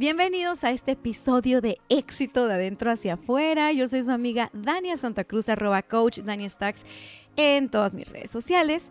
Bienvenidos 0.00 0.64
a 0.64 0.70
este 0.70 0.92
episodio 0.92 1.60
de 1.60 1.78
éxito 1.90 2.48
de 2.48 2.54
adentro 2.54 2.90
hacia 2.90 3.12
afuera. 3.12 3.70
Yo 3.70 3.86
soy 3.86 4.02
su 4.02 4.10
amiga 4.10 4.48
Dania 4.54 4.96
Santa 4.96 5.24
Cruz, 5.24 5.50
arroba 5.50 5.82
coach 5.82 6.20
Dania 6.20 6.48
Stacks 6.48 6.86
en 7.36 7.68
todas 7.68 7.92
mis 7.92 8.08
redes 8.08 8.30
sociales. 8.30 8.84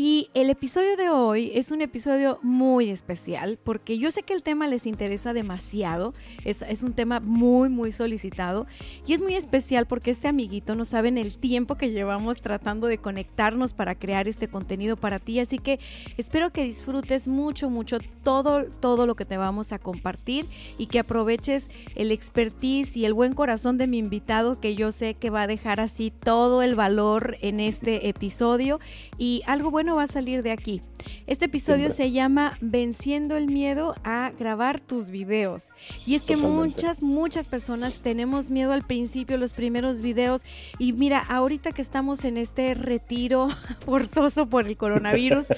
Y 0.00 0.30
el 0.32 0.48
episodio 0.48 0.96
de 0.96 1.10
hoy 1.10 1.50
es 1.54 1.72
un 1.72 1.80
episodio 1.80 2.38
muy 2.40 2.88
especial 2.88 3.58
porque 3.64 3.98
yo 3.98 4.12
sé 4.12 4.22
que 4.22 4.32
el 4.32 4.44
tema 4.44 4.68
les 4.68 4.86
interesa 4.86 5.32
demasiado, 5.32 6.14
es, 6.44 6.62
es, 6.62 6.84
un 6.84 6.92
tema 6.92 7.18
muy, 7.18 7.68
muy 7.68 7.90
solicitado 7.90 8.68
y 9.08 9.14
es 9.14 9.20
muy 9.20 9.34
especial 9.34 9.86
porque 9.86 10.12
este 10.12 10.28
amiguito 10.28 10.76
no 10.76 10.84
saben 10.84 11.18
el 11.18 11.36
tiempo 11.36 11.74
que 11.74 11.90
llevamos 11.90 12.40
tratando 12.42 12.86
de 12.86 12.98
conectarnos 12.98 13.72
para 13.72 13.96
crear 13.96 14.28
este 14.28 14.46
contenido 14.46 14.96
para 14.96 15.18
ti, 15.18 15.40
así 15.40 15.58
que 15.58 15.80
espero 16.16 16.52
que 16.52 16.62
disfrutes 16.62 17.26
mucho, 17.26 17.68
mucho 17.68 17.98
todo, 18.22 18.66
todo 18.66 19.04
lo 19.04 19.16
que 19.16 19.24
te 19.24 19.36
vamos 19.36 19.72
a 19.72 19.80
compartir 19.80 20.46
y 20.78 20.86
que 20.86 21.00
aproveches 21.00 21.70
el 21.96 22.12
expertise 22.12 22.96
y 22.96 23.04
el 23.04 23.14
buen 23.14 23.34
corazón 23.34 23.78
de 23.78 23.88
mi 23.88 23.98
invitado 23.98 24.60
que 24.60 24.76
yo 24.76 24.92
sé 24.92 25.14
que 25.14 25.30
va 25.30 25.42
a 25.42 25.46
dejar 25.48 25.80
así 25.80 26.12
todo 26.12 26.62
el 26.62 26.76
valor 26.76 27.36
en 27.40 27.58
este 27.58 28.08
episodio. 28.08 28.78
Y 29.16 29.42
algo 29.46 29.72
bueno 29.72 29.87
va 29.96 30.04
a 30.04 30.06
salir 30.06 30.42
de 30.42 30.52
aquí. 30.52 30.80
Este 31.26 31.44
episodio 31.44 31.90
se 31.90 32.10
llama 32.10 32.56
Venciendo 32.60 33.36
el 33.36 33.46
miedo 33.46 33.94
a 34.02 34.32
grabar 34.38 34.80
tus 34.80 35.10
videos. 35.10 35.68
Y 36.06 36.14
es 36.14 36.22
que 36.22 36.36
muchas, 36.36 37.02
muchas 37.02 37.46
personas 37.46 38.00
tenemos 38.00 38.50
miedo 38.50 38.72
al 38.72 38.86
principio, 38.86 39.36
los 39.36 39.52
primeros 39.52 40.00
videos. 40.00 40.42
Y 40.78 40.94
mira, 40.94 41.20
ahorita 41.20 41.72
que 41.72 41.82
estamos 41.82 42.24
en 42.24 42.38
este 42.38 42.72
retiro 42.74 43.48
forzoso 43.84 44.46
por 44.46 44.66
el 44.66 44.76
coronavirus, 44.76 45.48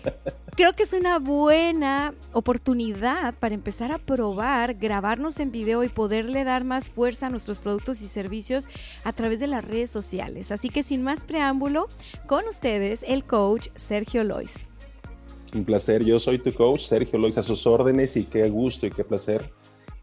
creo 0.56 0.72
que 0.74 0.84
es 0.84 0.92
una 0.92 1.18
buena 1.18 2.14
oportunidad 2.32 3.34
para 3.34 3.54
empezar 3.54 3.92
a 3.92 3.98
probar, 3.98 4.74
grabarnos 4.74 5.40
en 5.40 5.50
video 5.50 5.82
y 5.82 5.88
poderle 5.88 6.44
dar 6.44 6.64
más 6.64 6.88
fuerza 6.88 7.26
a 7.26 7.30
nuestros 7.30 7.58
productos 7.58 8.00
y 8.00 8.08
servicios 8.08 8.68
a 9.04 9.12
través 9.12 9.40
de 9.40 9.48
las 9.48 9.64
redes 9.64 9.90
sociales. 9.90 10.52
Así 10.52 10.70
que 10.70 10.82
sin 10.82 11.02
más 11.02 11.24
preámbulo, 11.24 11.88
con 12.26 12.46
ustedes 12.46 13.02
el 13.06 13.24
coach 13.24 13.68
Sergio 13.74 14.22
Lois. 14.22 14.68
Un 15.54 15.64
placer, 15.64 16.04
yo 16.04 16.18
soy 16.18 16.38
tu 16.38 16.52
coach, 16.52 16.82
Sergio 16.82 17.18
Lois, 17.18 17.38
a 17.38 17.42
sus 17.42 17.66
órdenes 17.66 18.16
y 18.16 18.24
qué 18.24 18.48
gusto 18.48 18.86
y 18.86 18.90
qué 18.90 19.04
placer 19.04 19.50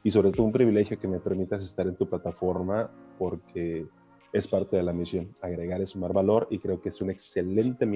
y 0.03 0.11
sobre 0.11 0.31
todo 0.31 0.43
un 0.43 0.51
privilegio 0.51 0.99
que 0.99 1.07
me 1.07 1.19
permitas 1.19 1.63
estar 1.63 1.87
en 1.87 1.95
tu 1.95 2.07
plataforma 2.07 2.91
porque 3.17 3.85
es 4.33 4.47
parte 4.47 4.75
de 4.75 4.83
la 4.83 4.93
misión, 4.93 5.33
agregar 5.41 5.79
y 5.79 5.85
sumar 5.85 6.11
valor 6.11 6.47
y 6.49 6.57
creo 6.57 6.81
que 6.81 6.89
es 6.89 7.01
un 7.01 7.11
excelente 7.11 7.87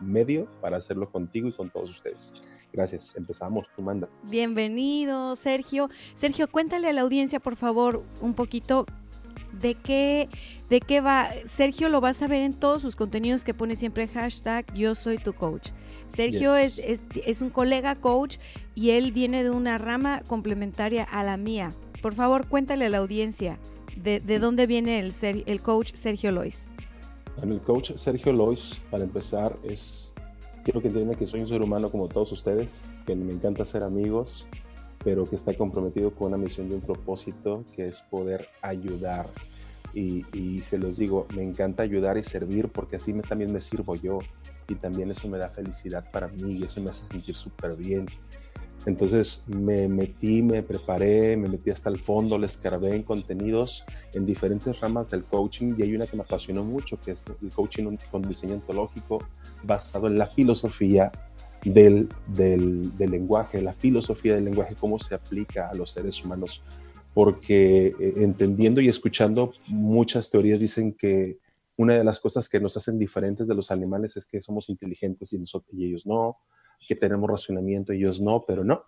medio 0.00 0.48
para 0.60 0.76
hacerlo 0.76 1.10
contigo 1.10 1.48
y 1.48 1.52
con 1.52 1.70
todos 1.70 1.90
ustedes. 1.90 2.34
Gracias, 2.72 3.16
empezamos, 3.16 3.68
tú 3.74 3.82
manda. 3.82 4.08
Bienvenido, 4.28 5.36
Sergio. 5.36 5.88
Sergio, 6.14 6.48
cuéntale 6.50 6.88
a 6.88 6.92
la 6.92 7.02
audiencia, 7.02 7.38
por 7.38 7.54
favor, 7.54 8.02
un 8.20 8.34
poquito 8.34 8.86
de 9.52 9.76
qué, 9.76 10.28
de 10.74 10.80
qué 10.80 11.00
va. 11.00 11.28
Sergio 11.46 11.88
lo 11.88 12.00
vas 12.00 12.20
a 12.20 12.26
ver 12.26 12.42
en 12.42 12.52
todos 12.52 12.82
sus 12.82 12.96
contenidos 12.96 13.44
que 13.44 13.54
pone 13.54 13.76
siempre 13.76 14.08
hashtag 14.08 14.66
yo 14.74 14.96
soy 14.96 15.18
tu 15.18 15.32
coach. 15.32 15.68
Sergio 16.08 16.56
es, 16.56 16.80
es, 16.80 17.42
un 17.42 17.50
colega 17.50 17.94
coach 17.94 18.38
y 18.74 18.90
él 18.90 19.12
viene 19.12 19.44
de 19.44 19.50
una 19.50 19.78
rama 19.78 20.22
complementaria 20.26 21.04
a 21.04 21.22
la 21.22 21.36
mía. 21.36 21.70
Por 22.02 22.14
favor, 22.14 22.48
cuéntale 22.48 22.86
a 22.86 22.88
la 22.88 22.98
audiencia 22.98 23.60
de, 23.96 24.18
de 24.18 24.40
dónde 24.40 24.66
viene 24.66 24.98
el, 24.98 25.14
el 25.46 25.62
coach 25.62 25.92
Sergio 25.94 26.32
Lois. 26.32 26.64
el 27.40 27.60
coach 27.60 27.92
Sergio 27.94 28.32
Lois, 28.32 28.82
para 28.90 29.04
empezar, 29.04 29.56
es 29.62 30.12
quiero 30.64 30.80
que 30.82 30.88
entiendan 30.88 31.16
que 31.16 31.28
soy 31.28 31.40
un 31.40 31.48
ser 31.48 31.62
humano 31.62 31.88
como 31.88 32.08
todos 32.08 32.32
ustedes, 32.32 32.90
que 33.06 33.14
me 33.14 33.32
encanta 33.32 33.64
ser 33.64 33.84
amigos, 33.84 34.48
pero 35.04 35.24
que 35.24 35.36
está 35.36 35.54
comprometido 35.54 36.12
con 36.12 36.28
una 36.28 36.36
misión 36.36 36.68
y 36.68 36.74
un 36.74 36.80
propósito 36.80 37.64
que 37.76 37.86
es 37.86 38.00
poder 38.00 38.48
ayudar. 38.60 39.26
Y, 39.94 40.60
se 40.62 40.78
los 40.78 40.96
digo, 40.96 41.26
me 41.36 41.42
encanta 41.42 41.82
ayudar 41.82 42.18
y 42.18 42.24
servir 42.24 42.68
porque 42.68 42.96
así 42.96 43.12
también 43.14 43.52
me 43.52 43.60
sirvo 43.60 43.94
yo 43.94 44.18
y 44.68 44.74
también 44.74 45.10
eso 45.10 45.28
me 45.28 45.38
da 45.38 45.48
felicidad 45.48 46.10
para 46.10 46.28
mí 46.28 46.54
y 46.54 46.64
eso 46.64 46.80
me 46.80 46.90
hace 46.90 47.06
sentir 47.06 47.36
súper 47.36 47.76
bien. 47.76 48.06
Entonces 48.86 49.42
me 49.46 49.88
metí, 49.88 50.42
me 50.42 50.62
preparé, 50.62 51.36
me 51.36 51.48
metí 51.48 51.70
hasta 51.70 51.88
el 51.88 51.98
fondo, 51.98 52.36
le 52.36 52.46
escarbé 52.46 52.94
en 52.94 53.02
contenidos 53.02 53.84
en 54.12 54.26
diferentes 54.26 54.80
ramas 54.80 55.10
del 55.10 55.24
coaching 55.24 55.74
y 55.78 55.82
hay 55.82 55.94
una 55.94 56.06
que 56.06 56.16
me 56.16 56.22
apasionó 56.22 56.64
mucho, 56.64 56.98
que 57.00 57.12
es 57.12 57.24
el 57.42 57.50
coaching 57.50 57.96
con 58.10 58.22
diseño 58.22 58.54
ontológico 58.54 59.24
basado 59.62 60.08
en 60.08 60.18
la 60.18 60.26
filosofía 60.26 61.10
del, 61.64 62.08
del, 62.26 62.92
lenguaje, 62.98 63.62
la 63.62 63.72
filosofía 63.72 64.34
del 64.34 64.44
lenguaje, 64.44 64.74
cómo 64.78 64.98
se 64.98 65.14
aplica 65.14 65.68
a 65.68 65.74
los 65.74 65.90
seres 65.90 66.22
humanos. 66.22 66.62
Porque 67.14 67.86
eh, 67.98 68.14
entendiendo 68.16 68.80
y 68.80 68.88
escuchando 68.88 69.52
muchas 69.68 70.30
teorías 70.30 70.60
dicen 70.60 70.92
que 70.92 71.38
una 71.76 71.96
de 71.96 72.04
las 72.04 72.20
cosas 72.20 72.48
que 72.48 72.60
nos 72.60 72.76
hacen 72.76 72.98
diferentes 72.98 73.46
de 73.46 73.54
los 73.54 73.70
animales 73.70 74.16
es 74.16 74.26
que 74.26 74.40
somos 74.40 74.68
inteligentes 74.68 75.32
y, 75.32 75.38
nosotros, 75.38 75.74
y 75.74 75.86
ellos 75.86 76.06
no, 76.06 76.38
que 76.86 76.94
tenemos 76.94 77.28
racionamiento 77.28 77.92
y 77.92 77.98
ellos 77.98 78.20
no, 78.20 78.44
pero 78.46 78.64
no. 78.64 78.84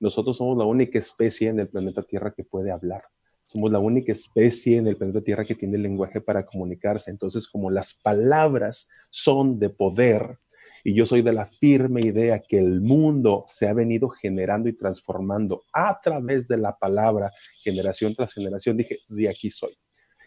Nosotros 0.00 0.36
somos 0.36 0.56
la 0.56 0.64
única 0.64 0.98
especie 0.98 1.48
en 1.48 1.60
el 1.60 1.68
planeta 1.68 2.02
Tierra 2.02 2.32
que 2.34 2.44
puede 2.44 2.70
hablar. 2.70 3.04
Somos 3.44 3.70
la 3.70 3.78
única 3.78 4.12
especie 4.12 4.78
en 4.78 4.86
el 4.86 4.96
planeta 4.96 5.20
Tierra 5.20 5.44
que 5.44 5.54
tiene 5.54 5.78
lenguaje 5.78 6.20
para 6.20 6.46
comunicarse. 6.46 7.10
Entonces, 7.10 7.46
como 7.46 7.70
las 7.70 7.94
palabras 7.94 8.88
son 9.10 9.58
de 9.58 9.68
poder, 9.70 10.38
y 10.84 10.94
yo 10.94 11.06
soy 11.06 11.22
de 11.22 11.32
la 11.32 11.46
firme 11.46 12.00
idea 12.00 12.40
que 12.40 12.58
el 12.58 12.80
mundo 12.80 13.44
se 13.46 13.68
ha 13.68 13.72
venido 13.72 14.08
generando 14.08 14.68
y 14.68 14.72
transformando 14.72 15.64
a 15.72 16.00
través 16.00 16.48
de 16.48 16.56
la 16.56 16.76
palabra, 16.76 17.30
generación 17.62 18.14
tras 18.14 18.32
generación. 18.32 18.76
Dije, 18.76 18.98
de 19.08 19.28
aquí 19.28 19.50
soy. 19.50 19.76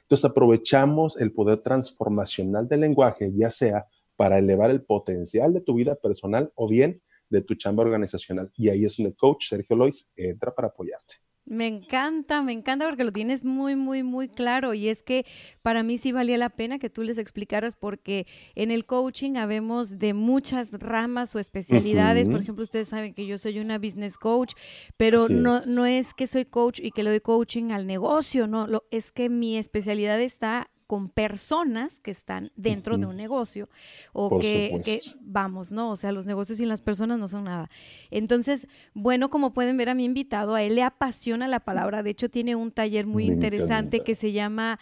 Entonces 0.01 0.25
aprovechamos 0.25 1.17
el 1.17 1.33
poder 1.33 1.61
transformacional 1.61 2.67
del 2.67 2.81
lenguaje, 2.81 3.31
ya 3.35 3.49
sea 3.49 3.85
para 4.15 4.37
elevar 4.37 4.69
el 4.69 4.83
potencial 4.83 5.53
de 5.53 5.61
tu 5.61 5.73
vida 5.73 5.95
personal 5.95 6.51
o 6.55 6.69
bien 6.69 7.01
de 7.29 7.41
tu 7.41 7.55
chamba 7.55 7.83
organizacional. 7.83 8.51
Y 8.55 8.69
ahí 8.69 8.85
es 8.85 8.97
donde 8.97 9.09
el 9.09 9.15
coach 9.17 9.49
Sergio 9.49 9.75
Lois 9.75 10.09
entra 10.15 10.53
para 10.53 10.69
apoyarte. 10.69 11.15
Me 11.45 11.67
encanta, 11.67 12.41
me 12.41 12.53
encanta 12.53 12.87
porque 12.87 13.03
lo 13.03 13.11
tienes 13.11 13.43
muy, 13.43 13.75
muy, 13.75 14.01
muy 14.01 14.27
claro. 14.27 14.73
Y 14.73 14.89
es 14.89 15.03
que 15.03 15.25
para 15.61 15.83
mí 15.83 15.99
sí 15.99 16.11
valía 16.11 16.37
la 16.39 16.49
pena 16.49 16.79
que 16.79 16.89
tú 16.89 17.03
les 17.03 17.19
explicaras 17.19 17.75
porque 17.75 18.25
en 18.55 18.71
el 18.71 18.85
coaching 18.85 19.35
habemos 19.35 19.99
de 19.99 20.13
muchas 20.15 20.71
ramas 20.71 21.35
o 21.35 21.39
especialidades. 21.39 22.27
Por 22.27 22.41
ejemplo, 22.41 22.63
ustedes 22.63 22.87
saben 22.87 23.13
que 23.13 23.27
yo 23.27 23.37
soy 23.37 23.59
una 23.59 23.77
business 23.77 24.17
coach, 24.17 24.53
pero 24.97 25.29
no, 25.29 25.61
no 25.67 25.85
es 25.85 26.15
que 26.15 26.25
soy 26.25 26.45
coach 26.45 26.79
y 26.81 26.91
que 26.91 27.03
le 27.03 27.11
doy 27.11 27.19
coaching 27.19 27.71
al 27.71 27.85
negocio, 27.85 28.47
no, 28.47 28.65
lo, 28.65 28.85
es 28.89 29.11
que 29.11 29.29
mi 29.29 29.57
especialidad 29.57 30.19
está 30.19 30.69
con 30.87 31.09
personas 31.09 31.99
que 31.99 32.11
están 32.11 32.51
dentro 32.55 32.97
de 32.97 33.05
un 33.05 33.15
negocio 33.15 33.69
o 34.13 34.39
que, 34.39 34.99
vamos, 35.21 35.71
¿no? 35.71 35.91
O 35.91 35.95
sea, 35.95 36.11
los 36.11 36.25
negocios 36.25 36.57
sin 36.57 36.69
las 36.69 36.81
personas 36.81 37.19
no 37.19 37.27
son 37.27 37.45
nada. 37.45 37.69
Entonces, 38.11 38.67
bueno, 38.93 39.29
como 39.29 39.53
pueden 39.53 39.77
ver 39.77 39.89
a 39.89 39.95
mi 39.95 40.05
invitado, 40.05 40.53
a 40.55 40.61
él 40.61 40.75
le 40.75 40.83
apasiona 40.83 41.47
la 41.47 41.59
palabra. 41.59 42.03
De 42.03 42.11
hecho, 42.11 42.29
tiene 42.29 42.55
un 42.55 42.71
taller 42.71 43.07
muy 43.07 43.25
interesante 43.25 44.01
que 44.01 44.15
se 44.15 44.31
llama 44.31 44.79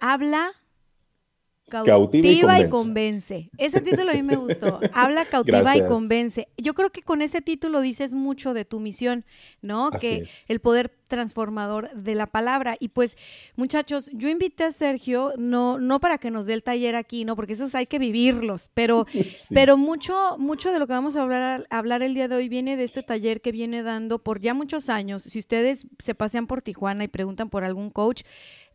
Habla 0.00 0.52
Cautiva, 1.68 2.60
y, 2.60 2.68
convence. 2.68 3.50
Ese 3.58 3.80
título 3.80 4.12
a 4.12 4.14
mí 4.14 4.22
me 4.22 4.36
gustó. 4.36 4.78
Habla, 4.92 5.24
cautiva 5.24 5.76
y 5.76 5.84
convence. 5.84 6.46
Yo 6.56 6.74
creo 6.74 6.90
que 6.90 7.02
con 7.02 7.22
ese 7.22 7.42
título 7.42 7.80
dices 7.80 8.14
mucho 8.14 8.54
de 8.54 8.64
tu 8.64 8.78
misión, 8.78 9.24
¿no? 9.62 9.90
que 9.90 10.28
el 10.48 10.60
poder 10.60 10.90
transformador 11.06 11.90
de 11.94 12.14
la 12.14 12.26
palabra. 12.26 12.76
Y 12.78 12.88
pues, 12.88 13.16
muchachos, 13.56 14.10
yo 14.12 14.28
invité 14.28 14.64
a 14.64 14.70
Sergio, 14.70 15.32
no, 15.38 15.78
no 15.78 16.00
para 16.00 16.18
que 16.18 16.30
nos 16.30 16.46
dé 16.46 16.54
el 16.54 16.62
taller 16.62 16.96
aquí, 16.96 17.24
¿no? 17.24 17.36
Porque 17.36 17.54
esos 17.54 17.74
hay 17.74 17.86
que 17.86 17.98
vivirlos, 17.98 18.70
pero, 18.74 19.06
pero 19.54 19.76
mucho, 19.76 20.36
mucho 20.38 20.72
de 20.72 20.78
lo 20.78 20.86
que 20.86 20.92
vamos 20.92 21.16
a 21.16 21.22
hablar, 21.22 21.66
hablar 21.70 22.02
el 22.02 22.14
día 22.14 22.28
de 22.28 22.36
hoy 22.36 22.48
viene 22.48 22.76
de 22.76 22.84
este 22.84 23.02
taller 23.02 23.40
que 23.40 23.52
viene 23.52 23.82
dando 23.82 24.18
por 24.18 24.40
ya 24.40 24.54
muchos 24.54 24.88
años. 24.88 25.22
Si 25.22 25.38
ustedes 25.38 25.86
se 25.98 26.14
pasean 26.14 26.46
por 26.46 26.62
Tijuana 26.62 27.04
y 27.04 27.08
preguntan 27.08 27.50
por 27.50 27.64
algún 27.64 27.90
coach, 27.90 28.22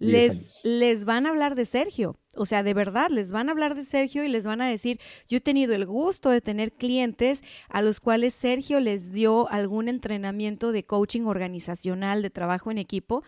les, 0.02 0.62
les 0.64 1.06
van 1.06 1.26
a 1.26 1.30
hablar 1.30 1.56
de 1.56 1.66
Sergio. 1.66 2.18
O 2.36 2.46
sea, 2.46 2.64
de 2.64 2.74
verdad, 2.74 3.10
les 3.12 3.32
van 3.32 3.50
a 3.50 3.52
hablar 3.52 3.76
de 3.76 3.84
Sergio 3.84 4.24
y 4.24 4.30
les 4.30 4.46
van 4.46 4.62
a 4.62 4.70
decir, 4.70 5.00
yo 5.28 5.38
he 5.38 5.42
tenido 5.42 5.76
el 5.76 5.86
gusto 5.86 6.30
de 6.30 6.42
tener 6.42 6.72
clientes 6.72 7.44
a 7.70 7.82
los 7.82 8.00
cuales 8.00 8.34
Sergio 8.34 8.80
les 8.80 9.12
dio 9.12 9.50
algún 9.50 9.90
entrenamiento 9.90 10.72
de 10.72 10.84
coaching 10.84 11.24
organizacional, 11.24 12.21
de 12.22 12.30
trabajo 12.30 12.72
en 12.72 12.78
equipo. 12.78 13.24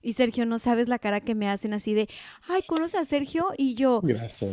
Y 0.00 0.12
Sergio, 0.12 0.46
no 0.46 0.58
sabes 0.58 0.88
la 0.88 0.98
cara 0.98 1.20
que 1.20 1.34
me 1.34 1.48
hacen 1.48 1.74
así 1.74 1.92
de, 1.94 2.08
ay, 2.46 2.62
¿conoces 2.66 3.00
a 3.00 3.04
Sergio? 3.04 3.46
Y 3.56 3.74
yo, 3.74 4.00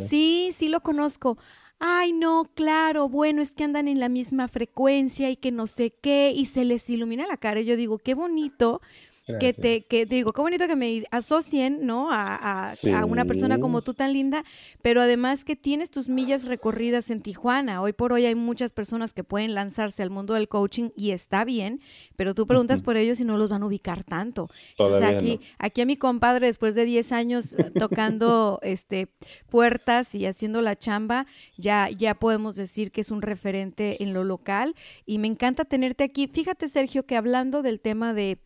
sí, 0.08 0.50
sí 0.52 0.68
lo 0.68 0.80
conozco. 0.80 1.38
Ay, 1.78 2.12
no, 2.12 2.50
claro, 2.54 3.08
bueno, 3.08 3.42
es 3.42 3.52
que 3.52 3.64
andan 3.64 3.86
en 3.86 4.00
la 4.00 4.08
misma 4.08 4.48
frecuencia 4.48 5.30
y 5.30 5.36
que 5.36 5.52
no 5.52 5.66
sé 5.66 5.90
qué, 5.90 6.32
y 6.34 6.46
se 6.46 6.64
les 6.64 6.88
ilumina 6.88 7.26
la 7.26 7.36
cara. 7.36 7.60
Y 7.60 7.66
yo 7.66 7.76
digo, 7.76 7.98
qué 7.98 8.14
bonito 8.14 8.80
que 9.26 9.52
te, 9.52 9.82
que 9.82 10.06
digo, 10.06 10.32
qué 10.32 10.40
bonito 10.40 10.68
que 10.68 10.76
me 10.76 11.04
asocien, 11.10 11.84
¿no? 11.84 12.12
A, 12.12 12.72
a, 12.72 13.04
una 13.04 13.24
persona 13.24 13.58
como 13.58 13.82
tú 13.82 13.92
tan 13.92 14.12
linda, 14.12 14.44
pero 14.82 15.00
además 15.00 15.44
que 15.44 15.56
tienes 15.56 15.90
tus 15.90 16.08
millas 16.08 16.46
recorridas 16.46 17.10
en 17.10 17.20
Tijuana. 17.20 17.82
Hoy 17.82 17.92
por 17.92 18.12
hoy 18.12 18.24
hay 18.24 18.36
muchas 18.36 18.72
personas 18.72 19.12
que 19.12 19.24
pueden 19.24 19.54
lanzarse 19.54 20.02
al 20.04 20.10
mundo 20.10 20.34
del 20.34 20.48
coaching 20.48 20.90
y 20.96 21.10
está 21.10 21.44
bien, 21.44 21.80
pero 22.14 22.34
tú 22.34 22.46
preguntas 22.46 22.82
por 22.82 22.96
ellos 22.96 23.18
y 23.18 23.24
no 23.24 23.36
los 23.36 23.50
van 23.50 23.64
a 23.64 23.66
ubicar 23.66 24.04
tanto. 24.04 24.48
o 24.78 24.96
sea, 24.96 25.08
aquí, 25.08 25.40
aquí 25.58 25.80
a 25.80 25.86
mi 25.86 25.96
compadre, 25.96 26.46
después 26.46 26.76
de 26.76 26.84
10 26.84 27.12
años 27.12 27.52
eh, 27.52 27.72
tocando 27.76 28.60
este 28.62 29.08
puertas 29.48 30.14
y 30.14 30.26
haciendo 30.26 30.62
la 30.62 30.76
chamba, 30.76 31.26
ya, 31.56 31.90
ya 31.90 32.14
podemos 32.14 32.54
decir 32.54 32.92
que 32.92 33.00
es 33.00 33.10
un 33.10 33.22
referente 33.22 34.02
en 34.02 34.12
lo 34.12 34.22
local 34.22 34.76
y 35.04 35.18
me 35.18 35.26
encanta 35.26 35.64
tenerte 35.64 36.04
aquí. 36.04 36.28
Fíjate, 36.28 36.68
Sergio, 36.68 37.06
que 37.06 37.16
hablando 37.16 37.62
del 37.62 37.80
tema 37.80 38.14
de 38.14 38.38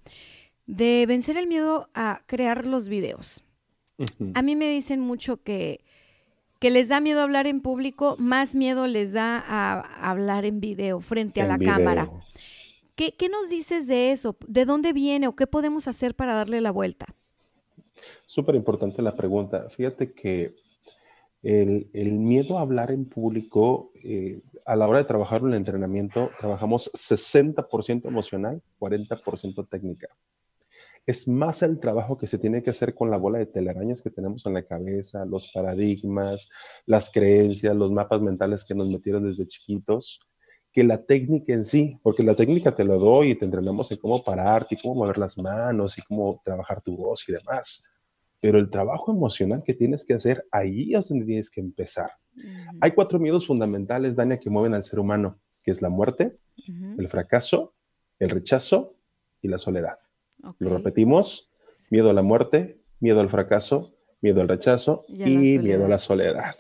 de 0.71 1.05
vencer 1.07 1.37
el 1.37 1.49
miedo 1.49 1.89
a 1.95 2.23
crear 2.27 2.65
los 2.65 2.89
videos. 2.89 3.43
A 4.35 4.41
mí 4.41 4.57
me 4.57 4.71
dicen 4.71 5.01
mucho 5.01 5.43
que, 5.43 5.85
que 6.59 6.71
les 6.71 6.89
da 6.89 7.01
miedo 7.01 7.21
hablar 7.21 7.47
en 7.47 7.61
público, 7.61 8.17
más 8.19 8.55
miedo 8.55 8.87
les 8.87 9.13
da 9.13 9.43
a, 9.47 9.81
hablar 10.09 10.47
en 10.47 10.61
video, 10.61 11.01
frente 11.01 11.43
a 11.43 11.47
la 11.47 11.59
cámara. 11.59 12.11
¿Qué, 12.95 13.29
nos 13.31 13.51
dices 13.51 13.87
de 13.89 14.13
eso? 14.13 14.37
¿De 14.47 14.65
dónde 14.65 14.93
viene 14.93 15.27
o 15.27 15.35
qué 15.35 15.47
podemos 15.47 15.89
hacer 15.89 16.15
para 16.15 16.35
darle 16.35 16.61
la 16.61 16.71
vuelta? 16.71 17.07
Súper 18.25 18.55
importante 18.55 19.03
la 19.03 19.17
pregunta. 19.17 19.69
Fíjate 19.71 20.13
que 20.13 20.55
el, 21.43 21.89
miedo 21.93 22.59
a 22.59 22.63
hablar 22.63 22.91
en 22.91 23.07
público, 23.07 23.91
eh, 24.03 24.41
a 24.65 24.77
la 24.77 24.87
hora 24.87 24.99
de 24.99 25.05
trabajar 25.05 25.41
en 25.43 25.49
el 25.49 25.55
entrenamiento, 25.55 26.31
trabajamos 26.39 26.91
60% 26.95 28.07
emocional, 28.07 28.63
40% 28.79 29.69
técnica 29.69 30.09
es 31.07 31.27
más 31.27 31.63
el 31.63 31.81
trabajo 31.81 32.17
que 32.17 32.27
se 32.27 32.39
tiene 32.39 32.63
que 32.63 32.71
hacer 32.71 32.95
con 32.95 33.11
la 33.11 33.17
bola 33.17 33.39
de 33.39 33.47
telarañas 33.47 34.03
que 34.03 34.11
tenemos 34.11 34.47
en 34.47 34.55
la 34.55 34.65
cabeza, 34.65 35.25
los 35.25 35.51
paradigmas, 35.51 36.49
las 36.87 37.11
creencias, 37.11 37.75
los 37.75 37.91
mapas 37.91 38.21
mentales 38.21 38.65
que 38.65 38.75
nos 38.75 38.91
metieron 38.91 39.25
desde 39.25 39.47
chiquitos, 39.47 40.21
que 40.73 40.85
la 40.85 41.05
técnica 41.05 41.53
en 41.53 41.65
sí, 41.65 41.99
porque 42.03 42.23
la 42.23 42.35
técnica 42.35 42.75
te 42.75 42.85
lo 42.85 42.99
doy 42.99 43.33
y 43.33 43.35
te 43.35 43.45
entrenamos 43.45 43.91
en 43.91 43.99
cómo 43.99 44.23
pararte 44.23 44.75
y 44.75 44.79
cómo 44.79 44.95
mover 44.95 45.19
las 45.19 45.37
manos 45.37 45.99
y 45.99 46.03
cómo 46.03 46.41
trabajar 46.45 46.81
tu 46.81 46.97
voz 46.97 47.29
y 47.29 47.33
demás. 47.33 47.83
Pero 48.41 48.59
el 48.59 48.71
trabajo 48.71 49.13
emocional 49.13 49.63
que 49.65 49.75
tienes 49.75 50.05
que 50.05 50.15
hacer, 50.15 50.47
ahí 50.51 50.95
es 50.95 51.09
donde 51.09 51.27
tienes 51.27 51.51
que 51.51 51.61
empezar. 51.61 52.13
Hay 52.81 52.93
cuatro 52.93 53.19
miedos 53.19 53.47
fundamentales, 53.47 54.15
Dania, 54.15 54.39
que 54.39 54.49
mueven 54.49 54.75
al 54.75 54.85
ser 54.85 55.01
humano, 55.01 55.41
que 55.63 55.73
es 55.73 55.83
la 55.83 55.89
muerte, 55.89 56.39
el 56.99 57.09
fracaso, 57.09 57.75
el 58.19 58.31
rechazo 58.31 58.95
y 59.43 59.49
la 59.49 59.59
soledad. 59.59 59.99
Lo 60.59 60.71
repetimos, 60.71 61.51
miedo 61.91 62.11
a 62.11 62.13
la 62.13 62.23
muerte, 62.23 62.81
miedo 63.01 63.21
al 63.21 63.29
fracaso, 63.29 63.95
miedo 64.21 64.41
al 64.41 64.49
rechazo 64.49 65.05
y, 65.09 65.59
miedo 65.59 65.85
a 65.85 65.89
la 65.89 65.99
soledad. 65.99 66.55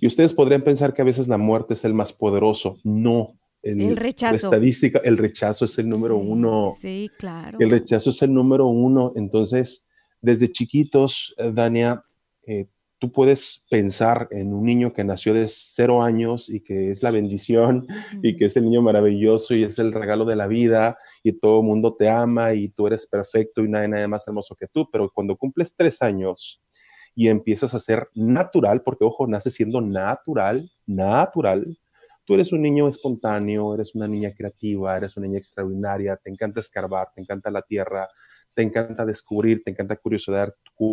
Y 0.00 0.06
ustedes 0.06 0.32
podrían 0.32 0.62
pensar 0.62 0.94
que 0.94 1.02
a 1.02 1.04
veces 1.04 1.28
la 1.28 1.38
muerte 1.38 1.74
es 1.74 1.84
el 1.84 1.94
más 1.94 2.12
poderoso. 2.12 2.78
No. 2.84 3.28
El, 3.62 3.96
rechazo. 3.96 4.32
La 4.32 4.36
estadística, 4.36 5.00
el 5.02 5.18
rechazo 5.18 5.64
es 5.64 5.78
el 5.78 5.88
número 5.88 6.16
uno. 6.16 6.76
Sí, 6.80 7.10
claro. 7.18 7.58
El 7.60 7.70
rechazo 7.70 8.10
es 8.10 8.22
el 8.22 8.32
número 8.32 8.66
uno. 8.66 9.12
Entonces, 9.16 9.88
desde 10.20 10.50
chiquitos, 10.50 11.34
eh, 11.38 11.50
Dania, 11.52 12.02
eh, 12.46 12.68
tú 12.98 13.12
puedes 13.12 13.64
pensar 13.70 14.28
en 14.30 14.52
un 14.52 14.64
niño 14.64 14.92
que 14.92 15.04
nació 15.04 15.34
de 15.34 15.46
cero 15.48 16.02
años 16.02 16.48
y 16.48 16.60
que 16.60 16.90
es 16.90 17.02
la 17.02 17.10
bendición 17.10 17.86
y 18.22 18.36
que 18.36 18.46
es 18.46 18.56
el 18.56 18.64
niño 18.64 18.82
maravilloso 18.82 19.54
y 19.54 19.64
es 19.64 19.78
el 19.78 19.92
regalo 19.92 20.24
de 20.24 20.36
la 20.36 20.46
vida 20.46 20.98
y 21.22 21.32
todo 21.32 21.60
el 21.60 21.66
mundo 21.66 21.94
te 21.96 22.08
ama 22.08 22.54
y 22.54 22.68
tú 22.68 22.86
eres 22.86 23.06
perfecto 23.06 23.62
y 23.62 23.68
nadie, 23.68 23.88
nadie 23.88 24.08
más 24.08 24.26
hermoso 24.26 24.56
que 24.56 24.66
tú, 24.66 24.88
pero 24.90 25.10
cuando 25.12 25.36
cumples 25.36 25.74
tres 25.76 26.02
años 26.02 26.62
y 27.14 27.28
empiezas 27.28 27.74
a 27.74 27.78
ser 27.78 28.08
natural, 28.14 28.82
porque 28.82 29.04
ojo, 29.04 29.26
naces 29.26 29.54
siendo 29.54 29.80
natural, 29.80 30.70
natural, 30.86 31.78
tú 32.24 32.34
eres 32.34 32.52
un 32.52 32.62
niño 32.62 32.88
espontáneo, 32.88 33.74
eres 33.74 33.94
una 33.94 34.06
niña 34.06 34.30
creativa, 34.36 34.96
eres 34.96 35.16
una 35.16 35.26
niña 35.26 35.38
extraordinaria, 35.38 36.16
te 36.16 36.30
encanta 36.30 36.60
escarbar, 36.60 37.08
te 37.14 37.20
encanta 37.20 37.50
la 37.50 37.62
tierra, 37.62 38.06
te 38.58 38.64
encanta 38.64 39.06
descubrir, 39.06 39.62
te 39.62 39.70
encanta 39.70 39.94
curiosidad, 39.94 40.52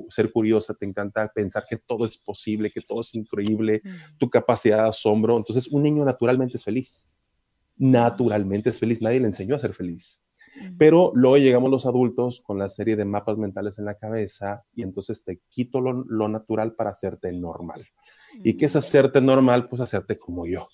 ser 0.09 0.31
curiosa, 0.31 0.75
te 0.75 0.85
encanta 0.85 1.27
pensar 1.33 1.63
que 1.67 1.77
todo 1.77 2.05
es 2.05 2.15
posible, 2.15 2.69
que 2.69 2.79
todo 2.79 3.01
es 3.01 3.15
increíble, 3.15 3.81
tu 4.19 4.29
capacidad 4.29 4.83
de 4.83 4.89
asombro. 4.89 5.35
Entonces, 5.35 5.67
un 5.69 5.81
niño 5.81 6.05
naturalmente 6.05 6.57
es 6.57 6.63
feliz. 6.63 7.09
Naturalmente 7.75 8.69
es 8.69 8.77
feliz. 8.77 9.01
Nadie 9.01 9.19
le 9.19 9.25
enseñó 9.25 9.55
a 9.55 9.59
ser 9.59 9.73
feliz. 9.73 10.21
Pero 10.77 11.11
luego 11.15 11.37
llegamos 11.37 11.71
los 11.71 11.87
adultos 11.87 12.39
con 12.39 12.59
la 12.59 12.69
serie 12.69 12.95
de 12.95 13.03
mapas 13.03 13.35
mentales 13.39 13.79
en 13.79 13.85
la 13.85 13.97
cabeza 13.97 14.63
y 14.75 14.83
entonces 14.83 15.23
te 15.23 15.39
quito 15.49 15.81
lo, 15.81 16.27
natural 16.29 16.75
para 16.75 16.91
hacerte 16.91 17.31
normal. 17.31 17.81
¿Y 18.43 18.57
qué 18.57 18.65
es 18.65 18.75
hacerte 18.75 19.21
normal? 19.21 19.69
Pues 19.69 19.81
hacerte 19.81 20.19
como 20.19 20.45
yo 20.45 20.67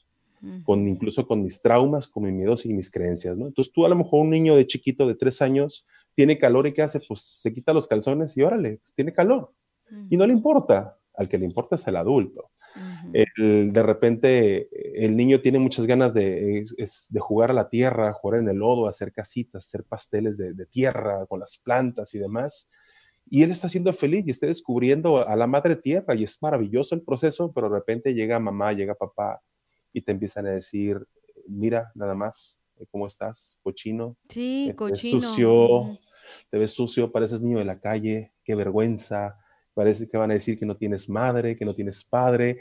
con 0.64 0.88
incluso 0.88 1.28
con 1.28 1.44
mis 1.44 1.62
traumas, 1.62 2.08
con 2.08 2.24
mis 2.24 2.34
miedos 2.34 2.66
y 2.66 2.74
mis 2.74 2.90
creencias, 2.90 3.38
¿no? 3.38 3.46
Entonces 3.46 3.72
tú 3.72 3.86
a 3.86 3.90
lo 3.90 3.96
mejor 3.96 4.22
un 4.22 4.32
niño 4.32 4.56
de 4.56 4.66
chiquito 4.66 5.08
de 5.08 5.14
tres 5.14 5.40
años 5.40 5.86
tiene 6.16 6.38
calor 6.38 6.68
y 6.68 6.74
¿qué 6.74 6.82
hace? 6.82 7.00
Pues 7.00 7.22
se 7.22 7.54
quita 7.54 7.74
los 7.74 7.88
calzones 7.88 8.36
y 8.38 8.42
órale, 8.42 8.78
pues, 8.78 8.94
tiene 8.94 9.14
calor. 9.14 9.54
Y 10.10 10.16
no 10.16 10.26
le 10.26 10.34
importa, 10.34 10.98
al 11.14 11.28
que 11.28 11.38
le 11.38 11.46
importa 11.46 11.76
es 11.76 11.86
el 11.88 11.98
adulto. 11.98 12.52
de 13.38 13.84
repente 13.84 14.70
el 15.06 15.18
niño 15.18 15.42
tiene 15.42 15.60
muchas 15.60 15.86
ganas 15.86 16.14
de, 16.14 16.64
de, 17.10 17.20
jugar 17.20 17.52
a 17.52 17.54
la 17.54 17.68
tierra, 17.68 18.14
jugar 18.14 18.40
en 18.40 18.48
el 18.48 18.58
lodo, 18.58 18.88
hacer 18.88 19.12
casitas, 19.12 19.66
hacer 19.66 19.84
pasteles 19.84 20.38
de, 20.38 20.54
de, 20.54 20.66
tierra 20.66 21.26
con 21.28 21.42
las 21.42 21.58
plantas 21.58 22.14
y 22.14 22.20
demás. 22.20 22.70
Y 23.30 23.44
él 23.44 23.52
está 23.52 23.68
siendo 23.68 23.92
feliz 23.94 24.24
y 24.26 24.32
está 24.32 24.48
descubriendo 24.48 25.28
a 25.28 25.36
la 25.36 25.48
madre 25.48 25.76
tierra 25.76 26.16
y 26.16 26.24
es 26.24 26.42
maravilloso 26.42 26.96
el 26.96 27.04
proceso, 27.04 27.52
pero 27.52 27.70
de 27.70 27.76
repente 27.76 28.14
llega 28.14 28.40
mamá, 28.40 28.72
llega 28.74 28.96
papá 28.96 29.42
y 29.94 30.02
te 30.02 30.12
empiezan 30.14 30.48
a 30.48 30.52
decir, 30.52 31.06
mira, 31.48 31.92
nada 31.96 32.16
más, 32.16 32.61
¿cómo 32.88 33.08
estás? 33.08 33.60
Cochino. 33.64 34.18
Sí, 34.30 34.66
te 34.68 34.76
cochino. 34.76 35.20
Ves 35.20 35.26
sucio, 35.26 36.00
te 36.50 36.58
ves 36.58 36.72
sucio, 36.72 37.12
pareces 37.12 37.42
niño 37.42 37.60
de 37.60 37.66
la 37.66 37.80
calle, 37.80 38.34
qué 38.44 38.56
vergüenza. 38.56 39.38
Parece 39.74 40.10
que 40.10 40.18
van 40.18 40.32
a 40.32 40.36
decir 40.36 40.60
que 40.60 40.66
no 40.66 40.78
tienes 40.78 41.10
madre, 41.10 41.56
que 41.56 41.66
no 41.66 41.76
tienes 41.76 42.04
padre. 42.04 42.60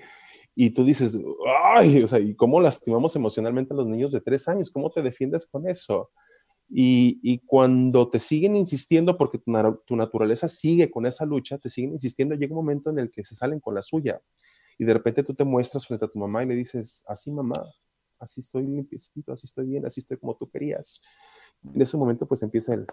Y 0.55 0.71
tú 0.71 0.85
dices, 0.85 1.19
ay, 1.73 2.03
o 2.03 2.09
sea, 2.09 2.19
¿y 2.19 2.35
cómo 2.35 2.61
lastimamos 2.61 3.15
emocionalmente 3.17 3.73
a 3.73 3.77
los 3.77 3.87
niños 3.87 4.13
de 4.13 4.21
tres 4.21 4.49
años? 4.49 4.71
¿Cómo 4.71 4.91
te 4.91 5.03
defiendes 5.03 5.47
con 5.47 5.69
eso? 5.69 6.11
Y, 6.69 7.19
y 7.23 7.39
cuando 7.41 8.09
te 8.11 8.21
siguen 8.21 8.57
insistiendo, 8.57 9.17
porque 9.17 9.39
tu, 9.39 9.53
tu, 9.87 9.97
naturaleza 9.97 10.49
sigue 10.49 10.91
con 10.91 11.05
esa 11.05 11.25
lucha, 11.25 11.59
te 11.59 11.69
siguen 11.69 11.93
insistiendo, 11.93 12.37
llega 12.37 12.53
un 12.53 12.65
momento 12.65 12.91
en 12.91 12.99
el 13.01 13.11
que 13.11 13.25
se 13.25 13.35
salen 13.35 13.59
con 13.59 13.75
la 13.75 13.83
suya 13.83 14.21
y 14.81 14.85
de 14.87 14.95
repente 14.95 15.23
tú 15.23 15.35
te 15.35 15.45
muestras 15.45 15.87
frente 15.87 16.07
a 16.07 16.09
tu 16.09 16.19
mamá 16.19 16.43
y 16.43 16.47
le 16.47 16.55
dices, 16.55 17.05
así 17.07 17.31
mamá, 17.31 17.63
así 18.21 18.41
estoy 18.41 18.67
limpiecito, 18.67 19.33
así 19.33 19.47
estoy 19.47 19.67
bien, 19.67 19.87
así 19.87 20.01
estoy 20.01 20.19
como 20.19 20.37
tú 20.37 20.49
querías. 20.49 21.01
En 21.75 21.81
ese 21.81 21.97
momento 21.97 22.27
pues 22.27 22.43
empieza 22.43 22.75
el... 22.75 22.87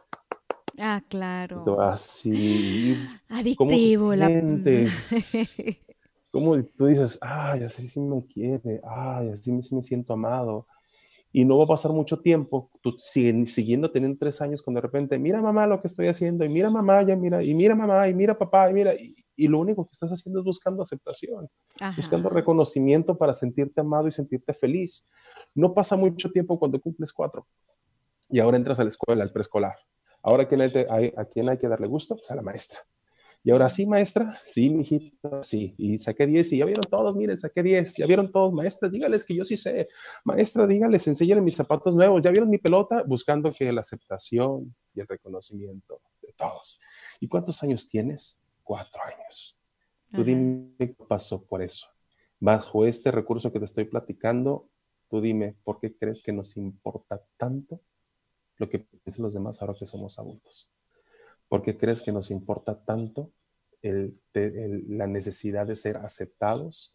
Ah, 0.79 1.03
claro. 1.07 1.81
Así. 1.81 2.97
Adictivo. 3.29 4.15
la... 4.15 4.27
¿Cómo 6.31 6.61
tú 6.63 6.85
dices, 6.85 7.17
ay, 7.21 7.63
así 7.63 7.87
sí 7.87 7.99
me 7.99 8.23
quiere, 8.25 8.81
ay, 8.83 9.29
así 9.29 9.61
sí 9.61 9.75
me 9.75 9.81
siento 9.81 10.13
amado? 10.13 10.67
y 11.31 11.45
no 11.45 11.57
va 11.57 11.65
a 11.65 11.67
pasar 11.67 11.91
mucho 11.91 12.19
tiempo, 12.19 12.71
tú 12.81 12.95
siguiendo 12.97 13.91
teniendo 13.91 14.17
tres 14.17 14.41
años, 14.41 14.63
cuando 14.63 14.79
de 14.79 14.87
repente, 14.87 15.19
mira 15.19 15.41
mamá 15.41 15.67
lo 15.67 15.79
que 15.79 15.87
estoy 15.87 16.07
haciendo, 16.07 16.45
y 16.45 16.49
mira 16.49 16.69
mamá, 16.69 17.03
ya 17.03 17.15
mira, 17.15 17.43
y 17.43 17.53
mira 17.53 17.75
mamá, 17.75 18.07
y 18.07 18.13
mira 18.13 18.37
papá, 18.37 18.69
y 18.69 18.73
mira, 18.73 18.93
y, 18.95 19.13
lo 19.45 19.59
único 19.59 19.85
que 19.85 19.91
estás 19.91 20.09
haciendo 20.11 20.39
es 20.39 20.45
buscando 20.45 20.81
aceptación, 20.81 21.47
buscando 21.95 22.29
reconocimiento 22.29 23.15
para 23.15 23.35
sentirte 23.35 23.81
amado 23.81 24.07
y 24.07 24.11
sentirte 24.11 24.55
feliz. 24.55 25.05
No 25.53 25.75
pasa 25.75 25.95
mucho 25.95 26.31
tiempo 26.31 26.57
cuando 26.57 26.81
cumples 26.81 27.13
cuatro 27.13 27.45
y 28.29 28.39
ahora 28.39 28.57
entras 28.57 28.79
a 28.79 28.83
la 28.83 28.89
escuela, 28.89 29.23
al 29.23 29.31
preescolar. 29.31 29.75
Ahora, 30.23 30.43
¿a 30.43 30.47
quién 30.47 30.61
hay, 30.61 31.13
¿a 31.15 31.25
quién 31.25 31.49
hay 31.49 31.57
que 31.57 31.67
darle 31.67 31.87
gusto? 31.87 32.15
Pues 32.15 32.31
a 32.31 32.35
la 32.35 32.41
maestra. 32.41 32.79
Y 33.43 33.51
ahora 33.51 33.69
sí, 33.69 33.85
maestra, 33.85 34.37
sí, 34.43 34.69
mijito, 34.69 35.41
sí. 35.41 35.73
Y 35.77 35.97
saqué 35.99 36.27
10 36.27 36.51
y 36.51 36.57
ya 36.57 36.65
vieron 36.65 36.83
todos, 36.83 37.15
miren, 37.15 37.37
saqué 37.37 37.63
10. 37.63 37.95
Ya 37.95 38.05
vieron 38.05 38.31
todos, 38.31 38.51
maestras, 38.51 38.91
dígales 38.91 39.23
que 39.23 39.35
yo 39.35 39.45
sí 39.45 39.55
sé. 39.55 39.87
Maestra, 40.25 40.67
dígales, 40.67 41.07
enséñale 41.07 41.41
mis 41.41 41.55
zapatos 41.55 41.95
nuevos. 41.95 42.21
Ya 42.21 42.31
vieron 42.31 42.49
mi 42.49 42.57
pelota, 42.57 43.03
buscando 43.07 43.49
que 43.51 43.71
la 43.71 43.81
aceptación 43.81 44.75
y 44.93 44.99
el 44.99 45.07
reconocimiento 45.07 46.01
de 46.21 46.33
todos. 46.33 46.79
¿Y 47.21 47.27
cuántos 47.27 47.63
años 47.63 47.87
tienes? 47.87 48.41
Cuatro 48.67 49.01
años. 49.01 49.57
Tú 50.11 50.25
dime 50.25 50.73
qué 50.77 50.87
pasó 51.07 51.41
por 51.41 51.61
eso. 51.61 51.87
Bajo 52.37 52.85
este 52.85 53.11
recurso 53.11 53.53
que 53.53 53.59
te 53.59 53.65
estoy 53.65 53.85
platicando, 53.85 54.69
tú 55.09 55.21
dime, 55.21 55.55
¿por 55.63 55.79
qué 55.79 55.95
crees 55.95 56.21
que 56.21 56.33
nos 56.33 56.57
importa 56.57 57.23
tanto 57.37 57.81
lo 58.57 58.67
que 58.69 58.79
piensan 58.79 59.23
los 59.23 59.33
demás 59.33 59.61
ahora 59.61 59.73
que 59.73 59.85
somos 59.85 60.19
adultos? 60.19 60.69
¿Por 61.47 61.61
qué 61.61 61.77
crees 61.77 62.01
que 62.01 62.11
nos 62.11 62.29
importa 62.29 62.83
tanto 62.83 63.31
la 63.81 65.07
necesidad 65.07 65.65
de 65.65 65.77
ser 65.77 65.95
aceptados, 65.95 66.93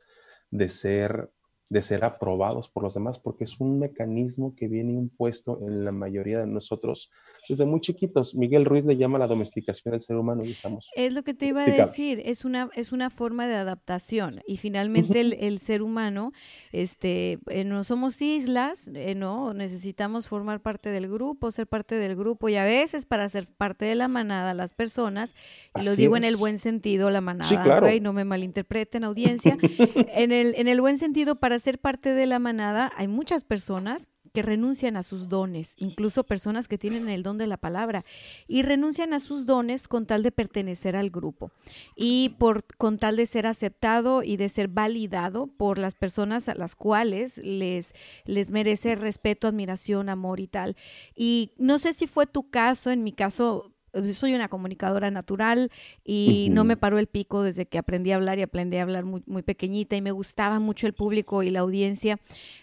de 0.51 0.69
ser 0.69 1.31
de 1.73 1.81
ser 1.81 2.05
aprobados 2.05 2.69
por 2.69 2.83
los 2.83 2.93
demás, 2.93 3.19
porque 3.19 3.45
es 3.45 3.59
un 3.59 3.79
mecanismo 3.79 4.55
que 4.55 4.69
viene 4.69 4.93
impuesto 4.93 5.59
en 5.67 5.87
la 5.87 5.91
mayoría 5.91 6.41
de 6.41 6.47
nosotros 6.47 7.11
desde 7.49 7.65
muy 7.65 7.81
chiquitos. 7.81 8.35
Miguel 8.35 8.67
Ruiz 8.67 8.85
le 8.85 8.99
llama 8.99 9.19
la 9.19 9.27
domesticación 9.27 9.93
del 9.93 10.03
ser 10.03 10.17
humano 10.17 10.45
y 10.45 10.53
estamos. 10.53 10.91
Es 10.95 11.15
lo 11.15 11.23
que 11.25 11.33
te 11.33 11.47
iba 11.47 11.63
a 11.63 11.65
decir, 11.65 12.21
es 12.27 12.45
una, 12.45 12.69
es 12.75 12.93
una 12.93 13.09
forma 13.09 13.47
de 13.47 13.55
adaptación 13.55 14.43
y 14.47 14.59
finalmente 14.59 15.19
el, 15.19 15.59
ser 15.61 15.81
humano, 15.81 16.33
este, 16.73 17.39
eh, 17.49 17.65
no 17.65 17.85
somos 17.85 18.21
islas, 18.21 18.87
eh, 18.93 19.15
no, 19.15 19.55
necesitamos 19.55 20.29
formar 20.29 20.61
parte 20.61 20.91
del 20.91 21.09
grupo, 21.09 21.51
ser 21.53 21.67
parte 21.67 21.95
del 21.95 22.17
grupo 22.17 22.51
y 22.51 22.57
a 22.57 22.65
veces 22.65 23.07
para 23.07 23.27
ser 23.31 23.49
parte 23.49 23.87
de 23.87 23.95
la 23.95 24.09
manada, 24.09 24.53
las 24.53 24.75
personas, 24.75 25.35
y 25.81 25.85
lo 25.85 25.97
digo 25.97 26.19
en 26.19 26.25
el 26.25 26.37
buen 26.37 26.59
sentido, 26.59 27.09
la 27.09 27.23
manada, 27.23 27.81
no 28.03 28.13
me 28.13 28.25
malinterpreten 28.25 29.05
audiencia, 29.05 29.57
en, 30.15 30.33
el, 30.33 30.55
en 30.57 30.69
el 30.69 30.83
buen 30.83 30.99
sentido 30.99 31.37
para 31.37 31.62
ser 31.63 31.79
parte 31.79 32.13
de 32.13 32.27
la 32.27 32.39
manada 32.39 32.93
hay 32.97 33.09
muchas 33.09 33.45
personas 33.45 34.09
que 34.33 34.43
renuncian 34.43 34.97
a 34.97 35.03
sus 35.03 35.29
dones, 35.29 35.75
incluso 35.77 36.25
personas 36.25 36.67
que 36.67 36.79
tienen 36.79 37.09
el 37.09 37.23
don 37.23 37.39
de 37.39 37.47
la 37.47 37.59
palabra, 37.59 38.03
y 38.49 38.63
renuncian 38.63 39.13
a 39.13 39.21
sus 39.21 39.47
dones 39.47 39.89
con 39.89 40.07
tal 40.07 40.23
de 40.23 40.33
pertenecer 40.33 40.97
al 40.97 41.11
grupo 41.11 41.51
y 41.97 42.31
por 42.39 42.65
con 42.77 42.99
tal 42.99 43.17
de 43.17 43.27
ser 43.27 43.47
aceptado 43.47 44.23
y 44.23 44.37
de 44.37 44.49
ser 44.49 44.69
validado 44.69 45.47
por 45.47 45.79
las 45.79 45.95
personas 45.95 46.49
a 46.49 46.55
las 46.55 46.75
cuales 46.75 47.39
les 47.39 47.95
les 48.25 48.51
merece 48.51 48.95
respeto, 48.95 49.49
admiración, 49.49 50.09
amor 50.09 50.41
y 50.41 50.49
tal. 50.49 50.77
Y 51.15 51.53
no 51.59 51.79
sé 51.79 51.93
si 51.93 52.07
fue 52.07 52.27
tu 52.27 52.49
caso, 52.51 52.91
en 52.91 53.05
mi 53.05 53.13
caso 53.13 53.73
soy 54.13 54.35
una 54.35 54.49
comunicadora 54.49 55.11
natural 55.11 55.71
y 56.05 56.49
no 56.51 56.65
me 56.65 56.77
paró 56.77 56.99
el 56.99 57.07
pico 57.07 57.43
desde 57.43 57.67
que 57.67 57.79
aprendí 57.79 58.13
a 58.13 58.17
hablar 58.17 58.39
y 58.39 58.43
aprendí 58.43 58.77
a 58.77 58.83
hablar 58.83 59.05
muy, 59.05 59.23
muy 59.27 59.43
pequeñita 59.43 59.97
y 59.97 60.03
me 60.03 60.13
gustaba 60.13 60.59
mucho 60.59 60.87
el 60.87 60.95
público 60.95 61.43
y 61.43 61.51
la 61.51 61.61
audiencia. 61.61 62.19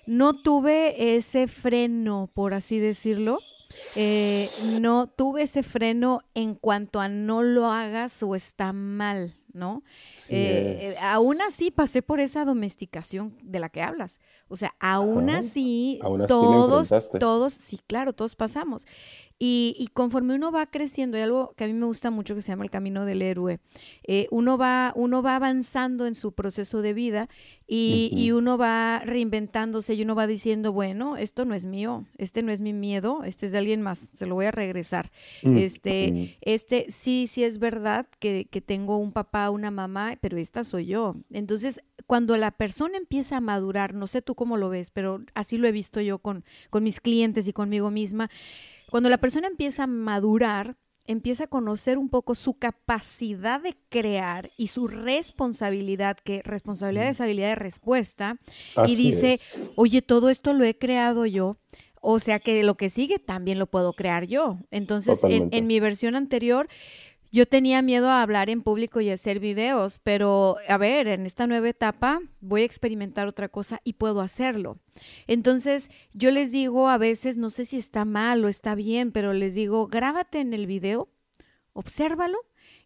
No 0.07 0.33
tuve 0.41 1.15
ese 1.15 1.47
freno, 1.47 2.29
por 2.33 2.53
así 2.53 2.79
decirlo. 2.79 3.39
Eh, 3.95 4.47
no 4.81 5.07
tuve 5.07 5.43
ese 5.43 5.61
freno 5.61 6.21
en 6.33 6.55
cuanto 6.55 6.99
a 6.99 7.07
no 7.07 7.43
lo 7.43 7.71
hagas 7.71 8.23
o 8.23 8.35
está 8.35 8.73
mal, 8.73 9.35
¿no? 9.53 9.83
Eh, 10.29 10.95
aún 11.01 11.39
así 11.41 11.69
pasé 11.69 12.01
por 12.01 12.19
esa 12.19 12.45
domesticación 12.45 13.37
de 13.43 13.59
la 13.59 13.69
que 13.69 13.83
hablas. 13.83 14.19
O 14.47 14.55
sea, 14.55 14.73
aún 14.79 15.29
así, 15.29 15.99
todos, 16.27 16.89
todos, 17.19 17.53
sí, 17.53 17.79
claro, 17.85 18.13
todos 18.13 18.35
pasamos. 18.35 18.87
Y, 19.41 19.89
conforme 19.93 20.35
uno 20.35 20.51
va 20.51 20.65
creciendo, 20.65 21.15
hay 21.15 21.23
algo 21.23 21.53
que 21.55 21.63
a 21.63 21.67
mí 21.67 21.71
me 21.71 21.85
gusta 21.85 22.11
mucho 22.11 22.35
que 22.35 22.41
se 22.41 22.49
llama 22.49 22.65
el 22.65 22.69
camino 22.69 23.05
del 23.05 23.21
héroe. 23.21 23.61
Eh, 24.03 24.27
uno, 24.31 24.57
va, 24.57 24.91
uno 24.97 25.21
va 25.21 25.37
avanzando 25.37 26.07
en 26.07 26.13
su 26.13 26.33
proceso 26.33 26.81
de 26.81 26.93
vida 26.93 27.29
y, 27.65 28.31
uno 28.31 28.57
va 28.57 28.99
reinventándose 29.05 29.93
y 29.93 30.01
uno 30.01 30.13
va 30.13 30.27
diciendo, 30.27 30.73
bueno, 30.73 31.15
esto 31.15 31.45
no 31.45 31.55
es 31.55 31.63
mío, 31.63 32.05
este 32.17 32.43
no 32.43 32.51
es 32.51 32.59
mi 32.59 32.73
miedo, 32.73 33.23
este 33.23 33.45
es 33.45 33.53
de 33.53 33.59
alguien 33.59 33.81
más, 33.81 34.09
se 34.13 34.25
lo 34.25 34.35
voy 34.35 34.45
a 34.45 34.51
regresar. 34.51 35.09
Mm, 35.41 35.57
este, 35.57 36.37
este, 36.41 36.87
sí, 36.89 37.27
sí 37.27 37.45
es 37.45 37.59
verdad 37.59 38.07
que, 38.19 38.45
que 38.51 38.59
tengo 38.59 38.97
un 38.97 39.13
papá, 39.13 39.49
una 39.51 39.71
mamá, 39.71 40.17
pero 40.19 40.37
esta 40.37 40.65
soy 40.65 40.87
yo. 40.87 41.15
Entonces, 41.31 41.81
cuando 42.07 42.35
la 42.35 42.51
persona 42.51 42.97
empieza 42.97 43.37
a 43.37 43.41
madurar, 43.41 43.93
no 43.93 44.07
sé 44.07 44.21
tú 44.21 44.35
cómo 44.35 44.57
lo 44.57 44.67
ves, 44.67 44.89
pero 44.89 45.21
así 45.33 45.57
lo 45.57 45.65
he 45.65 45.71
visto 45.71 46.01
yo 46.01 46.19
con, 46.19 46.43
con 46.69 46.83
mis 46.83 46.99
clientes 46.99 47.47
y 47.47 47.53
conmigo 47.53 47.89
misma 47.89 48.29
cuando 48.89 49.09
la 49.09 49.17
persona 49.17 49.47
empieza 49.47 49.83
a 49.83 49.87
madurar, 49.87 50.77
empieza 51.05 51.45
a 51.45 51.47
conocer 51.47 51.97
un 51.97 52.09
poco 52.09 52.35
su 52.35 52.53
capacidad 52.53 53.59
de 53.61 53.75
crear 53.89 54.49
y 54.57 54.67
su 54.67 54.87
responsabilidad, 54.87 56.17
que 56.17 56.41
responsabilidad 56.43 57.07
es 57.07 57.19
habilidad 57.19 57.49
de 57.49 57.55
respuesta, 57.55 58.37
y 58.87 58.95
dice, 58.95 59.39
oye, 59.75 60.01
todo 60.01 60.29
esto 60.29 60.53
lo 60.53 60.63
he 60.65 60.77
creado 60.77 61.25
yo. 61.25 61.57
O 62.01 62.19
sea 62.19 62.39
que 62.39 62.63
lo 62.63 62.75
que 62.75 62.89
sigue 62.89 63.19
también 63.19 63.59
lo 63.59 63.65
puedo 63.65 63.91
crear 63.93 64.25
yo. 64.25 64.59
Entonces, 64.71 65.19
en, 65.23 65.49
en, 65.51 65.67
mi 65.67 65.79
versión 65.79 66.15
anterior, 66.15 66.69
yo 67.31 67.45
tenía 67.45 67.81
miedo 67.81 68.09
a 68.09 68.21
hablar 68.21 68.49
en 68.49 68.61
público 68.61 69.01
y 69.01 69.09
hacer 69.09 69.39
videos, 69.39 69.99
pero 70.03 70.57
a 70.67 70.77
ver, 70.77 71.07
en 71.07 71.25
esta 71.25 71.47
nueva 71.47 71.69
etapa 71.69 72.21
voy 72.41 72.61
a 72.61 72.65
experimentar 72.65 73.27
otra 73.27 73.49
cosa 73.49 73.81
y 73.83 73.93
puedo 73.93 74.21
hacerlo. 74.21 74.79
Entonces, 75.27 75.89
yo 76.13 76.31
les 76.31 76.51
digo 76.51 76.89
a 76.89 76.97
veces, 76.97 77.37
no 77.37 77.49
sé 77.49 77.65
si 77.65 77.77
está 77.77 78.05
mal 78.05 78.43
o 78.43 78.47
está 78.47 78.75
bien, 78.75 79.11
pero 79.11 79.33
les 79.33 79.55
digo, 79.55 79.87
grábate 79.87 80.39
en 80.39 80.53
el 80.53 80.65
video, 80.65 81.09
obsérvalo 81.73 82.39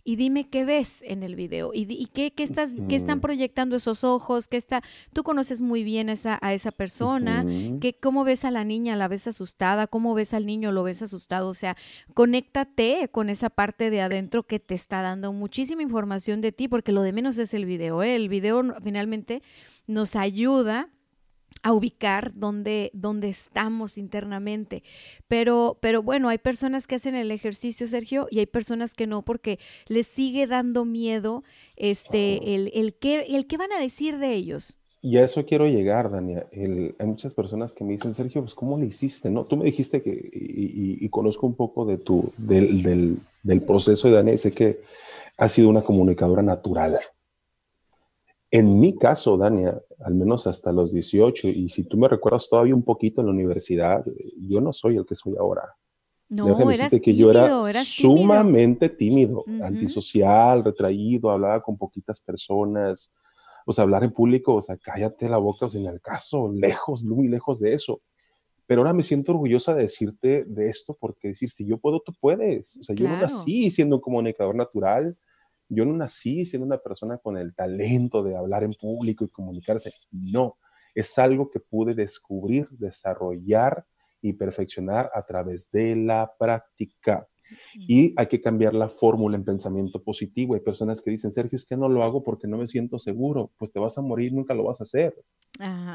y 0.04 0.18
dime 0.18 0.50
qué 0.50 0.66
ves 0.66 1.02
en 1.04 1.24
el 1.24 1.36
video 1.36 1.72
y, 1.74 2.08
qué, 2.08 2.32
qué, 2.32 2.44
estás, 2.44 2.76
qué 2.90 2.96
están 2.96 3.22
proyectando 3.22 3.76
esos 3.76 4.04
ojos, 4.04 4.48
qué 4.48 4.58
está, 4.58 4.84
tú 5.14 5.24
conoces 5.24 5.62
muy 5.62 5.84
bien 5.84 6.10
a 6.10 6.14
esa, 6.14 6.38
a 6.42 6.54
esa 6.54 6.72
persona, 6.72 7.46
que, 7.80 7.94
cómo 8.00 8.24
ves 8.24 8.44
a 8.44 8.52
la 8.52 8.64
niña, 8.64 8.96
la 8.96 9.08
ves 9.08 9.28
asustada, 9.28 9.88
cómo 9.88 10.14
ves 10.14 10.34
al 10.34 10.46
niño, 10.46 10.72
lo 10.72 10.84
ves 10.84 11.02
asustado, 11.02 11.48
o 11.48 11.54
sea, 11.54 11.78
conéctate 12.14 13.08
con 13.12 13.30
esa 13.30 13.50
parte 13.50 13.90
de 13.90 14.02
adentro 14.02 14.44
que 14.44 14.60
te 14.60 14.76
está 14.76 15.02
dando 15.02 15.32
muchísima 15.32 15.82
información 15.82 16.42
de 16.42 16.52
ti, 16.52 16.68
porque 16.68 16.92
lo 16.92 17.02
de 17.02 17.14
menos 17.14 17.38
es 17.38 17.54
el 17.54 17.66
video, 17.66 18.04
¿eh? 18.04 18.16
el 18.16 18.28
video 18.28 18.62
finalmente 18.84 19.42
nos 19.88 20.16
ayuda 20.16 20.90
a 21.64 21.72
ubicar 21.72 22.34
dónde, 22.36 22.92
dónde 22.94 23.30
estamos 23.30 23.98
internamente. 23.98 24.84
Pero, 25.28 25.78
pero 25.82 26.04
bueno, 26.04 26.30
hay 26.30 26.38
personas 26.38 26.86
que 26.86 26.96
hacen 26.96 27.16
el 27.16 27.32
ejercicio, 27.32 27.88
Sergio, 27.88 28.28
y 28.30 28.40
hay 28.40 28.46
personas 28.46 28.94
que 28.94 29.08
no, 29.08 29.24
porque 29.24 29.60
les 29.88 30.06
sigue 30.08 30.46
dando 30.46 30.86
miedo 30.86 31.44
este, 31.78 32.54
el, 32.54 32.70
el, 32.74 32.94
qué, 32.94 33.22
el 33.30 33.48
qué 33.48 33.58
van 33.58 33.72
a 33.72 33.80
decir 33.80 34.20
de 34.20 34.34
ellos. 34.34 34.78
Y 35.02 35.18
a 35.18 35.24
eso 35.26 35.46
quiero 35.46 35.68
llegar, 35.68 36.10
Dania. 36.12 36.48
hay 36.54 37.06
muchas 37.06 37.34
personas 37.34 37.74
que 37.74 37.84
me 37.84 37.92
dicen, 37.92 38.14
Sergio, 38.14 38.42
pues 38.42 38.54
¿cómo 38.54 38.78
le 38.78 38.86
hiciste? 38.86 39.30
¿No? 39.30 39.44
Tú 39.44 39.58
me 39.58 39.66
dijiste 39.66 40.02
que, 40.02 40.12
y, 40.12 41.10
conozco 41.10 41.46
un 41.46 41.56
poco 41.56 41.86
de 41.86 41.98
tu, 41.98 42.32
del, 42.38 42.84
del, 42.84 43.18
del 43.42 43.62
proceso 43.64 44.08
de 44.08 44.14
Dania, 44.16 44.34
y 44.34 44.38
sé 44.38 44.52
que 44.52 44.80
has 45.38 45.52
sido 45.52 45.70
una 45.70 45.82
comunicadora 45.82 46.42
natural. 46.42 47.00
En 48.54 48.80
mi 48.80 48.96
caso, 48.96 49.36
Dania, 49.36 49.82
al 50.06 50.14
menos 50.14 50.46
hasta 50.46 50.72
los 50.72 50.94
18, 50.94 51.48
y 51.48 51.70
si 51.70 51.86
tú 51.86 51.98
me 51.98 52.08
recuerdas 52.08 52.48
todavía 52.48 52.76
un 52.76 52.84
poquito 52.84 53.20
en 53.20 53.26
la 53.26 53.34
universidad, 53.34 54.06
yo 54.38 54.62
no 54.62 54.72
soy 54.72 54.96
el 54.98 55.08
que 55.08 55.16
soy 55.16 55.34
ahora. 55.40 55.76
No, 56.30 56.70
eras 56.70 56.92
que 56.92 57.00
tímido, 57.00 57.34
yo 57.34 57.68
era 57.68 57.84
sumamente 57.84 58.90
tímido, 58.90 59.44
antisocial, 59.64 60.64
retraído, 60.64 61.32
hablaba 61.32 61.64
con 61.64 61.80
poquitas 61.80 62.22
personas. 62.22 63.12
O 63.66 63.74
sea, 63.74 63.86
hablar 63.86 64.04
en 64.04 64.12
público, 64.12 64.54
o 64.54 64.62
sea, 64.62 64.78
cállate 64.78 65.28
la 65.28 65.38
boca, 65.38 65.66
o 65.66 65.70
sea, 65.70 65.82
en 65.82 65.88
el 65.88 66.00
caso, 66.00 66.52
lejos, 66.54 67.04
muy 67.04 67.30
lejos 67.30 67.60
de 67.60 67.74
eso. 67.74 68.04
Pero 68.68 68.82
ahora 68.82 68.94
me 68.94 69.02
siento 69.02 69.32
orgullosa 69.32 69.74
de 69.74 69.82
decirte 69.82 70.44
de 70.44 70.68
esto, 70.68 70.96
porque 71.00 71.30
decir, 71.30 71.50
si 71.50 71.66
yo 71.66 71.80
puedo, 71.80 72.02
tú 72.02 72.14
puedes. 72.22 72.78
O 72.78 72.84
sea, 72.84 72.96
yo 72.96 73.08
no 73.08 73.18
nací 73.18 73.72
siendo 73.72 73.96
un 73.96 74.02
comunicador 74.04 74.54
natural, 74.54 75.18
yo 75.74 75.86
no 75.86 75.94
nací 75.94 76.46
siendo 76.46 76.66
una 76.66 76.78
persona 76.78 77.18
con 77.18 77.38
el 77.38 77.54
talento 77.56 78.24
de 78.24 78.36
hablar 78.36 78.64
en 78.64 78.74
público 78.74 79.24
y 79.26 79.30
comunicarse. 79.30 79.92
No, 80.12 80.58
es 80.96 81.18
algo 81.18 81.50
que 81.50 81.60
pude 81.60 81.94
descubrir, 81.96 82.68
desarrollar 82.72 83.86
y 84.22 84.34
perfeccionar 84.34 85.10
a 85.14 85.26
través 85.26 85.70
de 85.72 85.96
la 85.96 86.32
práctica. 86.38 87.28
Y 87.76 88.14
hay 88.16 88.28
que 88.28 88.42
cambiar 88.42 88.74
la 88.74 88.90
fórmula 88.90 89.36
en 89.36 89.44
pensamiento 89.44 90.02
positivo. 90.02 90.56
Hay 90.56 90.62
personas 90.62 91.02
que 91.02 91.12
dicen, 91.12 91.32
Sergio, 91.32 91.56
es 91.56 91.66
que 91.66 91.78
no 91.78 91.90
lo 91.90 92.04
hago 92.04 92.24
porque 92.24 92.48
no 92.48 92.58
me 92.58 92.68
siento 92.68 92.98
seguro. 93.00 93.52
Pues 93.58 93.72
te 93.72 93.80
vas 93.80 93.98
a 93.98 94.02
morir, 94.02 94.34
nunca 94.34 94.54
lo 94.54 94.64
vas 94.64 94.80
a 94.80 94.86
hacer. 94.86 95.14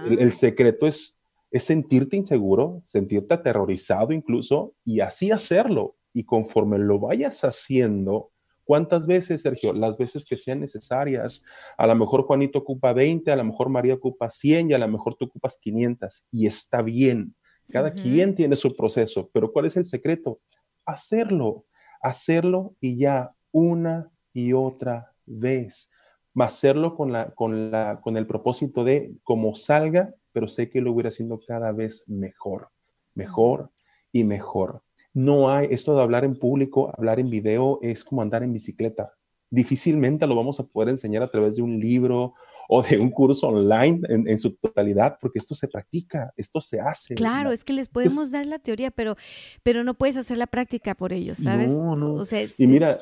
El, 0.06 0.32
secreto 0.32 0.86
es, 0.86 1.18
es 1.50 1.64
sentirte 1.64 2.16
inseguro, 2.16 2.82
sentirte 2.84 3.34
aterrorizado 3.34 4.12
incluso, 4.12 4.74
y 4.84 5.00
así 5.00 5.30
hacerlo. 5.30 5.96
Y 6.12 6.24
conforme 6.24 6.78
lo 6.78 6.98
vayas 6.98 7.44
haciendo, 7.44 8.30
¿Cuántas 8.68 9.06
veces, 9.06 9.40
Sergio? 9.40 9.72
Las 9.72 9.96
veces 9.96 10.26
que 10.26 10.36
sean 10.36 10.60
necesarias. 10.60 11.42
A 11.78 11.86
lo 11.86 11.94
mejor 11.94 12.24
Juanito 12.24 12.58
ocupa 12.58 12.92
20, 12.92 13.32
a 13.32 13.36
lo 13.36 13.44
mejor 13.44 13.70
María 13.70 13.94
ocupa 13.94 14.28
100 14.28 14.68
y 14.68 14.74
a 14.74 14.78
lo 14.78 14.86
mejor 14.86 15.14
tú 15.14 15.24
ocupas 15.24 15.56
500 15.58 16.26
y 16.30 16.46
está 16.46 16.82
bien. 16.82 17.34
Cada 17.70 17.94
quien 17.94 18.34
tiene 18.34 18.56
su 18.56 18.76
proceso, 18.76 19.30
pero 19.32 19.54
¿cuál 19.54 19.64
es 19.64 19.78
el 19.78 19.86
secreto? 19.86 20.40
Hacerlo, 20.84 21.64
hacerlo 22.02 22.74
y 22.78 22.98
ya 22.98 23.32
una 23.52 24.10
y 24.34 24.52
otra 24.52 25.14
vez, 25.24 25.90
hacerlo 26.34 26.94
con, 26.94 27.10
la, 27.10 27.30
con, 27.30 27.70
la, 27.70 28.02
con 28.02 28.18
el 28.18 28.26
propósito 28.26 28.84
de 28.84 29.14
como 29.24 29.54
salga, 29.54 30.12
pero 30.30 30.46
sé 30.46 30.68
que 30.68 30.82
lo 30.82 30.92
voy 30.92 31.04
haciendo 31.04 31.40
cada 31.40 31.72
vez 31.72 32.06
mejor, 32.06 32.68
mejor 33.14 33.70
y 34.12 34.24
mejor. 34.24 34.82
No 35.14 35.50
hay 35.50 35.68
esto 35.70 35.94
de 35.96 36.02
hablar 36.02 36.24
en 36.24 36.38
público, 36.38 36.92
hablar 36.96 37.18
en 37.20 37.30
video 37.30 37.78
es 37.82 38.04
como 38.04 38.22
andar 38.22 38.42
en 38.42 38.52
bicicleta. 38.52 39.14
Difícilmente 39.50 40.26
lo 40.26 40.36
vamos 40.36 40.60
a 40.60 40.64
poder 40.64 40.90
enseñar 40.90 41.22
a 41.22 41.30
través 41.30 41.56
de 41.56 41.62
un 41.62 41.80
libro 41.80 42.34
o 42.68 42.82
de 42.82 42.98
un 42.98 43.10
curso 43.10 43.48
online 43.48 44.02
en, 44.08 44.36
su 44.36 44.54
totalidad, 44.56 45.16
porque 45.18 45.38
esto 45.38 45.54
se 45.54 45.68
practica, 45.68 46.32
esto 46.36 46.60
se 46.60 46.80
hace. 46.80 47.14
Claro, 47.14 47.50
es 47.50 47.64
que 47.64 47.72
les 47.72 47.88
podemos 47.88 48.30
dar 48.30 48.44
la 48.44 48.58
teoría, 48.58 48.90
pero, 48.90 49.16
pero 49.62 49.84
no 49.84 49.94
puedes 49.94 50.18
hacer 50.18 50.36
la 50.36 50.46
práctica 50.46 50.94
por 50.94 51.14
ellos, 51.14 51.38
¿sabes? 51.38 51.70
No, 51.70 51.96
no. 51.96 52.22
y 52.58 52.66
mira, 52.66 53.00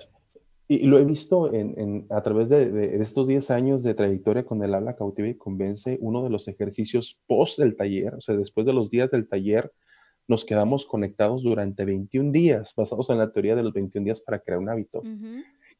y 0.69 0.87
lo 0.87 0.99
he 0.99 1.05
visto 1.05 1.53
en, 1.53 2.07
a 2.11 2.23
través 2.23 2.49
de, 2.49 2.97
estos 3.01 3.29
10 3.29 3.51
años 3.51 3.83
de 3.83 3.95
trayectoria 3.95 4.45
con 4.45 4.63
el 4.63 4.75
habla 4.75 4.97
cautiva 4.97 5.29
y 5.29 5.35
convence, 5.35 5.99
uno 6.01 6.25
de 6.25 6.31
los 6.31 6.49
ejercicios 6.49 7.23
post 7.27 7.59
del 7.59 7.77
taller, 7.77 8.15
o 8.15 8.21
sea, 8.21 8.37
después 8.37 8.67
de 8.67 8.73
los 8.73 8.91
días 8.91 9.13
del 9.13 9.29
taller, 9.29 9.73
nos 10.28 10.45
quedamos 10.45 10.87
conectados 10.87 11.42
durante 11.42 11.85
21 11.85 12.33
días, 12.33 12.75
basados 12.76 13.11
en 13.11 13.18
la 13.18 13.30
teoría 13.33 13.54
de 13.54 13.62
los 13.62 13.73
21 13.73 14.04
días 14.04 14.21
para 14.21 14.40
crear 14.40 14.59
un 14.59 14.68
hábito. 14.68 15.02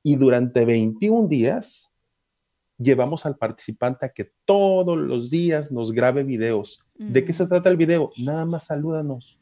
Y 0.03 0.17
durante 0.17 0.65
21 0.65 1.29
días 1.29 1.91
llevamos 2.79 3.27
al 3.27 3.37
participante 3.37 4.07
a 4.07 4.11
que 4.11 4.31
todos 4.45 4.97
los 4.97 5.31
días 5.31 5.73
nos 5.73 5.93
grabe 5.93 6.23
videos. 6.23 6.81
¿De 6.95 7.25
qué 7.25 7.33
se 7.33 7.45
mm. 7.45 7.49
trata 7.49 7.71
el 7.71 7.77
video? 7.77 8.13
Nada 8.19 8.45
más 8.47 8.67
salúdanos. 8.67 9.39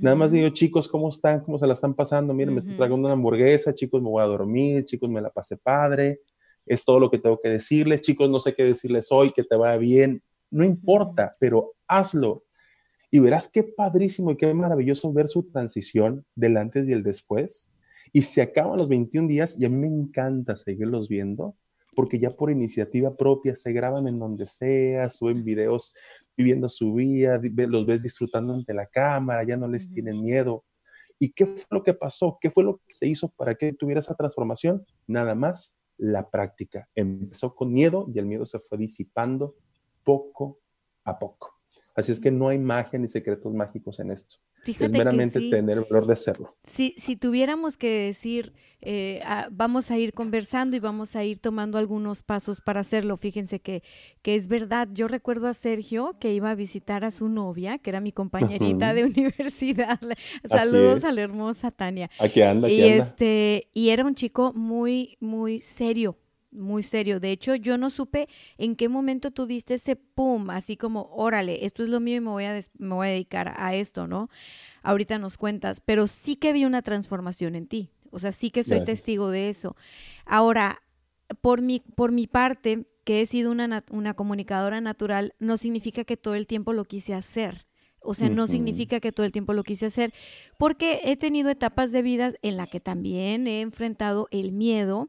Nada 0.00 0.16
más 0.16 0.32
digo, 0.32 0.48
chicos, 0.48 0.88
¿cómo 0.88 1.10
están? 1.10 1.40
¿Cómo 1.40 1.58
se 1.58 1.66
la 1.66 1.74
están 1.74 1.92
pasando? 1.92 2.32
Miren, 2.32 2.54
me 2.54 2.60
estoy 2.60 2.76
tragando 2.76 3.06
una 3.06 3.12
hamburguesa, 3.12 3.74
chicos, 3.74 4.00
me 4.00 4.08
voy 4.08 4.22
a 4.22 4.26
dormir, 4.26 4.86
chicos, 4.86 5.10
me 5.10 5.20
la 5.20 5.28
pasé 5.28 5.58
padre. 5.58 6.22
Es 6.64 6.82
todo 6.84 6.98
lo 6.98 7.10
que 7.10 7.18
tengo 7.18 7.38
que 7.38 7.50
decirles, 7.50 8.00
chicos, 8.00 8.30
no 8.30 8.38
sé 8.38 8.54
qué 8.54 8.64
decirles 8.64 9.08
hoy, 9.10 9.32
que 9.32 9.44
te 9.44 9.54
vaya 9.54 9.76
bien. 9.76 10.22
No 10.50 10.64
importa, 10.64 11.36
pero 11.38 11.74
hazlo. 11.86 12.45
Y 13.16 13.18
verás 13.18 13.48
qué 13.50 13.62
padrísimo 13.64 14.32
y 14.32 14.36
qué 14.36 14.52
maravilloso 14.52 15.10
ver 15.10 15.28
su 15.28 15.44
transición 15.44 16.26
del 16.34 16.58
antes 16.58 16.86
y 16.86 16.92
el 16.92 17.02
después. 17.02 17.70
Y 18.12 18.20
se 18.20 18.42
acaban 18.42 18.76
los 18.76 18.90
21 18.90 19.26
días 19.26 19.58
y 19.58 19.64
a 19.64 19.70
mí 19.70 19.78
me 19.78 19.86
encanta 19.86 20.54
seguirlos 20.54 21.08
viendo 21.08 21.56
porque 21.94 22.18
ya 22.18 22.36
por 22.36 22.50
iniciativa 22.50 23.16
propia 23.16 23.56
se 23.56 23.72
graban 23.72 24.06
en 24.06 24.18
donde 24.18 24.44
sea, 24.44 25.08
suben 25.08 25.44
videos 25.44 25.94
viviendo 26.36 26.68
su 26.68 26.92
vida, 26.92 27.40
los 27.42 27.86
ves 27.86 28.02
disfrutando 28.02 28.52
ante 28.52 28.74
la 28.74 28.84
cámara, 28.84 29.44
ya 29.44 29.56
no 29.56 29.66
les 29.66 29.90
tienen 29.90 30.22
miedo. 30.22 30.66
¿Y 31.18 31.32
qué 31.32 31.46
fue 31.46 31.78
lo 31.78 31.82
que 31.82 31.94
pasó? 31.94 32.36
¿Qué 32.38 32.50
fue 32.50 32.64
lo 32.64 32.82
que 32.86 32.92
se 32.92 33.06
hizo 33.06 33.30
para 33.30 33.54
que 33.54 33.72
tuviera 33.72 34.00
esa 34.00 34.14
transformación? 34.14 34.84
Nada 35.06 35.34
más 35.34 35.78
la 35.96 36.28
práctica. 36.28 36.86
Empezó 36.94 37.54
con 37.54 37.72
miedo 37.72 38.10
y 38.14 38.18
el 38.18 38.26
miedo 38.26 38.44
se 38.44 38.58
fue 38.58 38.76
disipando 38.76 39.54
poco 40.04 40.60
a 41.02 41.18
poco. 41.18 41.55
Así 41.96 42.12
es 42.12 42.20
que 42.20 42.30
no 42.30 42.50
hay 42.50 42.58
magia 42.58 42.98
ni 42.98 43.08
secretos 43.08 43.54
mágicos 43.54 43.98
en 44.00 44.10
esto. 44.10 44.36
es 44.66 44.92
meramente 44.92 45.40
tener 45.40 45.78
el 45.78 45.84
valor 45.84 46.06
de 46.06 46.12
hacerlo. 46.12 46.54
Si, 46.68 46.94
si 46.98 47.16
tuviéramos 47.16 47.78
que 47.78 47.88
decir, 47.88 48.52
eh, 48.82 49.22
ah, 49.24 49.48
vamos 49.50 49.90
a 49.90 49.96
ir 49.96 50.12
conversando 50.12 50.76
y 50.76 50.80
vamos 50.80 51.16
a 51.16 51.24
ir 51.24 51.38
tomando 51.38 51.78
algunos 51.78 52.22
pasos 52.22 52.60
para 52.60 52.80
hacerlo, 52.80 53.16
fíjense 53.16 53.60
que, 53.60 53.82
que 54.20 54.34
es 54.34 54.46
verdad. 54.46 54.88
Yo 54.92 55.08
recuerdo 55.08 55.48
a 55.48 55.54
Sergio 55.54 56.18
que 56.20 56.34
iba 56.34 56.50
a 56.50 56.54
visitar 56.54 57.02
a 57.02 57.10
su 57.10 57.30
novia, 57.30 57.78
que 57.78 57.88
era 57.88 58.00
mi 58.00 58.12
compañerita 58.12 58.92
de 58.92 59.04
universidad. 59.06 59.98
Saludos 60.44 61.02
a 61.02 61.12
la 61.12 61.22
hermosa 61.22 61.70
Tania. 61.70 62.10
Aquí 62.20 62.42
anda, 62.42 62.68
aquí 62.68 62.76
y 62.76 62.82
Este, 62.82 63.68
y 63.72 63.88
era 63.88 64.04
un 64.04 64.14
chico 64.14 64.52
muy, 64.52 65.16
muy 65.18 65.62
serio, 65.62 66.18
muy 66.56 66.82
serio. 66.82 67.20
De 67.20 67.30
hecho, 67.30 67.54
yo 67.54 67.78
no 67.78 67.90
supe 67.90 68.28
en 68.58 68.76
qué 68.76 68.88
momento 68.88 69.30
tú 69.30 69.46
diste 69.46 69.74
ese 69.74 69.96
pum, 69.96 70.50
así 70.50 70.76
como, 70.76 71.08
órale, 71.12 71.64
esto 71.64 71.82
es 71.82 71.88
lo 71.88 72.00
mío 72.00 72.16
y 72.16 72.20
me 72.20 72.30
voy 72.30 72.44
a, 72.44 72.58
me 72.78 72.94
voy 72.94 73.06
a 73.06 73.10
dedicar 73.10 73.54
a 73.56 73.74
esto, 73.74 74.06
¿no? 74.06 74.30
Ahorita 74.82 75.18
nos 75.18 75.36
cuentas, 75.36 75.80
pero 75.80 76.06
sí 76.06 76.36
que 76.36 76.52
vi 76.52 76.64
una 76.64 76.82
transformación 76.82 77.54
en 77.54 77.66
ti. 77.66 77.90
O 78.10 78.18
sea, 78.18 78.32
sí 78.32 78.50
que 78.50 78.62
soy 78.62 78.82
testigo 78.84 79.30
de 79.30 79.48
eso. 79.50 79.76
Ahora, 80.24 80.80
por 81.40 81.60
mi, 81.60 81.80
por 81.80 82.12
mi 82.12 82.26
parte, 82.26 82.86
que 83.04 83.20
he 83.20 83.26
sido 83.26 83.50
una, 83.50 83.84
una 83.90 84.14
comunicadora 84.14 84.80
natural, 84.80 85.34
no 85.38 85.56
significa 85.56 86.04
que 86.04 86.16
todo 86.16 86.34
el 86.34 86.46
tiempo 86.46 86.72
lo 86.72 86.84
quise 86.84 87.14
hacer. 87.14 87.65
O 88.06 88.14
sea, 88.14 88.28
no 88.28 88.46
significa 88.46 89.00
que 89.00 89.12
todo 89.12 89.26
el 89.26 89.32
tiempo 89.32 89.52
lo 89.52 89.64
quise 89.64 89.86
hacer, 89.86 90.12
porque 90.58 91.00
he 91.04 91.16
tenido 91.16 91.50
etapas 91.50 91.92
de 91.92 92.02
vida 92.02 92.30
en 92.42 92.56
la 92.56 92.66
que 92.66 92.80
también 92.80 93.46
he 93.46 93.60
enfrentado 93.60 94.28
el 94.30 94.52
miedo 94.52 95.08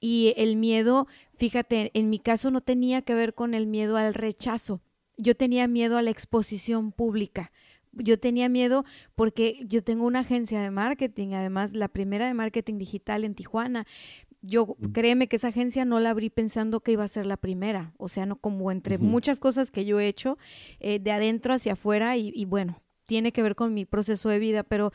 y 0.00 0.32
el 0.36 0.56
miedo, 0.56 1.06
fíjate, 1.36 1.90
en 1.94 2.08
mi 2.10 2.18
caso 2.18 2.50
no 2.50 2.60
tenía 2.60 3.02
que 3.02 3.14
ver 3.14 3.34
con 3.34 3.54
el 3.54 3.66
miedo 3.66 3.96
al 3.96 4.14
rechazo, 4.14 4.80
yo 5.16 5.34
tenía 5.34 5.66
miedo 5.66 5.96
a 5.96 6.02
la 6.02 6.10
exposición 6.10 6.92
pública. 6.92 7.52
Yo 7.98 8.18
tenía 8.18 8.50
miedo 8.50 8.84
porque 9.14 9.64
yo 9.64 9.82
tengo 9.82 10.04
una 10.04 10.20
agencia 10.20 10.60
de 10.60 10.70
marketing, 10.70 11.32
además 11.32 11.72
la 11.72 11.88
primera 11.88 12.26
de 12.26 12.34
marketing 12.34 12.76
digital 12.76 13.24
en 13.24 13.34
Tijuana 13.34 13.86
yo 14.42 14.76
créeme 14.92 15.28
que 15.28 15.36
esa 15.36 15.48
agencia 15.48 15.84
no 15.84 16.00
la 16.00 16.10
abrí 16.10 16.30
pensando 16.30 16.80
que 16.80 16.92
iba 16.92 17.04
a 17.04 17.08
ser 17.08 17.26
la 17.26 17.36
primera, 17.36 17.92
o 17.96 18.08
sea, 18.08 18.26
no 18.26 18.36
como 18.36 18.70
entre 18.70 18.98
muchas 18.98 19.40
cosas 19.40 19.70
que 19.70 19.84
yo 19.84 20.00
he 20.00 20.08
hecho 20.08 20.38
eh, 20.80 20.98
de 20.98 21.12
adentro 21.12 21.54
hacia 21.54 21.72
afuera 21.72 22.16
y, 22.16 22.44
bueno, 22.44 22.82
tiene 23.06 23.32
que 23.32 23.42
ver 23.42 23.54
con 23.54 23.74
mi 23.74 23.84
proceso 23.84 24.28
de 24.28 24.38
vida, 24.38 24.62
pero 24.62 24.92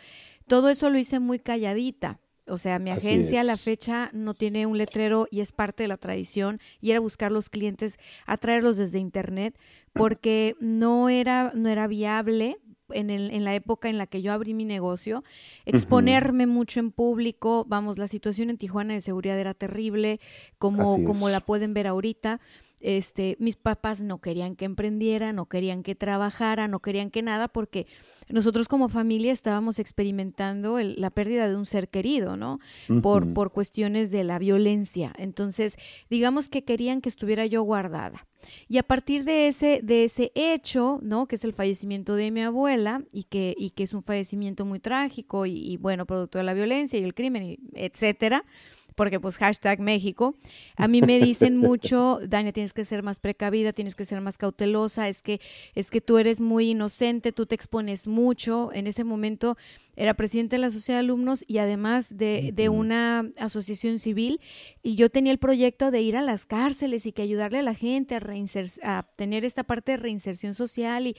todo 0.48 0.70
eso 0.70 0.90
lo 0.90 0.98
hice 0.98 1.20
muy 1.20 1.40
calladita. 1.40 2.20
O 2.48 2.58
sea, 2.58 2.80
mi 2.80 2.90
agencia 2.90 3.42
a 3.42 3.44
la 3.46 3.56
fecha 3.56 4.10
no 4.14 4.34
tiene 4.34 4.66
un 4.66 4.78
letrero 4.78 5.28
y 5.30 5.40
es 5.40 5.52
parte 5.52 5.84
de 5.84 5.88
la 5.88 5.96
tradición 5.96 6.60
y 6.82 6.92
era 6.92 7.00
buscar 7.00 7.32
los 7.32 7.50
clientes, 7.50 7.98
atraerlos 8.26 8.78
desde 8.78 9.00
internet 9.00 9.58
porque 9.94 10.56
no 10.60 11.08
era 11.08 11.52
no 11.56 11.70
era 11.70 11.88
viable 11.88 12.58
en, 12.94 13.10
el, 13.10 13.32
en, 13.32 13.44
la 13.44 13.56
época 13.56 13.90
en 13.90 13.98
la 13.98 14.08
que 14.08 14.22
yo 14.22 14.34
abrí 14.34 14.54
mi 14.54 14.66
negocio, 14.66 15.24
exponerme 15.66 16.48
mucho 16.48 16.80
en 16.80 16.92
público, 16.92 17.66
vamos, 17.68 17.98
la 17.98 18.08
situación 18.08 18.50
en 18.50 18.58
Tijuana 18.58 18.94
de 18.94 19.02
seguridad 19.02 19.40
era 19.40 19.54
terrible, 19.54 20.20
como, 20.58 21.04
como 21.04 21.30
la 21.30 21.40
pueden 21.40 21.74
ver 21.74 21.88
ahorita. 21.88 22.40
Este, 22.80 23.36
mis 23.40 23.56
papás 23.56 24.02
no 24.02 24.20
querían 24.20 24.56
que 24.56 24.66
emprendiera, 24.66 25.34
no 25.34 25.46
querían 25.46 25.84
que 25.84 25.94
trabajara, 25.94 26.68
no 26.68 26.80
querían 26.80 27.12
que 27.12 27.22
nada, 27.22 27.48
porque 27.48 27.86
nosotros 28.34 28.68
como 28.68 28.90
familia 28.90 29.32
estábamos 29.32 29.80
experimentando 29.80 30.80
la 30.80 31.10
pérdida 31.10 31.50
de 31.50 31.56
un 31.56 31.66
ser 31.66 31.90
querido, 31.90 32.38
¿no? 32.38 32.60
por, 33.02 33.34
por 33.34 33.52
cuestiones 33.52 34.12
de 34.12 34.24
la 34.24 34.40
violencia. 34.40 35.14
Entonces, 35.18 35.78
digamos 36.10 36.50
que 36.50 36.64
querían 36.64 37.02
que 37.02 37.10
estuviera 37.10 37.46
yo 37.46 37.64
guardada. 37.64 38.28
Y 38.68 38.80
a 38.80 38.84
partir 38.84 39.24
de 39.24 39.48
ese, 39.48 39.82
de 39.84 40.04
ese 40.04 40.32
hecho, 40.34 41.00
¿no? 41.04 41.28
Que 41.28 41.36
es 41.36 41.44
el 41.44 41.54
fallecimiento 41.54 42.16
de 42.16 42.32
mi 42.32 42.42
abuela 42.42 43.04
y 43.12 43.24
que, 43.24 43.54
y 43.58 43.70
que 43.72 43.84
es 43.84 43.94
un 43.94 44.02
fallecimiento 44.02 44.66
muy 44.66 44.80
trágico 44.80 45.46
y, 45.46 45.54
y 45.54 45.78
bueno, 45.78 46.06
producto 46.08 46.40
de 46.40 46.44
la 46.44 46.56
violencia 46.56 47.00
y 47.00 47.04
el 47.04 47.14
crimen, 47.14 47.58
etcétera 47.74 48.44
porque 48.96 49.20
pues 49.20 49.38
hashtag 49.38 49.80
México, 49.80 50.36
a 50.76 50.88
mí 50.88 51.02
me 51.02 51.20
dicen 51.20 51.58
mucho, 51.58 52.20
Dania, 52.28 52.52
tienes 52.52 52.74
que 52.74 52.86
ser 52.86 53.04
más 53.04 53.20
precavida, 53.20 53.74
tienes 53.74 53.96
que 53.96 54.06
ser 54.06 54.22
más 54.22 54.38
cautelosa, 54.38 55.10
es 55.10 55.22
que, 55.22 55.42
es 55.76 55.90
que 55.90 56.02
tú 56.02 56.18
eres 56.18 56.42
muy 56.42 56.72
inocente, 56.72 57.32
tú 57.32 57.46
te 57.46 57.56
expones 57.56 58.08
mucho. 58.08 58.72
En 58.74 58.88
ese 58.88 59.04
momento 59.04 59.58
era 59.96 60.14
presidente 60.14 60.56
de 60.56 60.62
la 60.62 60.70
sociedad 60.70 61.00
de 61.00 61.06
alumnos 61.06 61.44
y 61.48 61.58
además 61.58 62.18
de, 62.18 62.52
de 62.54 62.70
una 62.70 63.30
asociación 63.38 64.00
civil 64.00 64.40
y 64.82 64.96
yo 64.96 65.10
tenía 65.10 65.32
el 65.32 65.38
proyecto 65.38 65.92
de 65.92 66.02
ir 66.02 66.16
a 66.16 66.22
las 66.22 66.46
cárceles 66.46 67.06
y 67.06 67.12
que 67.12 67.22
ayudarle 67.22 67.60
a 67.60 67.64
la 67.64 67.76
gente 67.76 68.16
a, 68.16 68.22
a 68.84 69.04
tener 69.16 69.46
esta 69.46 69.64
parte 69.64 69.92
de 69.92 69.98
reinserción 69.98 70.54
social 70.54 71.08
y, 71.08 71.16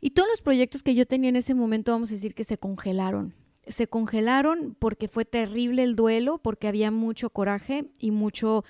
y 0.00 0.10
todos 0.10 0.28
los 0.28 0.40
proyectos 0.40 0.82
que 0.82 0.94
yo 0.94 1.06
tenía 1.06 1.30
en 1.30 1.36
ese 1.36 1.54
momento, 1.54 1.92
vamos 1.92 2.10
a 2.10 2.14
decir 2.14 2.34
que 2.34 2.44
se 2.44 2.58
congelaron 2.58 3.34
se 3.66 3.86
congelaron 3.86 4.76
porque 4.78 5.08
fue 5.08 5.24
terrible 5.24 5.82
el 5.82 5.96
duelo, 5.96 6.38
porque 6.38 6.68
había 6.68 6.90
mucho 6.90 7.30
coraje 7.30 7.86
y 7.98 8.10
mucho, 8.10 8.64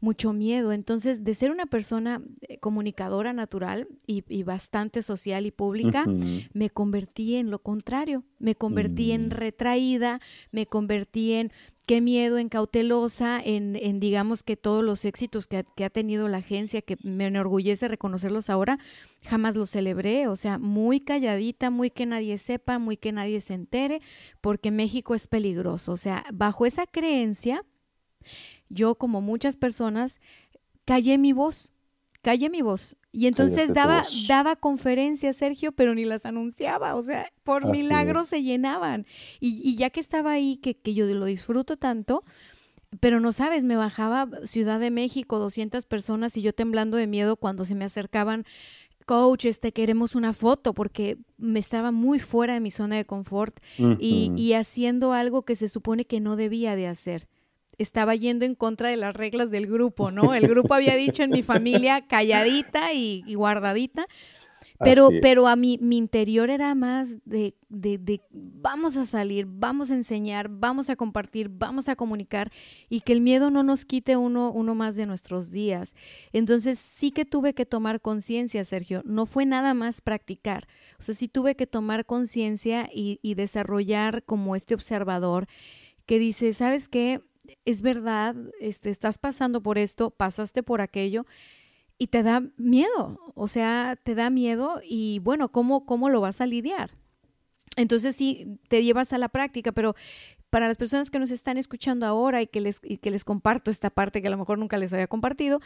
mucho 0.00 0.32
miedo. 0.32 0.72
Entonces, 0.72 1.24
de 1.24 1.34
ser 1.34 1.50
una 1.50 1.66
persona 1.66 2.22
eh, 2.42 2.58
comunicadora 2.58 3.32
natural 3.32 3.88
y, 4.06 4.42
bastante 4.42 5.02
social 5.02 5.46
y 5.46 5.50
pública, 5.50 6.04
me 6.52 6.70
convertí 6.70 7.36
en 7.36 7.50
lo 7.50 7.58
contrario. 7.58 8.24
Me 8.38 8.54
convertí 8.54 9.12
en 9.12 9.26
mm. 9.26 9.30
retraída, 9.30 10.20
me 10.50 10.66
convertí 10.66 11.32
en 11.32 11.52
qué 11.86 12.00
miedo, 12.00 12.38
en 12.38 12.48
cautelosa, 12.48 13.40
en, 13.42 14.00
digamos 14.00 14.42
que 14.42 14.56
todos 14.56 14.84
los 14.84 15.04
éxitos 15.04 15.46
que 15.46 15.84
ha, 15.84 15.90
tenido 15.90 16.26
la 16.26 16.38
agencia, 16.38 16.82
que 16.82 16.98
me 17.02 17.26
enorgullece 17.26 17.86
reconocerlos 17.86 18.50
ahora, 18.50 18.78
jamás 19.22 19.54
los 19.54 19.70
celebré, 19.70 20.26
o 20.26 20.34
sea, 20.34 20.58
muy 20.58 21.00
calladita, 21.00 21.70
muy 21.70 21.90
que 21.90 22.04
nadie 22.04 22.38
sepa, 22.38 22.80
muy 22.80 22.96
que 22.96 23.12
nadie 23.12 23.40
se 23.40 23.54
entere, 23.54 24.02
porque 24.40 24.72
México 24.72 25.14
es 25.14 25.28
peligroso. 25.28 25.92
O 25.92 25.96
sea, 25.96 26.24
bajo 26.32 26.66
esa 26.66 26.86
creencia, 26.86 27.64
yo 28.68 28.96
como 28.96 29.20
muchas 29.20 29.56
personas, 29.56 30.20
callé 30.84 31.18
mi 31.18 31.32
voz, 31.32 31.72
callé 32.20 32.50
mi 32.50 32.62
voz 32.62 32.96
Y 33.16 33.28
entonces 33.28 33.72
daba, 33.72 34.02
daba 34.28 34.56
conferencias, 34.56 35.38
Sergio, 35.38 35.72
pero 35.72 35.94
ni 35.94 36.04
las 36.04 36.26
anunciaba. 36.26 36.94
O 36.94 37.00
sea, 37.00 37.32
por 37.44 37.66
milagro 37.66 38.24
se 38.24 38.42
llenaban. 38.42 39.06
Y, 39.40 39.74
ya 39.76 39.88
que 39.88 40.00
estaba 40.00 40.32
ahí, 40.32 40.58
que, 40.58 40.74
que 40.74 40.92
yo 40.92 41.06
lo 41.06 41.24
disfruto 41.24 41.78
tanto, 41.78 42.24
pero 43.00 43.18
no 43.18 43.32
sabes, 43.32 43.64
me 43.64 43.74
bajaba 43.74 44.28
Ciudad 44.44 44.78
de 44.78 44.90
México, 44.90 45.38
200 45.38 45.86
personas 45.86 46.36
y 46.36 46.42
yo 46.42 46.52
temblando 46.52 46.98
de 46.98 47.06
miedo 47.06 47.36
cuando 47.36 47.64
se 47.64 47.74
me 47.74 47.86
acercaban 47.86 48.44
coach, 49.06 49.46
este, 49.46 49.72
queremos 49.72 50.14
una 50.14 50.34
foto, 50.34 50.74
porque 50.74 51.16
me 51.38 51.58
estaba 51.58 51.92
muy 51.92 52.18
fuera 52.18 52.52
de 52.52 52.60
mi 52.60 52.70
zona 52.70 52.96
de 52.96 53.06
confort 53.06 53.60
y, 53.98 54.30
y, 54.36 54.52
haciendo 54.52 55.14
algo 55.14 55.42
que 55.42 55.54
se 55.54 55.68
supone 55.68 56.04
que 56.04 56.20
no 56.20 56.36
debía 56.36 56.76
de 56.76 56.86
hacer 56.86 57.28
estaba 57.78 58.14
yendo 58.14 58.44
en 58.44 58.54
contra 58.54 58.88
de 58.88 58.96
las 58.96 59.14
reglas 59.14 59.50
del 59.50 59.66
grupo, 59.66 60.10
¿no? 60.10 60.34
El 60.34 60.48
grupo 60.48 60.74
había 60.74 60.96
dicho 60.96 61.22
en 61.22 61.30
mi 61.30 61.42
familia 61.42 62.06
calladita 62.06 62.92
y, 62.92 63.34
guardadita, 63.34 64.06
pero, 64.78 65.08
pero 65.22 65.46
a 65.48 65.56
mí 65.56 65.78
mi 65.80 65.96
interior 65.96 66.50
era 66.50 66.74
más 66.74 67.18
de, 67.24 67.54
de, 67.70 67.96
de, 67.96 68.20
vamos 68.30 68.96
a 68.96 69.06
salir, 69.06 69.46
vamos 69.48 69.90
a 69.90 69.94
enseñar, 69.94 70.48
vamos 70.50 70.90
a 70.90 70.96
compartir, 70.96 71.48
vamos 71.48 71.88
a 71.88 71.96
comunicar 71.96 72.52
y 72.90 73.00
que 73.00 73.12
el 73.14 73.22
miedo 73.22 73.50
no 73.50 73.62
nos 73.62 73.86
quite 73.86 74.16
uno, 74.16 74.52
uno 74.52 74.74
más 74.74 74.96
de 74.96 75.06
nuestros 75.06 75.50
días. 75.50 75.94
Entonces 76.32 76.78
sí 76.78 77.10
que 77.10 77.24
tuve 77.24 77.54
que 77.54 77.64
tomar 77.64 78.02
conciencia, 78.02 78.64
Sergio, 78.64 79.02
no 79.06 79.24
fue 79.24 79.46
nada 79.46 79.72
más 79.72 80.02
practicar, 80.02 80.68
o 80.98 81.02
sea, 81.02 81.14
sí 81.14 81.28
tuve 81.28 81.56
que 81.56 81.66
tomar 81.66 82.04
conciencia 82.04 82.88
y, 82.92 83.18
y 83.22 83.34
desarrollar 83.34 84.24
como 84.24 84.56
este 84.56 84.74
observador 84.74 85.46
que 86.04 86.18
dice, 86.18 86.52
¿sabes 86.52 86.88
qué? 86.88 87.20
Es 87.64 87.82
verdad, 87.82 88.36
este, 88.60 88.90
estás 88.90 89.18
pasando 89.18 89.62
por 89.62 89.78
esto, 89.78 90.10
pasaste 90.10 90.62
por 90.62 90.80
aquello 90.80 91.26
y 91.98 92.08
te 92.08 92.22
da 92.22 92.42
miedo, 92.56 93.18
o 93.34 93.48
sea, 93.48 93.98
te 94.02 94.14
da 94.14 94.30
miedo 94.30 94.80
y 94.84 95.20
bueno, 95.20 95.50
¿cómo, 95.50 95.86
cómo 95.86 96.08
lo 96.08 96.20
vas 96.20 96.40
a 96.40 96.46
lidiar? 96.46 96.90
Entonces 97.76 98.16
sí, 98.16 98.58
te 98.68 98.82
llevas 98.84 99.12
a 99.12 99.18
la 99.18 99.28
práctica, 99.28 99.72
pero 99.72 99.94
para 100.56 100.68
las 100.68 100.78
personas 100.78 101.10
que 101.10 101.18
nos 101.18 101.30
están 101.32 101.58
escuchando 101.58 102.06
ahora 102.06 102.40
y 102.40 102.46
que 102.46 102.62
les, 102.62 102.80
y 102.82 102.96
que 102.96 103.10
les 103.10 103.24
comparto 103.24 103.70
esta 103.70 103.90
parte 103.90 104.22
que 104.22 104.28
a 104.28 104.30
lo 104.30 104.38
mejor 104.38 104.58
nunca 104.58 104.78
les 104.78 104.90
había 104.90 105.06
compartido, 105.06 105.60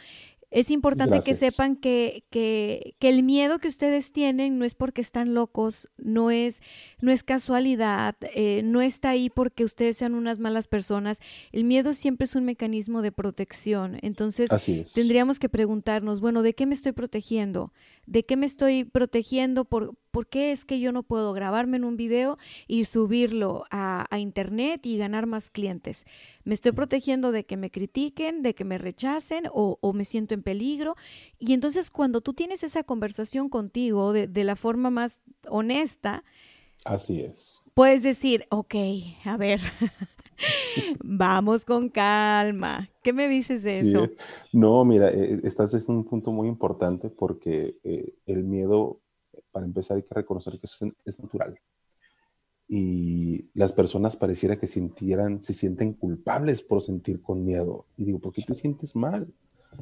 es 0.49 0.69
importante 0.69 1.21
que 1.21 1.33
sepan 1.33 1.77
que, 1.77 2.25
que, 2.29 2.95
que, 2.99 3.07
el 3.07 3.23
miedo 3.23 3.59
que 3.59 3.69
ustedes 3.69 4.11
tienen 4.11 4.59
no 4.59 4.65
es 4.65 4.75
porque 4.75 4.99
están 4.99 5.33
locos, 5.33 5.89
no 5.97 6.29
es, 6.29 6.61
no 6.99 7.09
es 7.09 7.23
casualidad, 7.23 8.17
eh, 8.35 8.63
no 8.65 8.81
está 8.81 9.11
ahí 9.11 9.29
porque 9.29 9.63
ustedes 9.63 9.95
sean 9.95 10.13
unas 10.13 10.39
malas 10.39 10.67
personas. 10.67 11.19
El 11.53 11.63
miedo 11.63 11.93
siempre 11.93 12.25
es 12.25 12.35
un 12.35 12.43
mecanismo 12.43 13.01
de 13.01 13.13
protección. 13.13 13.97
Entonces, 14.01 14.49
tendríamos 14.93 15.39
que 15.39 15.47
preguntarnos, 15.47 16.19
bueno, 16.19 16.41
¿de 16.41 16.53
qué 16.53 16.65
me 16.65 16.73
estoy 16.73 16.91
protegiendo? 16.91 17.71
¿De 18.11 18.25
qué 18.25 18.35
me 18.35 18.45
estoy 18.45 18.83
protegiendo? 18.83 19.63
¿Por, 19.63 19.95
¿por 20.11 20.27
qué 20.27 20.51
es 20.51 20.65
que 20.65 20.81
yo 20.81 20.91
no 20.91 21.01
puedo 21.01 21.31
grabarme 21.31 21.77
en 21.77 21.85
un 21.85 21.95
video 21.95 22.37
y 22.67 22.83
subirlo 22.83 23.63
a, 23.71 24.05
a 24.13 24.19
internet 24.19 24.85
y 24.85 24.97
ganar 24.97 25.27
más 25.27 25.49
clientes? 25.49 26.05
¿Me 26.43 26.53
estoy 26.53 26.73
protegiendo 26.73 27.31
de 27.31 27.45
que 27.45 27.55
me 27.55 27.71
critiquen, 27.71 28.41
de 28.41 28.53
que 28.53 28.65
me 28.65 28.77
rechacen 28.77 29.45
o, 29.53 29.77
o 29.79 29.93
me 29.93 30.03
siento 30.03 30.33
en 30.33 30.43
peligro. 30.43 30.97
Y 31.39 31.53
entonces 31.53 31.89
cuando 31.89 32.19
tú 32.19 32.33
tienes 32.33 32.63
esa 32.63 32.83
conversación 32.83 33.47
contigo 33.47 34.11
de, 34.11 34.27
de 34.27 34.43
la 34.43 34.57
forma 34.57 34.89
más 34.89 35.21
honesta, 35.47 36.25
así 36.83 37.21
es. 37.21 37.63
Puedes 37.73 38.03
decir, 38.03 38.45
ok, 38.49 38.75
a 39.23 39.37
ver, 39.37 39.61
vamos 41.03 41.65
con 41.65 41.89
calma. 41.89 42.89
¿Qué 43.03 43.13
me 43.13 43.27
dices 43.27 43.63
de 43.63 43.79
eso? 43.79 44.09
No, 44.51 44.83
mira, 44.85 45.09
eh, 45.09 45.41
estás 45.43 45.73
en 45.73 45.83
un 45.87 46.05
punto 46.05 46.31
muy 46.31 46.47
importante 46.47 47.09
porque 47.09 47.77
eh, 47.83 48.13
el 48.25 48.43
miedo, 48.43 48.99
para 49.51 49.65
empezar, 49.65 49.97
hay 49.97 50.03
que 50.03 50.13
reconocer 50.13 50.59
que 50.59 50.65
es, 50.65 50.79
es 51.05 51.19
natural 51.19 51.59
y 52.67 53.49
las 53.53 53.73
personas 53.73 54.15
pareciera 54.15 54.57
que 54.57 54.65
sintieran, 54.65 55.41
se 55.41 55.51
sienten 55.51 55.91
culpables 55.91 56.61
por 56.61 56.81
sentir 56.81 57.21
con 57.21 57.43
miedo. 57.43 57.85
Y 57.97 58.05
digo, 58.05 58.19
¿por 58.19 58.31
qué 58.31 58.43
te 58.43 58.55
sientes 58.55 58.95
mal? 58.95 59.27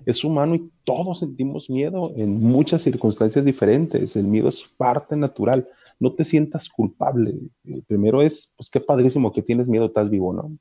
es 0.06 0.24
humano 0.24 0.56
y 0.56 0.72
todos 0.84 1.20
sentimos 1.20 1.70
miedo 1.70 2.14
en 2.16 2.42
muchas 2.42 2.82
circunstancias 2.82 3.46
diferentes. 3.46 4.16
El 4.16 4.26
miedo 4.26 4.50
es 4.50 4.64
parte 4.78 5.16
natural. 5.16 5.68
No 6.00 6.14
te 6.16 6.24
sientas 6.24 6.70
culpable. 6.70 7.36
Eh, 7.66 7.82
primero 7.88 8.22
es, 8.22 8.54
pues 8.58 8.70
qué 8.70 8.80
padrísimo 8.80 9.32
que 9.32 9.42
tienes 9.42 9.68
miedo, 9.68 9.88
estás 9.88 10.10
vivo, 10.10 10.34
¿no? 10.34 10.58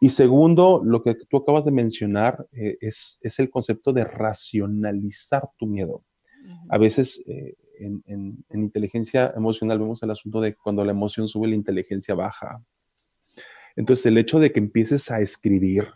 Y 0.00 0.10
segundo, 0.10 0.82
lo 0.84 1.02
que 1.02 1.14
tú 1.14 1.38
acabas 1.38 1.64
de 1.64 1.72
mencionar 1.72 2.46
eh, 2.52 2.76
es, 2.80 3.18
es, 3.22 3.38
el 3.38 3.48
concepto 3.48 3.92
de 3.92 4.04
racionalizar 4.04 5.48
tu 5.56 5.66
miedo. 5.66 6.04
A 6.68 6.78
veces 6.78 7.24
eh, 7.26 7.54
en, 7.78 8.02
en, 8.06 8.44
en, 8.50 8.62
inteligencia 8.62 9.32
emocional 9.34 9.78
vemos 9.78 10.02
el 10.02 10.10
asunto 10.10 10.40
de 10.40 10.54
cuando 10.54 10.84
la 10.84 10.92
emoción 10.92 11.26
sube, 11.26 11.48
la 11.48 11.54
inteligencia 11.54 12.14
baja. 12.14 12.62
Entonces, 13.74 14.06
el 14.06 14.18
hecho 14.18 14.38
de 14.38 14.52
que 14.52 14.60
empieces 14.60 15.10
a 15.10 15.20
escribir, 15.20 15.88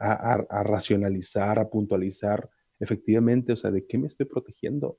a, 0.00 0.62
racionalizar, 0.62 1.58
a 1.58 1.68
puntualizar 1.68 2.48
efectivamente, 2.78 3.52
o 3.52 3.56
sea, 3.56 3.70
¿de 3.70 3.86
qué 3.86 3.98
me 3.98 4.06
estoy 4.06 4.24
protegiendo? 4.26 4.98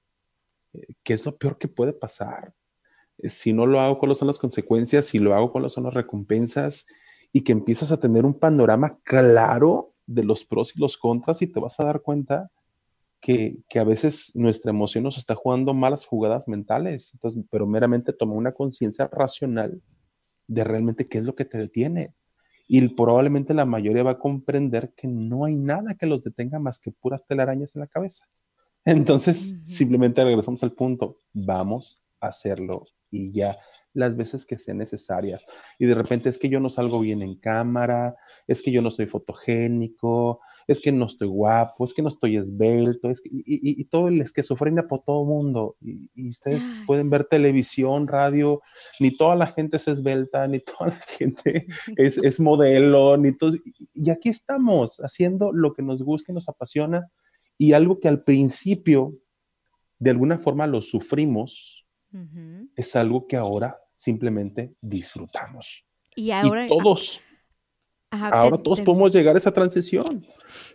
¿Qué 1.04 1.14
es 1.14 1.26
lo 1.26 1.38
peor 1.38 1.58
que 1.58 1.68
puede 1.68 1.94
pasar? 1.94 2.54
Eh, 3.18 3.30
si 3.30 3.54
no 3.54 3.66
lo 3.66 3.80
hago, 3.80 4.00
¿cuáles 4.00 4.18
son 4.18 4.28
las 4.28 4.40
consecuencias? 4.40 5.06
Si 5.06 5.20
lo 5.20 5.36
hago, 5.36 5.52
¿cuáles 5.52 5.74
son 5.74 5.86
las 5.86 5.94
recompensas? 5.94 6.88
Y 7.32 7.42
que 7.42 7.52
empiezas 7.52 7.92
a 7.92 8.00
tener 8.00 8.26
un 8.26 8.38
panorama 8.38 9.00
claro 9.04 9.94
de 10.06 10.24
los 10.24 10.44
pros 10.44 10.76
y 10.76 10.80
los 10.80 10.98
contras 10.98 11.42
y 11.42 11.48
te 11.48 11.60
vas 11.60 11.80
a 11.80 11.86
dar 11.86 12.02
cuenta 12.02 12.52
que, 13.22 13.58
que, 13.70 13.80
a 13.80 13.84
veces 13.84 14.32
nuestra 14.36 14.72
emoción 14.72 15.04
nos 15.04 15.18
está 15.18 15.36
jugando 15.36 15.74
malas 15.74 16.06
jugadas 16.06 16.48
mentales, 16.48 17.12
entonces, 17.14 17.44
pero 17.52 17.68
meramente 17.68 18.14
toma 18.14 18.34
una 18.34 18.52
conciencia 18.52 19.08
racional 19.12 19.82
de 20.48 20.64
realmente 20.64 21.08
qué 21.08 21.20
es 21.20 21.26
lo 21.26 21.36
que 21.36 21.46
te 21.46 21.60
detiene 21.60 22.16
y 22.74 22.88
probablemente 22.88 23.54
la 23.54 23.66
mayoría 23.66 24.04
va 24.04 24.12
a 24.12 24.18
comprender 24.18 24.94
que 24.96 25.06
no 25.06 25.44
hay 25.44 25.56
nada 25.56 25.96
que 25.96 26.06
los 26.06 26.24
detenga 26.24 26.58
más 26.58 26.80
que 26.80 26.90
puras 26.90 27.28
telarañas 27.28 27.76
en 27.76 27.82
la 27.82 27.88
cabeza. 27.88 28.26
Entonces, 28.86 29.58
simplemente 29.64 30.24
regresamos 30.24 30.64
al 30.64 30.74
punto, 30.74 31.18
vamos 31.34 32.02
a 32.20 32.28
hacerlo 32.28 32.86
y 33.10 33.32
ya 33.32 33.58
las 33.94 34.16
veces 34.16 34.46
que 34.46 34.58
sea 34.58 34.74
necesaria. 34.74 35.40
Y 35.78 35.86
de 35.86 35.96
repente 35.96 36.30
es 36.30 36.38
que 36.38 36.50
yo 36.50 36.60
no 36.60 36.70
salgo 36.70 37.00
bien 37.00 37.22
en 37.22 37.36
cámara, 37.36 38.16
es 38.48 38.62
que 38.62 38.72
yo 38.72 38.82
no 38.82 38.90
soy 38.90 39.06
fotogénico, 39.06 40.40
es 40.68 40.80
que 40.80 40.92
no 40.92 41.06
estoy 41.06 41.28
guapo, 41.28 41.84
es 41.84 41.94
que 41.94 42.02
no 42.02 42.08
estoy 42.08 42.38
esbelto, 42.38 43.10
es 43.10 43.22
y, 43.26 43.84
todo 43.86 44.08
el 44.08 44.22
esquizofrenia 44.22 44.88
por 44.88 45.04
todo 45.04 45.26
mundo. 45.26 45.76
Y, 45.82 46.30
ustedes 46.30 46.72
pueden 46.88 47.10
ver 47.10 47.26
televisión, 47.26 48.08
radio, 48.08 48.62
ni 49.00 49.16
toda 49.16 49.36
la 49.36 49.48
gente 49.48 49.78
es 49.78 49.88
esbelta, 49.88 50.48
ni 50.48 50.60
toda 50.60 50.92
la 50.92 51.02
gente 51.18 51.68
es, 51.98 52.18
es 52.18 52.40
modelo, 52.40 53.18
ni 53.18 53.34
todo. 53.34 53.52
Y 53.94 54.10
aquí 54.10 54.30
estamos 54.30 54.98
haciendo 55.00 55.52
lo 55.52 55.74
que 55.74 55.82
nos 55.82 56.02
gusta 56.02 56.32
y 56.32 56.36
nos 56.36 56.48
apasiona 56.48 57.10
y 57.62 57.74
algo 57.74 58.00
que 58.00 58.08
al 58.08 58.24
principio 58.24 59.20
de 60.00 60.10
alguna 60.10 60.40
forma 60.40 60.66
lo 60.66 60.82
sufrimos, 60.82 61.86
es 62.76 62.96
algo 62.96 63.28
que 63.28 63.38
ahora 63.38 63.78
simplemente 63.94 64.74
disfrutamos. 64.82 65.86
Y 66.16 66.32
ahora 66.32 66.66
todos, 66.66 67.22
ahora 68.10 68.58
todos 68.58 68.82
podemos 68.82 69.12
llegar 69.12 69.36
a 69.36 69.38
esa 69.38 69.54
transición. 69.54 70.26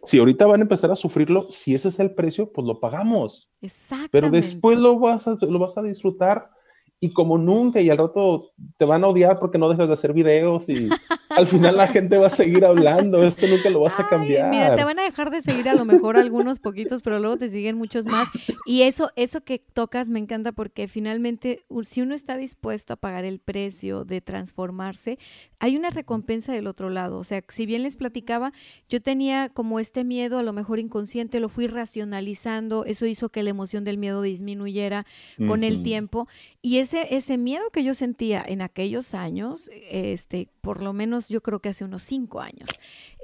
Si 0.04 0.20
ahorita 0.20 0.46
van 0.46 0.60
a 0.60 0.62
empezar 0.62 0.92
a 0.92 0.94
sufrirlo, 0.94 1.50
si 1.50 1.74
ese 1.74 1.88
es 1.88 1.98
el 1.98 2.14
precio, 2.14 2.52
pues 2.52 2.64
lo 2.64 2.78
pagamos. 2.78 3.50
Pero 4.12 4.30
después 4.30 4.78
lo 4.78 4.96
vas 4.96 5.26
lo 5.26 5.58
vas 5.58 5.76
a 5.76 5.82
disfrutar 5.82 6.48
y 7.06 7.12
como 7.12 7.38
nunca 7.38 7.80
y 7.80 7.88
al 7.88 7.98
rato 7.98 8.50
te 8.76 8.84
van 8.84 9.04
a 9.04 9.06
odiar 9.06 9.38
porque 9.38 9.58
no 9.58 9.68
dejas 9.68 9.86
de 9.86 9.94
hacer 9.94 10.12
videos 10.12 10.68
y 10.68 10.88
al 11.30 11.46
final 11.46 11.76
la 11.76 11.86
gente 11.86 12.18
va 12.18 12.26
a 12.26 12.30
seguir 12.30 12.64
hablando, 12.64 13.22
esto 13.22 13.46
nunca 13.46 13.70
lo 13.70 13.80
vas 13.80 14.00
a 14.00 14.08
cambiar. 14.08 14.50
Mira, 14.50 14.74
te 14.74 14.82
van 14.82 14.98
a 14.98 15.04
dejar 15.04 15.30
de 15.30 15.40
seguir 15.40 15.68
a 15.68 15.74
lo 15.74 15.84
mejor 15.84 16.16
algunos 16.16 16.58
poquitos, 16.58 17.02
pero 17.02 17.20
luego 17.20 17.36
te 17.36 17.48
siguen 17.48 17.78
muchos 17.78 18.06
más. 18.06 18.28
Y 18.66 18.82
eso 18.82 19.10
eso 19.14 19.42
que 19.42 19.60
tocas 19.60 20.08
me 20.08 20.18
encanta 20.18 20.50
porque 20.50 20.88
finalmente 20.88 21.64
si 21.84 22.02
uno 22.02 22.14
está 22.14 22.36
dispuesto 22.36 22.94
a 22.94 22.96
pagar 22.96 23.24
el 23.24 23.38
precio 23.38 24.04
de 24.04 24.20
transformarse, 24.20 25.18
hay 25.60 25.76
una 25.76 25.90
recompensa 25.90 26.52
del 26.52 26.66
otro 26.66 26.90
lado, 26.90 27.18
o 27.18 27.24
sea, 27.24 27.44
si 27.48 27.66
bien 27.66 27.84
les 27.84 27.94
platicaba, 27.94 28.52
yo 28.88 29.00
tenía 29.00 29.48
como 29.48 29.78
este 29.78 30.02
miedo 30.02 30.38
a 30.38 30.42
lo 30.42 30.52
mejor 30.52 30.80
inconsciente, 30.80 31.38
lo 31.38 31.48
fui 31.48 31.68
racionalizando, 31.68 32.84
eso 32.84 33.06
hizo 33.06 33.28
que 33.28 33.44
la 33.44 33.50
emoción 33.50 33.84
del 33.84 33.96
miedo 33.96 34.22
disminuyera 34.22 35.06
con 35.46 35.62
el 35.62 35.82
tiempo 35.82 36.26
y 36.62 36.78
ese, 36.78 37.14
ese 37.14 37.38
miedo 37.38 37.70
que 37.70 37.84
yo 37.84 37.94
sentía 37.94 38.44
en 38.46 38.62
aquellos 38.62 39.14
años, 39.14 39.70
este, 39.90 40.48
por 40.60 40.82
lo 40.82 40.92
menos 40.92 41.28
yo 41.28 41.42
creo 41.42 41.60
que 41.60 41.68
hace 41.68 41.84
unos 41.84 42.02
cinco 42.02 42.40
años, 42.40 42.68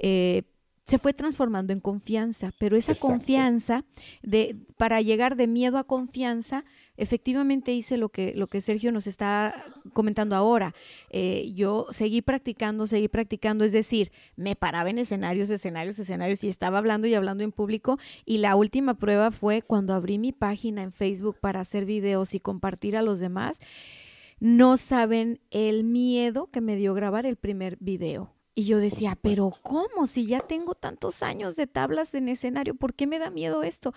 eh, 0.01 0.43
se 0.85 0.97
fue 0.97 1.13
transformando 1.13 1.71
en 1.71 1.79
confianza, 1.79 2.51
pero 2.59 2.75
esa 2.75 2.93
confianza, 2.95 3.85
de, 4.21 4.57
para 4.77 5.01
llegar 5.01 5.35
de 5.35 5.47
miedo 5.47 5.77
a 5.77 5.85
confianza, 5.85 6.65
efectivamente 7.03 7.71
hice 7.71 7.97
lo 7.97 8.09
que, 8.09 8.33
lo 8.35 8.47
que 8.47 8.61
Sergio 8.61 8.91
nos 8.91 9.07
está 9.07 9.65
comentando 9.93 10.35
ahora. 10.35 10.73
Eh, 11.09 11.51
yo 11.53 11.87
seguí 11.91 12.21
practicando, 12.21 12.87
seguí 12.87 13.07
practicando, 13.07 13.63
es 13.63 13.71
decir, 13.71 14.11
me 14.35 14.55
paraba 14.55 14.89
en 14.89 14.97
escenarios, 14.97 15.49
escenarios, 15.49 15.99
escenarios 15.99 16.43
y 16.43 16.49
estaba 16.49 16.79
hablando 16.79 17.07
y 17.07 17.13
hablando 17.13 17.43
en 17.43 17.51
público. 17.51 17.99
Y 18.25 18.39
la 18.39 18.55
última 18.55 18.95
prueba 18.95 19.31
fue 19.31 19.61
cuando 19.61 19.93
abrí 19.93 20.17
mi 20.17 20.31
página 20.31 20.81
en 20.81 20.91
Facebook 20.91 21.37
para 21.39 21.59
hacer 21.59 21.85
videos 21.85 22.33
y 22.33 22.39
compartir 22.39 22.97
a 22.97 23.01
los 23.01 23.19
demás. 23.19 23.59
No 24.39 24.77
saben 24.77 25.39
el 25.51 25.83
miedo 25.83 26.49
que 26.51 26.61
me 26.61 26.75
dio 26.75 26.93
grabar 26.93 27.25
el 27.25 27.35
primer 27.35 27.77
video. 27.79 28.33
Y 28.55 28.65
yo 28.65 28.77
decía, 28.77 29.17
pero 29.19 29.49
¿cómo? 29.63 30.05
Si 30.05 30.27
ya 30.27 30.39
tengo 30.39 30.75
tantos 30.75 31.23
años 31.23 31.55
de 31.55 31.65
tablas 31.65 32.13
en 32.13 32.29
escenario, 32.29 32.75
¿por 32.75 32.93
qué 32.93 33.07
me 33.07 33.17
da 33.17 33.31
miedo 33.31 33.63
esto? 33.63 33.93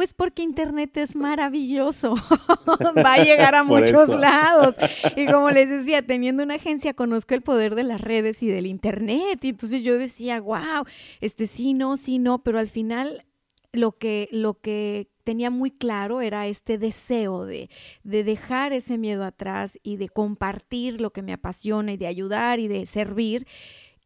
Pues 0.00 0.14
porque 0.14 0.42
Internet 0.42 0.96
es 0.96 1.14
maravilloso, 1.14 2.14
va 3.04 3.12
a 3.12 3.22
llegar 3.22 3.54
a 3.54 3.64
muchos 3.64 4.08
lados. 4.08 4.74
Y 5.14 5.26
como 5.26 5.50
les 5.50 5.68
decía, 5.68 6.00
teniendo 6.00 6.42
una 6.42 6.54
agencia, 6.54 6.94
conozco 6.94 7.34
el 7.34 7.42
poder 7.42 7.74
de 7.74 7.82
las 7.82 8.00
redes 8.00 8.42
y 8.42 8.46
del 8.46 8.64
Internet. 8.64 9.44
Y 9.44 9.50
entonces 9.50 9.82
yo 9.82 9.98
decía, 9.98 10.40
wow, 10.40 10.86
este 11.20 11.46
sí, 11.46 11.74
no, 11.74 11.98
sí, 11.98 12.18
no, 12.18 12.42
pero 12.42 12.58
al 12.58 12.68
final 12.68 13.26
lo 13.72 13.92
que, 13.92 14.30
lo 14.32 14.54
que 14.54 15.10
tenía 15.22 15.50
muy 15.50 15.70
claro 15.70 16.22
era 16.22 16.46
este 16.46 16.78
deseo 16.78 17.44
de, 17.44 17.68
de 18.02 18.24
dejar 18.24 18.72
ese 18.72 18.96
miedo 18.96 19.22
atrás 19.22 19.78
y 19.82 19.96
de 19.96 20.08
compartir 20.08 20.98
lo 20.98 21.10
que 21.10 21.20
me 21.20 21.34
apasiona 21.34 21.92
y 21.92 21.98
de 21.98 22.06
ayudar 22.06 22.58
y 22.58 22.68
de 22.68 22.86
servir. 22.86 23.46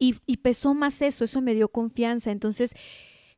Y, 0.01 0.17
y 0.27 0.39
pesó 0.39 0.75
más 0.75 1.01
eso, 1.03 1.23
eso 1.23 1.41
me 1.41 1.55
dio 1.55 1.69
confianza. 1.69 2.33
Entonces, 2.33 2.75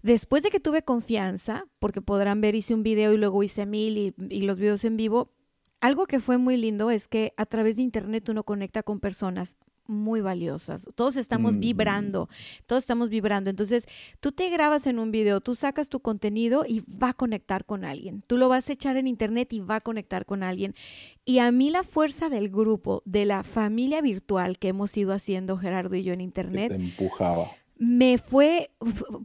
Después 0.06 0.44
de 0.44 0.50
que 0.50 0.60
tuve 0.60 0.82
confianza, 0.82 1.64
porque 1.80 2.00
podrán 2.00 2.40
ver, 2.40 2.54
hice 2.54 2.74
un 2.74 2.84
video 2.84 3.12
y 3.12 3.16
luego 3.16 3.42
hice 3.42 3.66
mil 3.66 3.98
y, 3.98 4.14
y, 4.30 4.42
los 4.42 4.60
videos 4.60 4.84
en 4.84 4.96
vivo, 4.96 5.32
algo 5.80 6.06
que 6.06 6.20
fue 6.20 6.38
muy 6.38 6.56
lindo 6.56 6.92
es 6.92 7.08
que 7.08 7.34
a 7.36 7.44
través 7.44 7.74
de 7.74 7.82
Internet 7.82 8.28
uno 8.28 8.44
conecta 8.44 8.84
con 8.84 9.00
personas 9.00 9.56
muy 9.88 10.20
valiosas. 10.20 10.88
Todos 10.94 11.16
estamos 11.16 11.58
vibrando, 11.58 12.28
todos 12.66 12.84
estamos 12.84 13.08
vibrando. 13.08 13.50
Entonces, 13.50 13.86
tú 14.20 14.30
te 14.30 14.48
grabas 14.48 14.86
en 14.86 15.00
un 15.00 15.10
video, 15.10 15.40
tú 15.40 15.56
sacas 15.56 15.88
tu 15.88 15.98
contenido 15.98 16.64
y 16.64 16.84
va 16.88 17.08
a 17.08 17.14
conectar 17.14 17.64
con 17.64 17.84
alguien. 17.84 18.22
Tú 18.28 18.36
lo 18.36 18.48
vas 18.48 18.68
a 18.68 18.74
echar 18.74 18.96
en 18.96 19.08
internet 19.08 19.52
y 19.52 19.58
va 19.58 19.76
a 19.76 19.80
conectar 19.80 20.24
con 20.24 20.44
alguien. 20.44 20.76
Y 21.24 21.40
a 21.40 21.50
mí 21.50 21.68
la 21.68 21.82
fuerza 21.82 22.28
del 22.28 22.48
grupo, 22.48 23.02
de 23.06 23.24
la 23.24 23.42
familia 23.42 24.00
virtual 24.02 24.60
que 24.60 24.68
hemos 24.68 24.96
ido 24.96 25.12
haciendo 25.12 25.56
Gerardo 25.56 25.96
y 25.96 26.04
yo 26.04 26.12
en 26.12 26.20
internet, 26.20 26.68
te 26.68 26.76
empujaba 26.76 27.50
me 27.78 28.16
fue, 28.16 28.70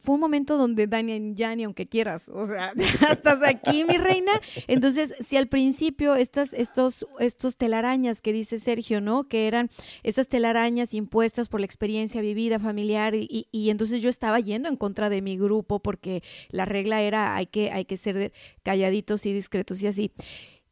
fue 0.01 0.15
un 0.15 0.19
momento 0.19 0.57
donde 0.57 0.85
Dani, 0.85 1.33
ya 1.35 1.55
ni 1.55 1.63
aunque 1.63 1.87
quieras, 1.87 2.27
o 2.27 2.45
sea, 2.45 2.73
estás 3.11 3.39
aquí, 3.43 3.85
mi 3.85 3.97
reina. 3.97 4.31
Entonces, 4.67 5.13
si 5.25 5.37
al 5.37 5.47
principio 5.47 6.15
estas, 6.15 6.53
estos, 6.53 7.07
estos 7.19 7.55
telarañas 7.55 8.21
que 8.21 8.33
dice 8.33 8.59
Sergio, 8.59 8.99
¿no? 8.99 9.23
Que 9.29 9.47
eran 9.47 9.69
estas 10.03 10.27
telarañas 10.27 10.93
impuestas 10.93 11.47
por 11.47 11.61
la 11.61 11.65
experiencia 11.65 12.21
vivida 12.21 12.59
familiar 12.59 13.15
y, 13.15 13.47
y, 13.51 13.69
entonces 13.69 14.01
yo 14.01 14.09
estaba 14.09 14.39
yendo 14.39 14.67
en 14.67 14.75
contra 14.75 15.09
de 15.09 15.21
mi 15.21 15.37
grupo 15.37 15.79
porque 15.79 16.21
la 16.49 16.65
regla 16.65 17.01
era 17.01 17.35
hay 17.35 17.47
que, 17.47 17.71
hay 17.71 17.85
que 17.85 17.95
ser 17.95 18.33
calladitos 18.63 19.25
y 19.25 19.33
discretos 19.33 19.81
y 19.81 19.87
así. 19.87 20.11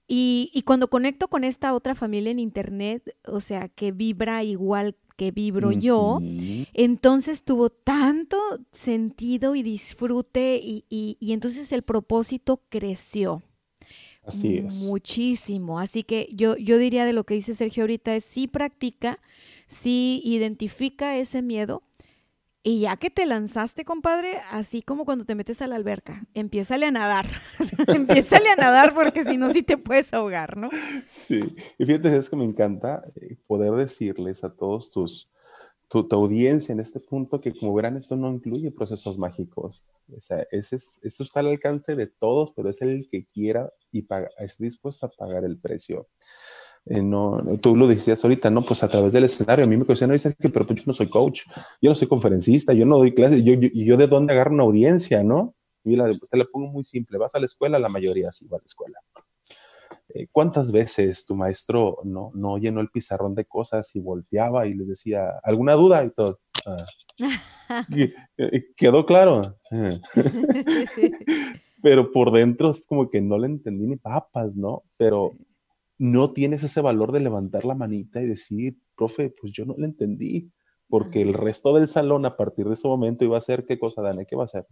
Y, 0.05 0.49
y 0.53 0.63
cuando 0.63 0.89
conecto 0.89 1.27
con 1.27 1.43
esta 1.43 1.73
otra 1.73 1.95
familia 1.95 2.31
en 2.31 2.39
internet, 2.39 3.15
o 3.25 3.39
sea, 3.39 3.69
que 3.69 3.91
vibra 3.91 4.43
igual 4.43 4.95
que 5.19 5.31
vibro 5.31 5.73
yo, 5.73 6.21
entonces 6.73 7.43
tuvo 7.43 7.69
tanto 7.69 8.37
sentido 8.71 9.53
y 9.53 9.63
disfrute 9.63 10.61
y, 10.63 10.85
y, 10.89 11.33
entonces 11.33 11.73
el 11.73 11.81
propósito 11.81 12.61
creció. 12.69 13.43
Así 14.23 14.59
es. 14.59 14.75
Muchísimo. 14.75 15.81
Así 15.81 16.03
que 16.03 16.29
yo, 16.31 16.55
yo 16.55 16.77
diría 16.77 17.03
de 17.03 17.11
lo 17.11 17.25
que 17.25 17.33
dice 17.33 17.53
Sergio 17.53 17.83
ahorita 17.83 18.15
es 18.15 18.23
sí 18.23 18.47
practica, 18.47 19.19
sí 19.67 20.21
identifica 20.23 21.17
ese 21.17 21.41
miedo, 21.41 21.83
y 22.61 22.81
ya 22.81 22.97
que 22.97 23.09
te 23.09 23.25
lanzaste, 23.25 23.85
compadre, 23.85 24.39
así 24.51 24.81
como 24.81 25.05
cuando 25.05 25.25
te 25.25 25.35
metes 25.35 25.61
a 25.61 25.67
la 25.67 25.77
alberca, 25.77 26.27
empiézale 26.33 26.85
a 26.85 26.91
nadar. 26.91 27.25
empiézale 27.87 28.49
a 28.49 28.55
nadar 28.55 28.93
porque 28.93 29.23
si 29.23 29.37
no, 29.37 29.51
sí 29.51 29.63
te 29.63 29.77
puedes 29.77 30.13
ahogar, 30.13 30.57
¿no? 30.57 30.69
Sí, 31.05 31.39
y 31.77 31.85
fíjate, 31.85 32.17
es 32.17 32.29
que 32.29 32.35
me 32.35 32.45
encanta 32.45 33.03
eh, 33.15 33.37
poder 33.47 33.71
decirles 33.71 34.43
a 34.43 34.53
todos 34.53 34.91
tus, 34.91 35.29
tu, 35.87 36.05
audiencia 36.11 36.73
en 36.73 36.81
este 36.81 36.99
punto 36.99 37.39
que 37.39 37.53
como 37.53 37.73
verán, 37.73 37.95
esto 37.95 38.15
no 38.15 38.29
incluye 38.29 38.71
procesos 38.71 39.17
mágicos. 39.17 39.89
O 40.15 40.19
sea, 40.19 40.45
ese 40.51 40.75
es, 40.75 40.99
esto 41.01 41.23
está 41.23 41.39
al 41.39 41.47
alcance 41.47 41.95
de 41.95 42.07
todos, 42.07 42.51
pero 42.51 42.69
es 42.69 42.81
el 42.81 43.07
que 43.09 43.25
quiera 43.25 43.71
y 43.91 44.03
paga, 44.03 44.29
esté 44.37 44.65
dispuesto 44.65 45.05
a 45.05 45.09
pagar 45.09 45.45
el 45.45 45.57
precio. 45.57 46.07
Eh, 46.89 47.03
no, 47.03 47.43
tú 47.61 47.75
lo 47.75 47.87
decías 47.87 48.23
ahorita, 48.23 48.49
¿no? 48.49 48.63
Pues 48.63 48.81
a 48.81 48.87
través 48.87 49.13
del 49.13 49.25
escenario, 49.25 49.63
a 49.63 49.67
mí 49.67 49.77
me 49.77 49.85
cuestionan, 49.85 50.15
dice 50.15 50.33
que, 50.33 50.49
pero 50.49 50.65
pues 50.65 50.79
yo 50.79 50.85
no 50.87 50.93
soy 50.93 51.07
coach, 51.07 51.41
yo 51.79 51.91
no 51.91 51.95
soy 51.95 52.07
conferencista, 52.07 52.73
yo 52.73 52.87
no 52.87 52.97
doy 52.97 53.13
clases, 53.13 53.43
yo, 53.43 53.53
y 53.53 53.85
yo 53.85 53.95
de 53.95 54.07
dónde 54.07 54.33
agarro 54.33 54.55
una 54.55 54.63
audiencia, 54.63 55.23
¿no? 55.23 55.53
Y 55.83 55.95
la, 55.95 56.09
te 56.09 56.37
la 56.37 56.45
pongo 56.45 56.67
muy 56.67 56.83
simple, 56.83 57.19
vas 57.19 57.35
a 57.35 57.39
la 57.39 57.45
escuela, 57.45 57.77
la 57.77 57.89
mayoría 57.89 58.31
sí 58.31 58.47
va 58.47 58.57
a 58.57 58.61
la 58.61 58.65
escuela. 58.65 58.97
Eh, 60.15 60.27
¿Cuántas 60.31 60.71
veces 60.71 61.27
tu 61.27 61.35
maestro 61.35 61.99
no, 62.03 62.31
no 62.33 62.57
llenó 62.57 62.81
el 62.81 62.89
pizarrón 62.89 63.35
de 63.35 63.45
cosas 63.45 63.95
y 63.95 63.99
volteaba 63.99 64.65
y 64.65 64.73
les 64.73 64.87
decía, 64.87 65.39
¿alguna 65.43 65.75
duda? 65.75 66.03
Y 66.03 66.09
todo. 66.09 66.39
Ah. 66.65 67.85
quedó 68.75 69.05
claro. 69.05 69.57
Pero 71.83 72.11
por 72.11 72.31
dentro 72.31 72.71
es 72.71 72.87
como 72.87 73.09
que 73.09 73.21
no 73.21 73.37
le 73.37 73.45
entendí 73.45 73.85
ni 73.85 73.95
papas, 73.95 74.57
¿no? 74.57 74.83
Pero 74.97 75.37
no 75.99 76.31
tienes 76.31 76.63
ese 76.63 76.81
valor 76.81 77.11
de 77.11 77.19
levantar 77.19 77.65
la 77.65 77.75
manita 77.75 78.21
y 78.21 78.25
decir, 78.25 78.77
profe, 78.95 79.29
pues 79.29 79.51
yo 79.51 79.65
no 79.65 79.75
le 79.77 79.85
entendí, 79.85 80.49
porque 80.87 81.21
el 81.21 81.33
resto 81.33 81.75
del 81.75 81.87
salón 81.87 82.25
a 82.25 82.37
partir 82.37 82.65
de 82.65 82.73
ese 82.73 82.87
momento 82.87 83.25
iba 83.25 83.37
a 83.37 83.41
ser, 83.41 83.65
¿qué 83.65 83.77
cosa, 83.77 84.01
Dani? 84.01 84.25
¿Qué 84.25 84.35
va 84.35 84.43
a 84.43 84.45
hacer? 84.45 84.65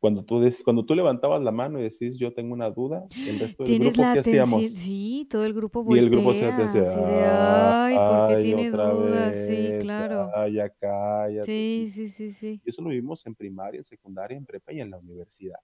Cuando 0.00 0.24
tú, 0.24 0.42
cuando 0.64 0.84
tú 0.84 0.94
levantabas 0.94 1.40
la 1.40 1.52
mano 1.52 1.78
y 1.78 1.84
decís, 1.84 2.18
yo 2.18 2.34
tengo 2.34 2.52
una 2.52 2.68
duda, 2.68 3.06
el 3.26 3.38
resto 3.38 3.62
del 3.62 3.78
grupo, 3.78 4.02
¿qué 4.12 4.18
hacíamos? 4.18 4.66
Sí, 4.66 5.26
todo 5.30 5.44
el 5.44 5.54
grupo 5.54 5.82
voltea, 5.84 6.02
Y 6.02 6.04
el 6.04 6.10
grupo 6.10 6.34
se 6.34 6.52
decía, 6.52 7.84
ay, 7.84 7.96
porque 7.96 8.42
tiene 8.42 8.70
dudas, 8.70 9.36
sí, 9.46 9.70
claro. 9.80 10.30
Ay, 10.34 10.54
ya 10.54 10.68
cállate. 10.68 11.46
Sí, 11.46 11.90
sí, 11.92 12.10
sí, 12.10 12.32
sí. 12.32 12.60
Y 12.64 12.68
eso 12.68 12.82
lo 12.82 12.90
vimos 12.90 13.24
en 13.24 13.36
primaria, 13.36 13.78
en 13.78 13.84
secundaria, 13.84 14.36
en 14.36 14.44
prepa 14.44 14.72
y 14.72 14.80
en 14.80 14.90
la 14.90 14.98
universidad. 14.98 15.58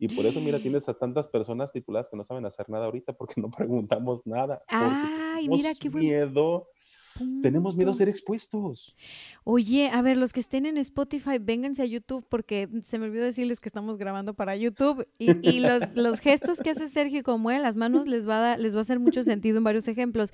Y 0.00 0.08
por 0.08 0.24
eso, 0.24 0.40
mira, 0.40 0.58
tienes 0.58 0.88
a 0.88 0.94
tantas 0.94 1.28
personas 1.28 1.72
tituladas 1.72 2.08
que 2.08 2.16
no 2.16 2.24
saben 2.24 2.46
hacer 2.46 2.70
nada 2.70 2.86
ahorita 2.86 3.12
porque 3.12 3.38
no 3.38 3.50
preguntamos 3.56 4.26
nada. 4.26 4.62
Ay, 4.66 5.46
mira 5.46 5.70
qué 5.78 5.90
miedo. 5.90 6.66
Tenemos 7.42 7.76
miedo 7.76 7.90
a 7.90 7.94
ser 7.94 8.08
expuestos. 8.08 8.96
Oye, 9.44 9.90
a 9.92 10.00
ver, 10.00 10.16
los 10.16 10.32
que 10.32 10.40
estén 10.40 10.64
en 10.64 10.78
Spotify, 10.78 11.38
vénganse 11.38 11.82
a 11.82 11.84
YouTube 11.84 12.24
porque 12.28 12.68
se 12.84 12.98
me 12.98 13.06
olvidó 13.06 13.24
decirles 13.24 13.60
que 13.60 13.68
estamos 13.68 13.98
grabando 13.98 14.32
para 14.32 14.56
YouTube 14.56 15.06
y, 15.18 15.46
y 15.46 15.60
los, 15.60 15.82
los, 15.94 16.20
gestos 16.20 16.60
que 16.60 16.70
hace 16.70 16.88
Sergio 16.88 17.22
como 17.22 17.50
él, 17.50 17.62
las 17.62 17.76
manos 17.76 18.06
les 18.06 18.26
va, 18.26 18.52
a 18.52 18.56
les 18.56 18.74
va 18.74 18.78
a 18.78 18.82
hacer 18.82 19.00
mucho 19.00 19.22
sentido 19.22 19.58
en 19.58 19.64
varios 19.64 19.86
ejemplos. 19.88 20.32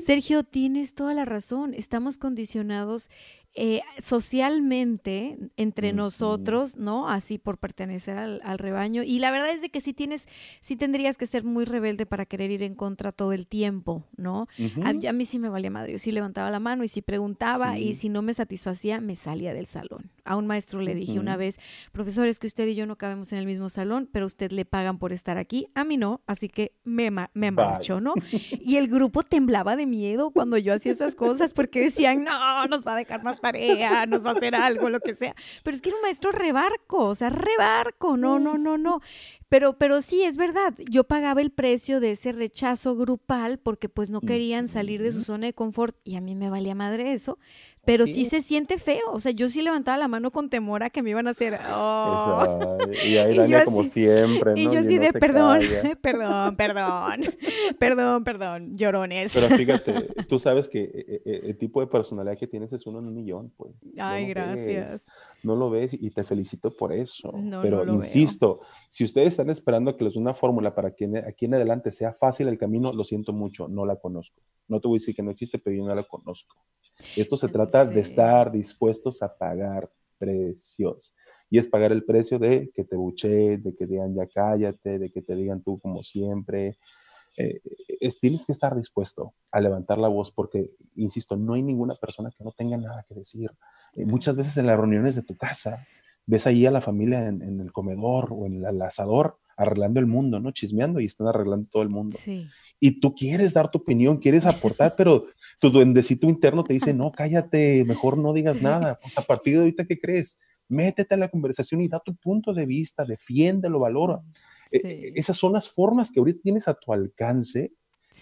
Sergio, 0.00 0.42
tienes 0.42 0.94
toda 0.94 1.14
la 1.14 1.24
razón. 1.24 1.72
Estamos 1.74 2.18
condicionados 2.18 3.10
eh, 3.56 3.82
socialmente 4.02 5.38
entre 5.56 5.92
nosotros, 5.92 6.76
¿no? 6.76 7.08
Así 7.08 7.38
por 7.38 7.58
pertenecer 7.58 8.18
al, 8.18 8.58
rebaño. 8.58 9.04
Y 9.04 9.20
la 9.20 9.30
verdad 9.30 9.50
es 9.50 9.62
de 9.62 9.68
que 9.70 9.80
sí 9.80 9.92
tienes, 9.92 10.26
sí 10.60 10.74
tendrías 10.76 11.16
que 11.16 11.26
ser 11.26 11.44
muy 11.44 11.64
rebelde 11.64 12.04
para 12.04 12.26
querer 12.26 12.50
ir 12.50 12.62
en 12.62 12.74
contra 12.74 13.12
todo 13.12 13.32
el 13.32 13.46
tiempo, 13.46 14.04
¿no? 14.16 14.48
a, 14.84 15.12
mí 15.12 15.26
sí 15.26 15.38
me 15.38 15.48
valía 15.48 15.70
madre, 15.70 15.92
yo 15.92 15.98
sí 15.98 16.10
levantaba 16.10 16.50
la 16.50 16.60
mano 16.60 16.84
y 16.84 16.88
sí 16.88 17.00
preguntaba 17.00 17.78
y 17.78 17.94
si 17.94 18.08
no 18.08 18.22
me 18.22 18.34
satisfacía, 18.34 19.00
me 19.00 19.14
salía 19.14 19.54
del 19.54 19.66
salón. 19.66 20.10
A 20.24 20.36
un 20.36 20.46
maestro 20.46 20.80
le 20.80 20.94
dije 20.94 21.18
una 21.18 21.36
vez, 21.36 21.58
profesor, 21.92 22.26
es 22.26 22.38
que 22.38 22.46
usted 22.46 22.66
y 22.66 22.74
yo 22.74 22.86
no 22.86 22.96
cabemos 22.96 23.32
en 23.32 23.38
el 23.38 23.46
mismo 23.46 23.68
salón, 23.68 24.08
pero 24.10 24.26
usted 24.26 24.52
le 24.52 24.64
pagan 24.64 24.98
por 24.98 25.12
estar 25.12 25.36
aquí, 25.36 25.68
a 25.74 25.84
mí 25.84 25.96
no, 25.96 26.22
así 26.26 26.48
que 26.48 26.72
me, 26.84 27.10
me 27.34 27.50
marcho, 27.50 28.00
¿no? 28.00 28.14
y 28.30 28.76
el 28.76 28.88
grupo 28.88 29.22
temblaba 29.22 29.76
de 29.76 29.86
miedo 29.86 30.30
cuando 30.30 30.56
yo 30.58 30.74
hacía 30.74 30.92
esas 30.92 31.14
cosas 31.14 31.52
porque 31.52 31.80
decían, 31.80 32.24
no, 32.24 32.66
nos 32.66 32.86
va 32.86 32.94
a 32.94 32.96
dejar 32.96 33.22
más 33.22 33.40
tarea, 33.40 34.06
nos 34.06 34.24
va 34.24 34.30
a 34.30 34.34
hacer 34.34 34.54
algo, 34.54 34.88
lo 34.88 35.00
que 35.00 35.14
sea. 35.14 35.34
Pero 35.62 35.74
es 35.74 35.82
que 35.82 35.90
era 35.90 35.96
un 35.96 36.02
maestro 36.02 36.32
rebarco, 36.32 37.04
o 37.04 37.14
sea, 37.14 37.30
rebarco, 37.30 38.16
no, 38.16 38.38
no, 38.38 38.58
no, 38.58 38.78
no. 38.78 39.00
Pero, 39.48 39.78
pero 39.78 40.02
sí, 40.02 40.22
es 40.24 40.36
verdad, 40.36 40.74
yo 40.90 41.04
pagaba 41.04 41.40
el 41.40 41.50
precio 41.50 42.00
de 42.00 42.12
ese 42.12 42.32
rechazo 42.32 42.96
grupal 42.96 43.58
porque 43.58 43.88
pues 43.88 44.10
no 44.10 44.20
querían 44.20 44.66
salir 44.68 45.02
de 45.02 45.12
su 45.12 45.22
zona 45.22 45.46
de 45.46 45.52
confort 45.52 45.96
y 46.02 46.16
a 46.16 46.20
mí 46.20 46.34
me 46.34 46.50
valía 46.50 46.74
madre 46.74 47.12
eso 47.12 47.38
pero 47.84 48.06
sí. 48.06 48.24
se 48.24 48.40
siente 48.40 48.78
feo. 48.78 49.12
O 49.12 49.20
sea, 49.20 49.32
yo 49.32 49.48
sí 49.48 49.62
levantaba 49.62 49.98
la 49.98 50.08
mano 50.08 50.30
con 50.30 50.48
temor 50.48 50.82
a 50.82 50.90
que 50.90 51.02
me 51.02 51.10
iban 51.10 51.26
a 51.26 51.30
hacer. 51.30 51.58
Oh. 51.74 52.78
Y 53.04 53.16
ahí 53.16 53.36
Dania, 53.36 53.64
como 53.64 53.84
siempre. 53.84 54.52
¿no? 54.52 54.56
Y 54.56 54.64
yo 54.64 54.82
sí 54.82 54.98
de 54.98 55.12
perdón, 55.12 55.60
perdón, 56.00 56.56
perdón, 56.56 57.20
perdón, 57.78 58.24
perdón, 58.24 58.76
llorones. 58.76 59.32
Pero 59.34 59.48
fíjate, 59.56 60.08
tú 60.28 60.38
sabes 60.38 60.68
que 60.68 60.82
eh, 60.82 61.22
eh, 61.24 61.40
el 61.44 61.56
tipo 61.56 61.80
de 61.80 61.86
personalidad 61.86 62.38
que 62.38 62.46
tienes 62.46 62.72
es 62.72 62.86
uno 62.86 62.98
en 62.98 63.06
un 63.06 63.14
millón, 63.14 63.52
pues. 63.56 63.72
Ay, 63.98 64.26
gracias. 64.26 65.04
No 65.44 65.56
lo 65.56 65.70
ves 65.70 65.94
y 65.94 66.10
te 66.10 66.24
felicito 66.24 66.74
por 66.76 66.92
eso. 66.92 67.32
Pero 67.62 67.84
insisto, 67.92 68.60
si 68.88 69.04
ustedes 69.04 69.28
están 69.28 69.50
esperando 69.50 69.96
que 69.96 70.04
les 70.04 70.14
dé 70.14 70.20
una 70.20 70.34
fórmula 70.34 70.74
para 70.74 70.94
que 70.94 71.22
aquí 71.26 71.44
en 71.46 71.54
adelante 71.54 71.92
sea 71.92 72.12
fácil 72.12 72.48
el 72.48 72.58
camino, 72.58 72.92
lo 72.92 73.04
siento 73.04 73.32
mucho, 73.32 73.68
no 73.68 73.86
la 73.86 73.96
conozco. 73.96 74.42
No 74.68 74.80
te 74.80 74.88
voy 74.88 74.96
a 74.96 75.00
decir 75.00 75.14
que 75.14 75.22
no 75.22 75.30
existe, 75.30 75.58
pero 75.58 75.76
yo 75.76 75.84
no 75.84 75.94
la 75.94 76.04
conozco. 76.04 76.56
Esto 77.16 77.36
se 77.36 77.48
trata 77.48 77.84
de 77.84 78.00
estar 78.00 78.50
dispuestos 78.50 79.22
a 79.22 79.36
pagar 79.36 79.90
precios. 80.18 81.14
Y 81.50 81.58
es 81.58 81.68
pagar 81.68 81.92
el 81.92 82.04
precio 82.04 82.38
de 82.38 82.70
que 82.74 82.84
te 82.84 82.96
buche, 82.96 83.58
de 83.58 83.74
que 83.76 83.86
digan 83.86 84.14
ya 84.14 84.26
cállate, 84.26 84.98
de 84.98 85.10
que 85.10 85.22
te 85.22 85.34
digan 85.34 85.62
tú 85.62 85.78
como 85.78 86.02
siempre. 86.02 86.78
Eh, 87.36 87.60
tienes 88.20 88.46
que 88.46 88.52
estar 88.52 88.76
dispuesto 88.76 89.34
a 89.50 89.60
levantar 89.60 89.98
la 89.98 90.08
voz 90.08 90.30
porque, 90.30 90.70
insisto, 90.96 91.36
no 91.36 91.54
hay 91.54 91.62
ninguna 91.62 91.94
persona 91.96 92.30
que 92.36 92.44
no 92.44 92.52
tenga 92.52 92.76
nada 92.76 93.04
que 93.08 93.14
decir. 93.14 93.50
Eh, 93.94 94.06
muchas 94.06 94.36
veces 94.36 94.56
en 94.56 94.66
las 94.66 94.78
reuniones 94.78 95.14
de 95.14 95.22
tu 95.22 95.36
casa, 95.36 95.86
ves 96.26 96.46
ahí 96.46 96.66
a 96.66 96.70
la 96.70 96.80
familia 96.80 97.28
en, 97.28 97.60
el 97.60 97.72
comedor 97.72 98.28
o 98.32 98.46
en 98.46 98.64
el 98.64 98.82
asador 98.82 99.38
arreglando 99.56 100.00
el 100.00 100.06
mundo, 100.06 100.40
¿no? 100.40 100.50
Chismeando 100.50 101.00
y 101.00 101.04
están 101.04 101.28
arreglando 101.28 101.68
todo 101.70 101.82
el 101.82 101.88
mundo. 101.88 102.18
Y 102.80 103.00
tú 103.00 103.14
quieres 103.14 103.54
dar 103.54 103.70
tu 103.70 103.78
opinión, 103.78 104.16
quieres 104.16 104.46
aportar, 104.46 104.94
pero 104.96 105.26
tu 105.60 105.70
duendecito 105.70 106.26
interno 106.26 106.64
te 106.64 106.72
dice, 106.72 106.92
no, 106.92 107.12
cállate, 107.12 107.84
mejor 107.84 108.18
no 108.18 108.32
digas 108.32 108.60
nada. 108.60 108.98
Pues 109.00 109.16
a 109.16 109.22
partir 109.22 109.54
de 109.54 109.60
ahorita, 109.60 109.84
¿qué 109.84 109.98
crees? 109.98 110.38
Métete 110.68 111.14
a 111.14 111.18
la 111.18 111.28
conversación 111.28 111.82
y 111.82 111.88
da 111.88 112.00
tu 112.00 112.16
punto 112.16 112.52
de 112.52 112.66
vista, 112.66 113.04
defiéndelo, 113.04 113.78
valora. 113.78 114.22
E, 114.70 114.78
e, 114.78 115.12
esas 115.16 115.36
son 115.36 115.52
las 115.52 115.68
formas 115.68 116.10
que 116.10 116.20
ahorita 116.20 116.40
tienes 116.42 116.68
a 116.68 116.74
tu 116.74 116.92
alcance 116.92 117.72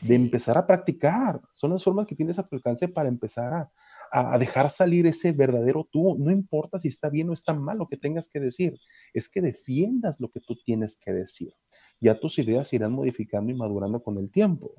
de 0.00 0.14
empezar 0.14 0.57
a 0.57 0.66
practicar. 0.66 1.40
Son 1.52 1.70
las 1.70 1.85
formas 1.85 2.07
que 2.07 2.14
tienes 2.14 2.38
a 2.38 2.46
tu 2.46 2.57
alcance 2.57 2.88
para 2.88 3.09
empezar 3.09 3.52
a, 3.52 3.72
a, 4.11 4.38
dejar 4.38 4.70
salir 4.70 5.07
ese 5.07 5.33
verdadero 5.33 5.88
tú. 5.90 6.16
No 6.18 6.31
importa 6.31 6.78
si 6.78 6.88
está 6.88 7.11
bien 7.11 7.28
o 7.31 7.33
está 7.33 7.52
mal 7.55 7.78
lo 7.78 7.88
que 7.88 7.96
tengas 7.96 8.28
que 8.28 8.40
decir, 8.40 8.78
es 9.12 9.28
que 9.28 9.40
defiendas 9.40 10.20
lo 10.20 10.31
que 10.31 10.40
tú 10.40 10.57
tienes 10.64 10.96
que 10.96 11.12
decir. 11.12 11.52
Ya 12.00 12.18
tus 12.18 12.38
ideas 12.38 12.68
se 12.68 12.76
irán 12.76 12.92
modificando 12.92 13.52
y 13.52 13.55
madurando 13.55 14.02
con 14.02 14.18
el 14.18 14.31
tiempo. 14.31 14.72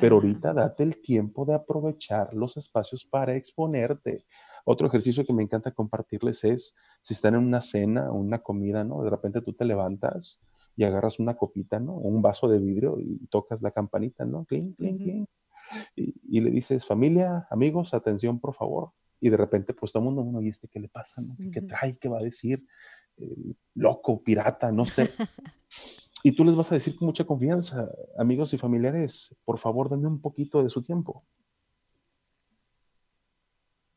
Pero 0.00 0.16
ahorita 0.16 0.52
date 0.52 0.84
el 0.84 1.00
tiempo 1.00 1.44
de 1.44 1.54
aprovechar 1.54 2.32
los 2.32 2.56
espacios 2.56 3.04
para 3.04 3.34
exponerte. 3.34 4.24
Otro 4.64 4.86
ejercicio 4.86 5.24
que 5.24 5.32
me 5.32 5.42
encanta 5.42 5.72
compartirles 5.72 6.44
es 6.44 6.74
si 7.00 7.14
están 7.14 7.34
en 7.34 7.42
una 7.42 7.60
cena 7.60 8.10
o 8.12 8.14
una 8.14 8.38
comida, 8.38 8.84
¿no? 8.84 9.02
De 9.02 9.10
repente 9.10 9.40
tú 9.40 9.52
te 9.52 9.64
levantas 9.64 10.38
y 10.76 10.84
agarras 10.84 11.18
una 11.18 11.34
copita, 11.34 11.78
¿no? 11.78 11.94
O 11.94 12.08
un 12.08 12.22
vaso 12.22 12.48
de 12.48 12.58
vidrio 12.58 12.98
y 12.98 13.26
tocas 13.26 13.62
la 13.62 13.70
campanita, 13.70 14.24
¿no? 14.24 14.44
Clink, 14.44 14.76
clink, 14.76 15.02
clink 15.02 15.28
y, 15.96 16.40
le 16.40 16.50
dices, 16.50 16.84
familia, 16.84 17.46
amigos, 17.50 17.94
atención, 17.94 18.40
por 18.40 18.54
favor. 18.54 18.92
Y 19.20 19.30
de 19.30 19.36
repente, 19.36 19.74
pues 19.74 19.92
todo 19.92 20.02
el 20.02 20.06
mundo, 20.06 20.22
bueno, 20.22 20.42
¿y 20.42 20.48
este 20.48 20.68
qué 20.68 20.80
le 20.80 20.88
pasa? 20.88 21.22
¿Qué, 21.52 21.62
trae? 21.62 21.96
¿Qué 21.96 22.08
va 22.08 22.18
a 22.18 22.22
decir? 22.22 22.64
Eh, 23.16 23.54
loco, 23.74 24.22
pirata, 24.22 24.72
no 24.72 24.84
sé. 24.84 25.10
y 26.24 26.32
tú 26.32 26.44
les 26.44 26.56
vas 26.56 26.70
a 26.72 26.74
decir 26.74 26.96
con 26.96 27.06
mucha 27.06 27.24
confianza, 27.24 27.88
amigos 28.18 28.52
y 28.54 28.58
familiares, 28.58 29.34
por 29.44 29.58
favor, 29.58 29.88
denme 29.88 30.08
un 30.08 30.20
poquito 30.20 30.62
de 30.62 30.68
su 30.68 30.82
tiempo. 30.82 31.24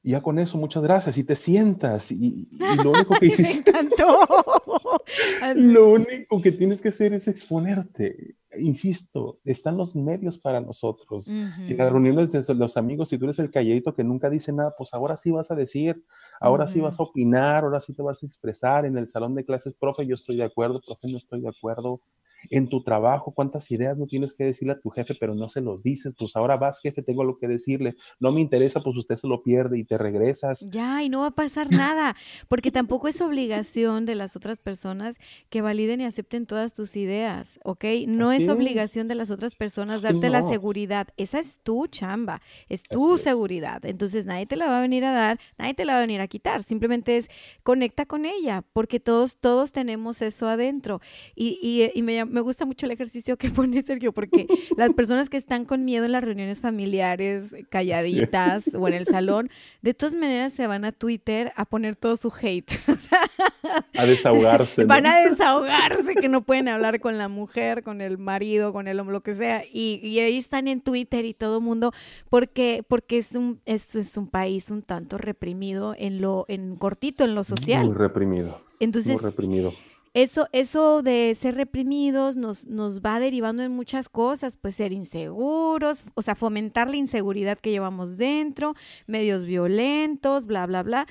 Y 0.06 0.12
ya 0.12 0.22
con 0.22 0.38
eso, 0.38 0.60
muchas 0.60 0.84
gracias. 0.84 1.18
Y 1.18 1.24
te 1.24 1.36
sientas. 1.36 2.12
Y, 2.12 2.48
lo 2.84 2.91
único 2.91 3.15
que 3.20 3.26
hiciste. 3.26 3.72
Lo 5.56 5.89
único 5.89 6.39
que 6.41 6.52
tienes 6.52 6.80
que 6.80 6.89
hacer 6.89 7.13
es 7.13 7.28
exponerte. 7.28 8.36
Insisto, 8.56 9.39
están 9.44 9.78
los 9.78 9.96
medios 9.96 10.38
para 10.38 10.62
nosotros. 10.62 11.28
Y 11.28 11.74
las 11.74 11.91
reuniones 11.91 12.32
de 12.32 12.54
los 12.54 12.78
amigos, 12.78 13.10
si 13.10 13.18
tú 13.18 13.26
eres 13.26 13.39
el 13.39 13.50
calladito 13.50 13.96
que 13.96 14.04
nunca 14.04 14.30
dice 14.30 14.54
nada, 14.54 14.76
pues 14.78 14.94
ahora 14.94 15.18
sí 15.18 15.32
vas 15.32 15.50
a 15.50 15.56
decir, 15.56 16.04
ahora 16.39 16.68
sí 16.68 16.80
vas 16.82 17.00
a 17.00 17.04
opinar, 17.04 17.63
ahora 17.63 17.82
sí 17.82 17.94
te 17.96 18.04
vas 18.04 18.22
a 18.22 18.26
expresar 18.28 18.86
en 18.86 18.98
el 18.98 19.08
salón 19.08 19.34
de 19.34 19.44
clases, 19.44 19.74
profe, 19.74 20.06
yo 20.06 20.13
estoy 20.13 20.38
de 20.38 20.44
acuerdo, 20.44 20.82
profe, 20.86 21.08
no 21.12 21.18
estoy 21.18 21.41
de 21.41 21.50
acuerdo 21.50 22.02
en 22.49 22.69
tu 22.69 22.84
trabajo, 22.84 23.34
cuántas 23.34 23.69
ideas 23.71 23.97
no 23.97 24.08
tienes 24.08 24.34
que 24.34 24.43
decirle 24.43 24.73
a 24.73 24.79
tu 24.79 24.89
jefe, 24.89 25.15
pero 25.19 25.36
no 25.36 25.49
se 25.49 25.62
los 25.62 25.84
dices, 25.84 26.13
pues 26.17 26.36
ahora 26.36 26.58
vas, 26.58 26.79
jefe, 26.79 27.01
tengo 27.01 27.23
lo 27.23 27.38
que 27.38 27.47
decirle, 27.47 27.95
no 28.19 28.31
me 28.31 28.41
interesa, 28.41 28.81
pues 28.81 28.97
usted 28.97 29.15
se 29.15 29.27
lo 29.27 29.43
pierde 29.43 29.77
y 29.79 29.84
te 29.84 29.97
regresas. 29.97 30.67
Ya, 30.69 31.03
y 31.03 31.10
no 31.10 31.21
va 31.21 31.27
a 31.27 31.31
pasar 31.31 31.71
nada, 31.71 32.15
porque 32.47 32.71
tampoco 32.71 33.08
es 33.08 33.21
obligación 33.21 34.05
de 34.05 34.15
las 34.15 34.36
otras 34.36 34.60
personas 34.60 35.17
que 35.49 35.62
validen 35.62 36.01
y 36.01 36.05
acepten 36.05 36.45
todas 36.45 36.73
tus 36.73 36.95
ideas, 36.95 37.60
¿ok? 37.63 37.86
No 38.08 38.31
es 38.31 38.47
obligación 38.47 39.08
de 39.08 39.15
las 39.15 39.31
otras 39.31 39.55
personas 39.55 40.01
darte 40.01 40.29
la 40.29 40.41
seguridad, 40.41 41.08
esa 41.17 41.39
es 41.39 41.60
tu 41.63 41.88
chamba, 41.88 42.41
es 42.69 42.84
tu 42.84 43.17
seguridad, 43.17 43.86
entonces 43.86 44.25
nadie 44.25 44.45
te 44.45 44.55
la 44.55 44.67
va 44.67 44.79
a 44.79 44.81
venir 44.81 45.05
a 45.05 45.13
dar, 45.13 45.39
nadie 45.58 45.73
te 45.73 45.86
la 45.86 45.93
va 45.93 45.99
a 45.99 46.01
venir 46.01 46.21
a 46.21 46.27
quitar, 46.27 46.63
simplemente 46.63 47.17
es 47.17 47.29
conecta 47.63 48.05
con 48.05 48.25
ella, 48.25 48.63
porque 48.73 48.99
todos, 48.99 49.38
todos 49.38 49.71
tenemos 49.71 50.21
eso 50.21 50.47
adentro. 50.47 51.01
Y, 51.36 51.60
y, 51.62 51.91
y 51.97 52.01
me, 52.01 52.23
me 52.36 52.41
gusta 52.41 52.65
mucho 52.65 52.86
el 52.86 52.91
ejercicio 52.91 53.38
que 53.38 53.50
pone 53.52 53.82
Sergio, 53.82 54.12
porque 54.12 54.45
las 54.76 54.91
personas 54.91 55.30
que 55.30 55.38
están 55.38 55.63
con 55.63 55.86
miedo 55.86 56.04
en 56.04 56.12
las 56.12 56.24
reuniones 56.24 56.60
familiares, 56.60 57.56
calladitas 57.69 58.76
o 58.76 58.88
en 58.89 58.93
el 58.93 59.06
salón, 59.06 59.50
de 59.82 59.93
todas 59.93 60.13
maneras 60.15 60.52
se 60.52 60.67
van 60.67 60.84
a 60.84 60.91
Twitter 60.91 61.54
a 61.56 61.63
poner 61.63 61.95
todo 61.95 62.17
su 62.17 62.32
hate. 62.41 62.69
a 63.98 64.06
desahogarse. 64.06 64.84
Van 64.84 65.06
a 65.06 65.21
desahogarse, 65.21 66.13
que 66.15 66.28
no 66.28 66.41
pueden 66.41 66.67
hablar 66.67 67.00
con 67.00 67.17
la 67.17 67.30
mujer, 67.30 67.84
con 67.84 68.02
el 68.02 68.17
marido, 68.17 68.74
con 68.74 68.89
el 68.89 69.00
hombre, 69.00 69.13
lo 69.13 69.21
que 69.21 69.34
sea. 69.34 69.63
Y, 69.71 70.19
ahí 70.19 70.38
están 70.38 70.67
en 70.67 70.82
Twitter 70.82 71.24
y 71.24 71.34
todo 71.34 71.60
el 71.60 71.63
mundo, 71.63 71.93
porque, 72.30 72.84
porque 72.86 73.17
es 73.17 73.32
un, 73.32 73.62
es, 73.65 73.95
es 73.95 74.17
un 74.17 74.28
país 74.28 74.69
un 74.71 74.82
tanto 74.82 75.17
reprimido 75.17 75.95
en 75.98 76.19
lo, 76.19 76.43
en 76.50 76.76
cortito, 76.76 77.24
en 77.24 77.34
lo 77.34 77.45
social. 77.45 77.86
Muy 77.86 77.95
reprimido. 77.95 78.60
Entonces, 78.82 79.13
muy 79.13 79.21
reprimido 79.21 79.74
eso, 80.15 80.47
eso 80.54 81.04
de 81.04 81.36
ser 81.36 81.56
reprimidos 81.56 82.38
nos, 82.38 82.67
nos 82.67 83.01
va 83.01 83.19
derivando 83.19 83.63
en 83.63 83.73
muchas 83.73 84.08
cosas, 84.08 84.56
pues 84.56 84.75
ser 84.75 84.93
inseguros, 84.93 86.06
o 86.13 86.21
sea, 86.21 86.36
fomentar 86.36 86.89
la 86.89 86.95
inseguridad 86.95 87.60
que 87.60 87.71
llevamos 87.71 88.17
dentro, 88.17 88.75
medios 89.08 89.43
violentos, 89.43 90.45
bla, 90.45 90.65
bla, 90.67 90.84
bla. 90.84 91.06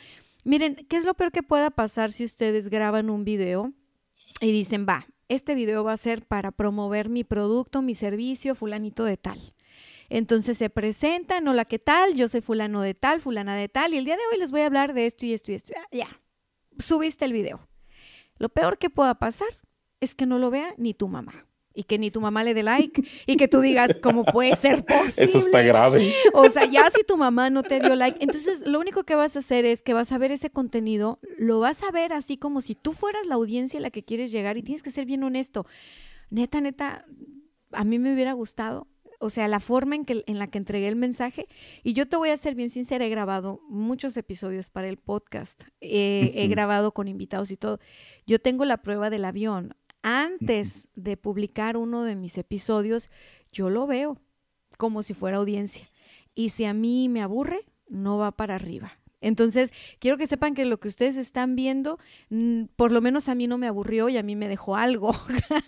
Miren, 0.44 0.86
¿qué 0.88 0.96
es 0.96 1.04
lo 1.04 1.12
peor 1.12 1.32
que 1.32 1.42
pueda 1.42 1.68
pasar 1.68 2.12
si 2.12 2.24
ustedes 2.24 2.70
graban 2.70 3.10
un 3.10 3.24
video 3.24 3.74
y 4.40 4.52
dicen, 4.52 4.86
va, 4.88 5.06
este 5.28 5.54
video 5.54 5.84
va 5.84 5.92
a 5.92 5.98
ser 5.98 6.24
para 6.24 6.50
promover 6.50 7.10
mi 7.10 7.24
producto, 7.24 7.82
mi 7.82 7.94
servicio, 7.94 8.54
fulanito 8.54 9.04
de 9.04 9.18
tal? 9.18 9.52
Entonces 10.08 10.56
se 10.56 10.70
presentan, 10.70 11.46
hola, 11.46 11.66
¿qué 11.66 11.78
tal? 11.78 12.14
Yo 12.14 12.26
soy 12.26 12.40
fulano 12.40 12.80
de 12.80 12.94
tal, 12.94 13.20
fulana 13.20 13.54
de 13.54 13.68
tal, 13.68 13.92
y 13.92 13.98
el 13.98 14.06
día 14.06 14.16
de 14.16 14.22
hoy 14.32 14.38
les 14.38 14.50
voy 14.50 14.62
a 14.62 14.66
hablar 14.66 14.94
de 14.94 15.04
esto 15.04 15.26
y 15.26 15.34
esto 15.34 15.52
y 15.52 15.56
esto. 15.56 15.74
Ya, 15.92 16.08
subiste 16.78 17.26
el 17.26 17.34
video. 17.34 17.60
Lo 18.38 18.48
peor 18.48 18.78
que 18.78 18.90
pueda 18.90 19.14
pasar 19.14 19.48
es 20.00 20.14
que 20.14 20.26
no 20.26 20.38
lo 20.38 20.50
vea 20.50 20.74
ni 20.76 20.94
tu 20.94 21.08
mamá 21.08 21.46
y 21.74 21.84
que 21.84 21.98
ni 21.98 22.10
tu 22.10 22.20
mamá 22.20 22.44
le 22.44 22.54
dé 22.54 22.62
like 22.62 23.02
y 23.26 23.36
que 23.36 23.48
tú 23.48 23.60
digas, 23.60 23.96
¿cómo 24.02 24.24
puede 24.24 24.54
ser 24.54 24.84
posible? 24.84 25.12
Eso 25.16 25.38
está 25.38 25.62
grave. 25.62 26.14
O 26.32 26.48
sea, 26.48 26.66
ya 26.66 26.88
si 26.90 27.02
tu 27.02 27.16
mamá 27.16 27.50
no 27.50 27.62
te 27.62 27.80
dio 27.80 27.96
like, 27.96 28.22
entonces 28.22 28.60
lo 28.64 28.78
único 28.78 29.04
que 29.04 29.16
vas 29.16 29.34
a 29.36 29.40
hacer 29.40 29.64
es 29.64 29.82
que 29.82 29.92
vas 29.92 30.12
a 30.12 30.18
ver 30.18 30.30
ese 30.30 30.50
contenido, 30.50 31.18
lo 31.36 31.58
vas 31.58 31.82
a 31.82 31.90
ver 31.90 32.12
así 32.12 32.36
como 32.36 32.60
si 32.60 32.74
tú 32.74 32.92
fueras 32.92 33.26
la 33.26 33.34
audiencia 33.34 33.78
a 33.78 33.82
la 33.82 33.90
que 33.90 34.04
quieres 34.04 34.30
llegar 34.30 34.56
y 34.56 34.62
tienes 34.62 34.82
que 34.82 34.92
ser 34.92 35.04
bien 35.04 35.24
honesto. 35.24 35.66
Neta, 36.30 36.60
neta, 36.60 37.04
a 37.72 37.84
mí 37.84 37.98
me 37.98 38.12
hubiera 38.14 38.32
gustado 38.32 38.86
o 39.20 39.30
sea, 39.30 39.48
la 39.48 39.60
forma 39.60 39.94
en, 39.96 40.04
que, 40.04 40.24
en 40.26 40.38
la 40.38 40.48
que 40.48 40.58
entregué 40.58 40.88
el 40.88 40.96
mensaje. 40.96 41.46
Y 41.82 41.92
yo 41.92 42.08
te 42.08 42.16
voy 42.16 42.30
a 42.30 42.36
ser 42.36 42.54
bien 42.54 42.70
sincera, 42.70 43.04
he 43.04 43.10
grabado 43.10 43.60
muchos 43.68 44.16
episodios 44.16 44.70
para 44.70 44.88
el 44.88 44.96
podcast, 44.96 45.62
he 45.80 46.46
grabado 46.48 46.92
con 46.92 47.08
invitados 47.08 47.50
y 47.50 47.56
todo. 47.56 47.80
Yo 48.26 48.38
tengo 48.38 48.64
la 48.64 48.78
prueba 48.78 49.10
del 49.10 49.24
avión. 49.24 49.76
Antes 50.02 50.86
de 50.94 51.16
publicar 51.16 51.78
uno 51.78 52.02
de 52.04 52.14
mis 52.14 52.36
episodios, 52.36 53.10
yo 53.52 53.70
lo 53.70 53.86
veo 53.86 54.20
como 54.76 55.02
si 55.02 55.14
fuera 55.14 55.38
audiencia. 55.38 55.88
Y 56.34 56.50
si 56.50 56.64
a 56.64 56.74
mí 56.74 57.08
me 57.08 57.22
aburre, 57.22 57.64
no 57.88 58.18
va 58.18 58.32
para 58.32 58.56
arriba. 58.56 58.98
Entonces, 59.24 59.72
quiero 60.00 60.18
que 60.18 60.26
sepan 60.26 60.54
que 60.54 60.66
lo 60.66 60.78
que 60.78 60.88
ustedes 60.88 61.16
están 61.16 61.56
viendo, 61.56 61.98
mm, 62.28 62.64
por 62.76 62.92
lo 62.92 63.00
menos 63.00 63.30
a 63.30 63.34
mí 63.34 63.46
no 63.46 63.56
me 63.56 63.66
aburrió 63.66 64.10
y 64.10 64.18
a 64.18 64.22
mí 64.22 64.36
me 64.36 64.48
dejó 64.48 64.76
algo 64.76 65.16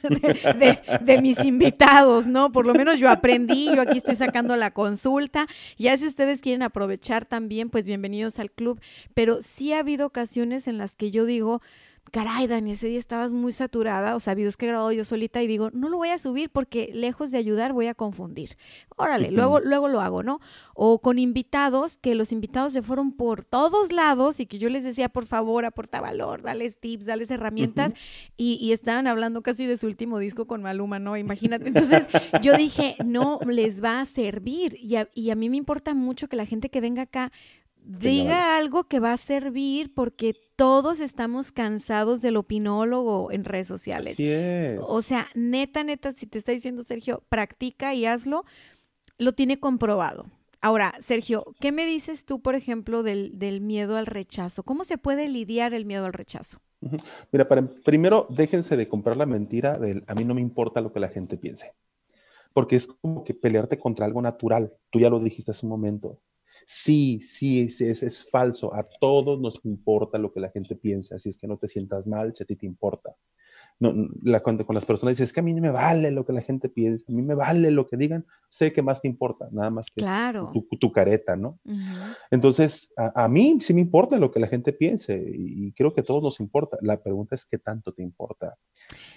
de, 1.01 1.21
mis 1.23 1.43
invitados, 1.43 2.27
¿no? 2.27 2.53
Por 2.53 2.67
lo 2.67 2.75
menos 2.75 2.99
yo 2.99 3.09
aprendí, 3.09 3.75
yo 3.75 3.81
aquí 3.81 3.97
estoy 3.97 4.15
sacando 4.15 4.55
la 4.57 4.73
consulta. 4.73 5.47
Ya 5.79 5.97
si 5.97 6.07
ustedes 6.07 6.43
quieren 6.43 6.63
aprovechar 6.63 7.25
también, 7.25 7.71
pues 7.71 7.87
bienvenidos 7.87 8.39
al 8.39 8.51
club. 8.51 8.79
Pero 9.15 9.41
sí 9.41 9.73
ha 9.73 9.79
habido 9.79 10.07
ocasiones 10.07 10.69
en 10.69 10.77
las 10.77 10.95
que 10.95 11.11
yo 11.11 11.25
digo, 11.25 11.63
caray, 12.11 12.47
Dani, 12.47 12.73
ese 12.73 12.89
día 12.89 12.99
estabas 12.99 13.33
muy 13.33 13.53
saturada, 13.53 14.15
o 14.15 14.21
sea, 14.21 14.35
videos 14.35 14.57
que 14.57 14.67
he 14.67 14.69
grabado 14.69 14.93
yo 14.93 15.05
solita 15.05 15.43
y 15.43 15.47
digo, 15.47 15.71
no 15.73 15.89
lo 15.89 15.97
voy 15.97 16.09
a 16.09 16.19
subir 16.19 16.51
porque 16.51 16.91
lejos 16.93 17.31
de 17.31 17.39
ayudar 17.39 17.73
voy 17.73 17.87
a 17.87 17.95
confundir. 17.95 18.57
Órale, 18.97 19.31
luego, 19.31 19.61
luego 19.61 19.89
lo 19.89 20.01
hago, 20.01 20.23
¿no? 20.23 20.41
O 20.75 21.01
con 21.01 21.19
invitados, 21.19 21.99
que 21.99 22.15
los 22.15 22.33
invitados 22.33 22.73
se 22.73 22.83
fueron 22.83 23.13
por 23.13 23.45
todos 23.45 23.93
lados 23.93 24.41
y 24.41 24.47
que 24.47 24.59
yo 24.59 24.69
les 24.69 24.85
decía, 24.85 25.09
por 25.09 25.27
favor, 25.27 25.65
aporta 25.65 26.01
valor, 26.01 26.43
dales 26.43 26.79
tips, 26.79 27.07
dales 27.07 27.31
herramientas, 27.31 27.95
y, 28.37 28.59
y, 28.61 28.73
estaban 28.73 29.07
hablando 29.07 29.43
casi 29.43 29.67
de 29.67 29.77
su 29.77 29.87
último 29.87 30.19
disco 30.19 30.47
con 30.47 30.63
Maluma, 30.63 30.99
¿no? 30.99 31.17
Imagínate. 31.17 31.69
Entonces 31.69 32.07
yo 32.43 32.57
dije, 32.57 32.97
no 33.05 33.41
les 33.47 33.83
va 33.83 34.01
a 34.01 34.07
servir. 34.07 34.77
Y 34.81 34.97
a, 34.97 35.09
y 35.15 35.31
a 35.31 35.35
mí 35.35 35.51
me 35.51 35.57
importa 35.57 35.95
mucho 35.95 36.29
que 36.29 36.37
la 36.37 36.47
gente 36.47 36.69
que 36.69 36.81
venga 36.81 37.03
acá 37.03 37.33
diga 37.87 38.57
algo 38.57 38.85
que 38.85 39.01
va 39.01 39.13
a 39.13 39.17
servir 39.17 39.95
porque 39.95 40.46
todos 40.57 41.01
estamos 41.01 41.53
cansados 41.53 42.23
del 42.23 42.37
opinólogo 42.37 43.31
en 43.31 43.45
redes 43.45 43.67
sociales. 43.67 44.15
Así 44.15 44.29
es. 44.29 44.81
O 44.83 45.03
sea, 45.03 45.29
neta, 45.35 45.85
neta, 45.85 46.13
si 46.13 46.27
te 46.27 46.39
está 46.39 46.53
diciendo 46.53 46.83
Sergio, 46.83 47.23
practica 47.29 47.95
y 47.95 48.07
hazlo, 48.07 48.45
lo 49.19 49.35
tiene 49.35 49.61
comprobado. 49.61 50.27
Ahora, 50.63 50.95
Sergio, 51.01 51.45
¿qué 51.61 51.71
me 51.71 51.87
dices 51.87 52.25
tú, 52.25 52.41
por 52.41 52.55
ejemplo, 52.55 53.03
del, 53.03 53.39
del 53.39 53.61
miedo 53.61 53.97
al 53.97 54.07
rechazo? 54.07 54.63
¿Cómo 54.63 54.85
se 54.85 54.99
puede 54.99 55.29
lidiar 55.29 55.75
el 55.75 55.85
miedo 55.85 56.07
al 56.07 56.15
rechazo? 56.15 56.59
Mira, 57.33 57.47
para, 57.47 57.67
primero 57.85 58.27
déjense 58.31 58.77
de 58.77 58.89
comprar 58.89 59.17
la 59.17 59.27
mentira 59.27 59.79
del 59.79 60.05
a 60.07 60.15
mí 60.15 60.25
no 60.25 60.35
me 60.35 60.41
importa 60.41 60.81
lo 60.81 60.93
que 60.93 61.01
la 61.01 61.09
gente 61.09 61.37
piense, 61.37 61.73
porque 62.53 62.77
es 62.77 62.87
como 62.87 63.25
que 63.25 63.35
pelearte 63.35 63.79
contra 63.79 64.07
algo 64.07 64.23
natural. 64.23 64.73
Tú 64.91 64.99
ya 64.99 65.11
lo 65.11 65.21
dijiste 65.21 65.51
hace 65.51 65.67
un 65.67 65.71
momento. 65.71 66.19
Sí, 66.69 67.21
sí, 67.21 67.61
es, 67.61 67.81
es, 67.81 68.03
es, 68.03 68.29
falso. 68.29 68.75
A 68.75 68.83
todos 68.83 69.41
nos 69.41 69.65
importa 69.65 70.19
lo 70.19 70.33
que 70.33 70.41
la 70.41 70.51
gente 70.51 70.75
piensa, 70.75 71.15
así 71.15 71.29
es 71.29 71.39
que 71.39 71.47
no 71.47 71.59
te 71.59 71.69
sientas 71.69 72.09
mal 72.09 72.35
si 72.35 72.43
a 72.43 72.47
ti 72.47 72.57
te 72.57 72.67
importa 72.67 73.17
no, 73.79 74.09
la, 74.23 74.41
cuando 74.41 74.65
con 74.65 74.75
las 74.75 74.87
personas 74.87 75.13
dices, 75.13 75.29
es 75.31 75.33
que 75.35 75.41
a 75.41 75.43
mí 75.43 75.53
no 75.53 75.61
me 75.61 75.71
vale 75.71 76.11
lo 76.11 76.25
que 76.25 76.33
la 76.33 76.41
gente 76.41 76.69
piensa, 76.69 77.05
a 77.09 77.13
mí 77.13 77.21
me 77.21 77.35
vale 77.35 77.71
lo 77.71 77.87
que 77.87 77.97
digan, 77.97 78.25
sé 78.49 78.73
que 78.73 78.81
más 78.81 79.03
te 79.03 79.09
importa, 79.09 79.49
nada 79.53 79.69
más 79.69 79.91
que 79.91 80.01
claro. 80.01 80.51
tu, 80.53 80.67
tu, 80.79 80.93
careta, 80.93 81.37
¿no? 81.37 81.59
Entonces, 82.31 82.93
a, 82.97 83.25
a, 83.25 83.29
mí 83.29 83.59
sí 83.61 83.75
me 83.75 83.81
importa 83.83 84.19
lo 84.19 84.31
que 84.31 84.41
la 84.41 84.47
gente 84.47 84.73
piense 84.73 85.15
y, 85.17 85.67
y, 85.67 85.73
creo 85.73 85.93
que 85.93 86.01
a 86.01 86.05
todos 86.05 86.23
nos 86.23 86.41
importa. 86.41 86.79
La 86.81 87.03
pregunta 87.03 87.35
es 87.35 87.45
qué 87.45 87.59
tanto 87.59 87.93
te 87.93 88.03
importa. 88.03 88.57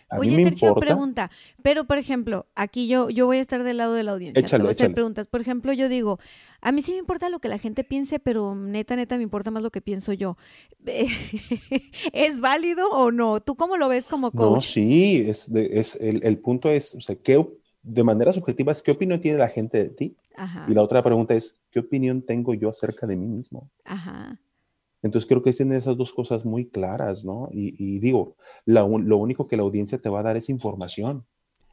A 0.09 0.17
Oye, 0.17 0.31
mí 0.31 0.37
me 0.37 0.43
Sergio, 0.43 0.69
importa... 0.69 0.85
pregunta, 0.85 1.31
pero 1.63 1.85
por 1.85 1.97
ejemplo, 1.97 2.47
aquí 2.55 2.87
yo, 2.87 3.09
yo 3.09 3.27
voy 3.27 3.37
a 3.37 3.41
estar 3.41 3.63
del 3.63 3.77
lado 3.77 3.93
de 3.93 4.03
la 4.03 4.11
audiencia. 4.11 4.41
Échale, 4.41 4.59
te 4.59 4.63
voy 4.63 4.69
a 4.69 4.71
hacer 4.71 4.85
échale. 4.85 4.95
preguntas. 4.95 5.27
Por 5.27 5.39
ejemplo, 5.39 5.71
yo 5.71 5.87
digo, 5.87 6.19
a 6.61 6.71
mí 6.71 6.81
sí 6.81 6.91
me 6.91 6.97
importa 6.97 7.29
lo 7.29 7.39
que 7.39 7.47
la 7.47 7.57
gente 7.57 7.83
piense, 7.83 8.19
pero 8.19 8.55
neta, 8.55 8.95
neta, 8.95 9.17
me 9.17 9.23
importa 9.23 9.51
más 9.51 9.63
lo 9.63 9.71
que 9.71 9.81
pienso 9.81 10.13
yo. 10.13 10.37
¿Es 12.13 12.39
válido 12.39 12.89
o 12.89 13.11
no? 13.11 13.41
¿Tú 13.41 13.55
cómo 13.55 13.77
lo 13.77 13.87
ves 13.89 14.05
como 14.05 14.31
coach? 14.31 14.55
No, 14.55 14.61
sí, 14.61 15.25
es, 15.27 15.51
de, 15.51 15.79
es 15.79 15.95
el, 15.95 16.23
el, 16.23 16.39
punto 16.39 16.69
es, 16.69 16.95
o 16.95 17.01
sea, 17.01 17.15
¿qué, 17.15 17.45
de 17.81 18.03
manera 18.03 18.33
subjetiva 18.33 18.71
es 18.71 18.81
qué 18.81 18.91
opinión 18.91 19.21
tiene 19.21 19.37
la 19.37 19.47
gente 19.47 19.77
de 19.77 19.89
ti. 19.89 20.17
Ajá. 20.35 20.65
Y 20.69 20.73
la 20.73 20.83
otra 20.83 21.03
pregunta 21.03 21.33
es, 21.33 21.59
¿qué 21.71 21.79
opinión 21.79 22.21
tengo 22.21 22.53
yo 22.53 22.69
acerca 22.69 23.07
de 23.07 23.17
mí 23.17 23.27
mismo? 23.27 23.69
Ajá. 23.83 24.39
Entonces 25.01 25.27
creo 25.27 25.41
que 25.41 25.53
tienen 25.53 25.77
esas 25.77 25.95
dos 25.95 26.11
cosas 26.13 26.45
muy 26.45 26.65
claras, 26.65 27.23
¿no? 27.23 27.49
Y, 27.51 27.75
y 27.77 27.99
digo, 27.99 28.35
la, 28.65 28.81
lo 28.81 29.17
único 29.17 29.47
que 29.47 29.55
la 29.55 29.63
audiencia 29.63 29.97
te 29.97 30.09
va 30.09 30.19
a 30.19 30.23
dar 30.23 30.37
es 30.37 30.49
información, 30.49 31.25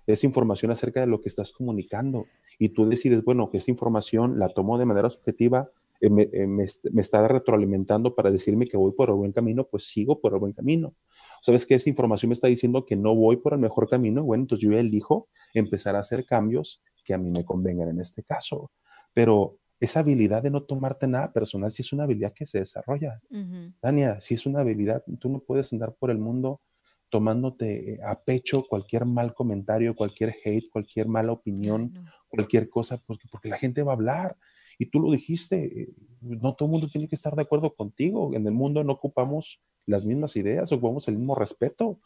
es 0.07 0.25
información 0.25 0.71
acerca 0.71 1.01
de 1.01 1.07
lo 1.07 1.21
que 1.21 1.29
estás 1.29 1.53
comunicando. 1.53 2.27
Y 2.59 2.71
tú 2.71 2.89
decides, 2.89 3.25
bueno, 3.25 3.51
que 3.51 3.59
esa 3.59 3.71
información 3.71 4.39
la 4.39 4.49
tomo 4.49 4.79
de 4.79 4.87
manera 4.87 5.11
subjetiva, 5.11 5.71
eh, 6.01 6.11
me, 6.11 6.23
eh, 6.33 6.47
me, 6.47 6.67
me, 6.93 7.01
está 7.01 7.27
retroalimentando 7.27 8.15
para 8.15 8.31
decirme 8.31 8.67
que 8.67 8.77
voy 8.77 8.93
por 8.93 9.09
el 9.09 9.17
buen 9.17 9.33
camino, 9.33 9.65
pues 9.65 9.85
sigo 9.85 10.21
por 10.21 10.35
el 10.35 10.41
buen 10.41 10.53
camino. 10.53 10.95
¿Sabes 11.43 11.67
que 11.67 11.75
esa 11.75 11.89
información 11.89 12.29
me 12.31 12.35
está 12.35 12.49
diciendo 12.49 12.85
que 12.85 12.97
no 12.97 13.15
voy 13.15 13.39
por 13.39 13.55
el 13.55 13.59
mejor 13.59 13.89
camino? 13.89 14.23
Bueno, 14.23 14.43
entonces 14.45 14.69
yo 14.69 14.77
elijo 14.77 15.29
empezar 15.55 15.97
a 15.97 16.01
hacer 16.01 16.25
cambios 16.27 16.83
que 17.05 17.15
a 17.15 17.19
mí 17.19 17.31
me 17.31 17.45
convengan 17.45 17.89
en 17.89 18.01
este 18.01 18.23
caso. 18.23 18.71
Pero 19.15 19.59
esa 19.81 20.01
habilidad 20.01 20.43
de 20.43 20.51
no 20.51 20.63
tomarte 20.63 21.07
nada 21.07 21.33
personal, 21.33 21.71
si 21.71 21.83
es 21.83 21.93
una 21.93 22.05
habilidad 22.05 22.33
que 22.35 22.47
se 22.47 22.59
desarrolla. 22.59 23.21
Uh 23.31 23.37
-huh. 23.37 23.75
Tania, 23.81 24.21
si 24.21 24.35
es 24.35 24.47
una 24.47 24.61
habilidad, 24.61 25.05
tú 25.19 25.29
no 25.29 25.41
puedes 25.41 25.73
andar 25.73 25.95
por 25.95 26.11
el 26.11 26.19
mundo 26.19 26.61
tomándote 27.09 27.95
eh, 27.95 27.99
a 28.05 28.21
pecho 28.23 28.65
cualquier 28.69 29.05
mal 29.05 29.35
comentario, 29.35 29.95
cualquier 29.95 30.35
hate, 30.45 30.69
cualquier 30.71 31.09
mala 31.09 31.33
opinión, 31.33 31.93
no. 31.93 32.05
cualquier 32.29 32.69
cosa, 32.69 33.01
porque, 33.07 33.29
porque 33.31 33.49
la 33.49 33.59
gente 33.59 33.83
va 33.83 33.93
a 33.93 33.97
hablar. 33.97 34.37
Y 34.79 34.87
tú 34.87 35.01
lo 35.01 35.11
dijiste, 35.11 35.83
eh, 35.83 35.95
no 36.21 36.55
todo 36.55 36.67
el 36.67 36.73
mundo 36.73 36.89
tiene 36.89 37.09
que 37.09 37.15
estar 37.15 37.35
de 37.35 37.43
acuerdo 37.43 37.75
contigo. 37.75 38.35
En 38.35 38.47
el 38.47 38.53
mundo 38.53 38.83
no 38.85 38.93
ocupamos 38.93 39.61
las 39.87 40.05
mismas 40.05 40.37
ideas, 40.37 40.73
ocupamos 40.73 41.07
el 41.09 41.17
mismo 41.17 41.35
respeto. 41.35 42.01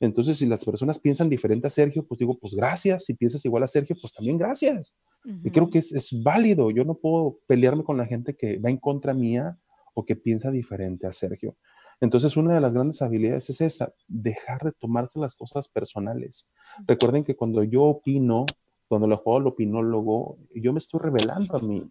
Entonces, 0.00 0.38
si 0.38 0.46
las 0.46 0.64
personas 0.64 0.98
piensan 0.98 1.28
diferente 1.28 1.66
a 1.66 1.70
Sergio, 1.70 2.06
pues 2.06 2.18
digo, 2.18 2.38
pues 2.38 2.54
gracias. 2.54 3.04
Si 3.04 3.14
piensas 3.14 3.44
igual 3.44 3.62
a 3.62 3.66
Sergio, 3.66 3.96
pues 4.00 4.12
también 4.12 4.38
gracias. 4.38 4.94
Uh 5.24 5.28
-huh. 5.30 5.40
Y 5.44 5.50
creo 5.50 5.70
que 5.70 5.78
es, 5.78 5.92
es, 5.92 6.22
válido. 6.22 6.70
Yo 6.70 6.84
no 6.84 6.94
puedo 6.94 7.38
pelearme 7.46 7.84
con 7.84 7.96
la 7.96 8.06
gente 8.06 8.34
que 8.34 8.58
va 8.58 8.70
en 8.70 8.78
contra 8.78 9.14
mía 9.14 9.58
o 9.94 10.04
que 10.04 10.16
piensa 10.16 10.50
diferente 10.50 11.06
a 11.06 11.12
Sergio. 11.12 11.56
Entonces, 12.00 12.36
una 12.36 12.54
de 12.54 12.60
las 12.60 12.74
grandes 12.74 13.00
habilidades 13.00 13.48
es 13.50 13.60
esa, 13.60 13.94
dejar 14.06 14.62
de 14.64 14.72
tomarse 14.72 15.18
las 15.18 15.34
cosas 15.34 15.68
personales. 15.68 16.48
Recuerden 16.86 17.24
que 17.24 17.36
cuando 17.36 17.62
yo 17.62 17.84
opino, 17.84 18.44
cuando 18.86 19.06
lo 19.06 19.16
juego 19.16 19.38
al 19.38 19.46
opinólogo, 19.46 20.38
yo 20.54 20.72
me 20.72 20.78
estoy 20.78 21.00
revelando 21.00 21.56
a 21.56 21.60
mí. 21.60 21.82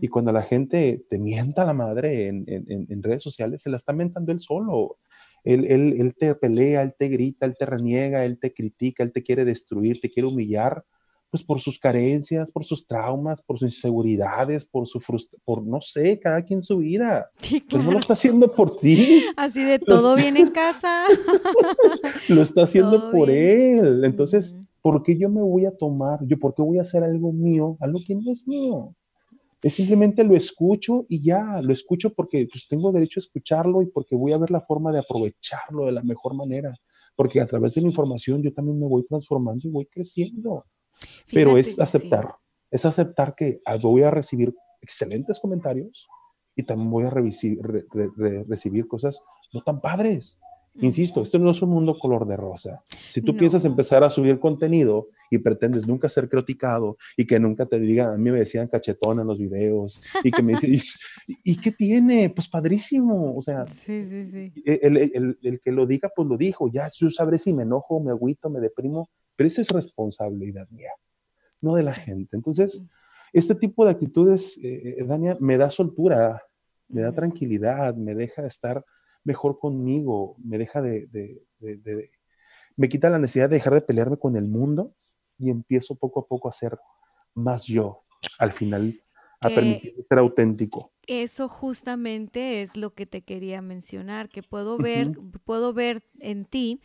Y 0.00 0.08
cuando 0.08 0.32
la 0.32 0.42
gente 0.42 1.04
te 1.08 1.18
mienta 1.20 1.62
a 1.62 1.66
la 1.66 1.72
madre 1.72 2.26
en, 2.26 2.44
en, 2.48 2.86
en, 2.88 3.02
redes 3.02 3.22
sociales, 3.22 3.62
se 3.62 3.70
la 3.70 3.76
está 3.76 3.92
mentando 3.92 4.32
él 4.32 4.40
solo. 4.40 4.98
Él, 5.44 5.66
él, 5.66 6.00
él, 6.00 6.14
te 6.16 6.34
pelea, 6.34 6.82
él 6.82 6.94
te 6.98 7.08
grita, 7.08 7.46
él 7.46 7.54
te 7.56 7.66
reniega, 7.66 8.24
él 8.24 8.40
te 8.40 8.52
critica, 8.52 9.04
él 9.04 9.12
te 9.12 9.22
quiere 9.22 9.44
destruir, 9.44 10.00
te 10.00 10.10
quiere 10.10 10.28
humillar, 10.28 10.84
pues 11.32 11.42
por 11.42 11.58
sus 11.60 11.78
carencias, 11.78 12.52
por 12.52 12.62
sus 12.62 12.86
traumas, 12.86 13.40
por 13.40 13.58
sus 13.58 13.74
inseguridades, 13.74 14.66
por 14.66 14.86
su 14.86 15.00
por 15.44 15.66
no 15.66 15.80
sé, 15.80 16.20
cada 16.20 16.42
quien 16.42 16.60
su 16.62 16.78
vida. 16.78 17.30
Sí, 17.40 17.60
claro. 17.60 17.66
Pero 17.70 17.82
no 17.84 17.92
lo 17.92 17.98
está 17.98 18.12
haciendo 18.12 18.52
por 18.52 18.76
ti. 18.76 19.24
Así 19.36 19.64
de 19.64 19.78
todo 19.78 20.14
bien 20.14 20.36
en 20.36 20.50
casa. 20.50 21.04
lo 22.28 22.42
está 22.42 22.64
haciendo 22.64 23.00
todo 23.00 23.10
por 23.10 23.28
bien. 23.28 23.84
él. 23.84 24.04
Entonces. 24.04 24.60
¿por 24.82 25.02
qué 25.04 25.16
yo 25.16 25.30
me 25.30 25.40
voy 25.40 25.64
a 25.64 25.76
tomar? 25.76 26.18
Yo, 26.26 26.38
¿por 26.38 26.54
qué 26.54 26.60
voy 26.60 26.78
a 26.78 26.82
hacer 26.82 27.04
algo 27.04 27.32
mío? 27.32 27.76
Algo 27.80 28.00
que 28.04 28.16
no 28.16 28.30
es 28.30 28.46
mío. 28.48 28.94
Es 29.62 29.74
simplemente 29.74 30.24
lo 30.24 30.34
escucho 30.34 31.06
y 31.08 31.22
ya, 31.22 31.62
lo 31.62 31.72
escucho 31.72 32.12
porque 32.12 32.48
pues, 32.50 32.66
tengo 32.66 32.90
derecho 32.90 33.20
a 33.20 33.22
escucharlo 33.22 33.80
y 33.80 33.86
porque 33.86 34.16
voy 34.16 34.32
a 34.32 34.38
ver 34.38 34.50
la 34.50 34.60
forma 34.60 34.90
de 34.92 34.98
aprovecharlo 34.98 35.86
de 35.86 35.92
la 35.92 36.02
mejor 36.02 36.34
manera. 36.34 36.74
Porque 37.14 37.40
a 37.40 37.46
través 37.46 37.74
de 37.74 37.82
la 37.82 37.86
información 37.86 38.42
yo 38.42 38.52
también 38.52 38.80
me 38.80 38.88
voy 38.88 39.04
transformando 39.06 39.68
y 39.68 39.70
voy 39.70 39.86
creciendo. 39.86 40.64
Fíjate 41.02 41.32
Pero 41.32 41.58
es 41.58 41.78
aceptar, 41.78 42.26
sí. 42.26 42.68
es 42.70 42.84
aceptar 42.84 43.34
que 43.34 43.60
ah, 43.64 43.76
voy 43.76 44.02
a 44.02 44.10
recibir 44.10 44.54
excelentes 44.80 45.38
comentarios 45.40 46.08
y 46.56 46.64
también 46.64 46.90
voy 46.90 47.04
a 47.04 47.10
re 47.10 47.30
re 47.90 48.44
recibir 48.48 48.86
cosas 48.86 49.22
no 49.52 49.62
tan 49.62 49.80
padres. 49.80 50.38
Insisto, 50.80 51.20
esto 51.20 51.38
no 51.38 51.50
es 51.50 51.60
un 51.60 51.68
mundo 51.68 51.94
color 51.98 52.26
de 52.26 52.36
rosa. 52.36 52.82
Si 53.08 53.20
tú 53.20 53.32
no. 53.32 53.38
piensas 53.38 53.64
empezar 53.66 54.02
a 54.04 54.08
subir 54.08 54.38
contenido 54.38 55.08
y 55.30 55.36
pretendes 55.36 55.86
nunca 55.86 56.08
ser 56.08 56.30
criticado 56.30 56.96
y 57.14 57.26
que 57.26 57.38
nunca 57.38 57.66
te 57.66 57.78
digan, 57.78 58.14
a 58.14 58.16
mí 58.16 58.30
me 58.30 58.38
decían 58.38 58.68
cachetón 58.68 59.20
en 59.20 59.26
los 59.26 59.38
videos 59.38 60.00
y 60.24 60.30
que 60.30 60.42
me 60.42 60.54
dicen, 60.54 60.72
¿y, 61.44 61.60
qué 61.60 61.72
tiene? 61.72 62.30
Pues 62.30 62.48
padrísimo. 62.48 63.36
O 63.36 63.42
sea, 63.42 63.66
sí, 63.66 64.06
sí, 64.06 64.26
sí. 64.30 64.52
El, 64.64 64.96
el, 64.96 65.38
el, 65.42 65.60
que 65.60 65.72
lo 65.72 65.84
diga, 65.84 66.10
pues 66.14 66.26
lo 66.26 66.38
dijo. 66.38 66.70
Ya 66.72 66.88
yo 66.90 67.10
sabré 67.10 67.36
si 67.36 67.52
me 67.52 67.64
enojo, 67.64 68.00
me 68.00 68.10
agüito, 68.10 68.48
me 68.48 68.60
deprimo, 68.60 69.10
pero 69.36 69.46
esa 69.48 69.62
es 69.62 69.68
responsabilidad 69.68 70.68
mía, 70.70 70.92
no 71.60 71.74
de 71.74 71.82
la 71.82 71.94
gente. 71.94 72.36
Entonces, 72.36 72.84
este 73.32 73.54
tipo 73.54 73.84
de 73.84 73.92
actitudes, 73.92 74.58
eh, 74.62 75.02
Dania, 75.06 75.36
me 75.40 75.56
da 75.56 75.70
soltura, 75.70 76.42
me 76.88 77.02
da 77.02 77.12
tranquilidad, 77.12 77.94
me 77.94 78.14
deja 78.14 78.46
estar 78.46 78.84
mejor 79.24 79.58
conmigo, 79.58 80.36
me 80.38 80.58
deja 80.58 80.82
de, 80.82 81.06
de, 81.06 81.42
de, 81.58 81.76
de, 81.76 82.10
me 82.76 82.88
quita 82.88 83.10
la 83.10 83.18
necesidad 83.18 83.48
de 83.48 83.56
dejar 83.56 83.74
de 83.74 83.82
pelearme 83.82 84.16
con 84.18 84.36
el 84.36 84.48
mundo 84.48 84.94
y 85.38 85.50
empiezo 85.50 85.96
poco 85.96 86.20
a 86.20 86.26
poco 86.26 86.48
a 86.48 86.52
ser 86.52 86.78
más 87.34 87.64
yo, 87.64 88.04
al 88.38 88.52
final, 88.52 89.00
a 89.40 89.48
eh, 89.48 89.54
permitir 89.54 89.94
ser 90.08 90.18
auténtico. 90.18 90.92
Eso 91.06 91.48
justamente 91.48 92.62
es 92.62 92.76
lo 92.76 92.94
que 92.94 93.06
te 93.06 93.22
quería 93.22 93.60
mencionar, 93.60 94.28
que 94.28 94.42
puedo 94.42 94.78
ver, 94.78 95.08
uh 95.08 95.12
-huh. 95.12 95.40
puedo 95.44 95.72
ver 95.72 96.02
en 96.20 96.44
ti 96.44 96.80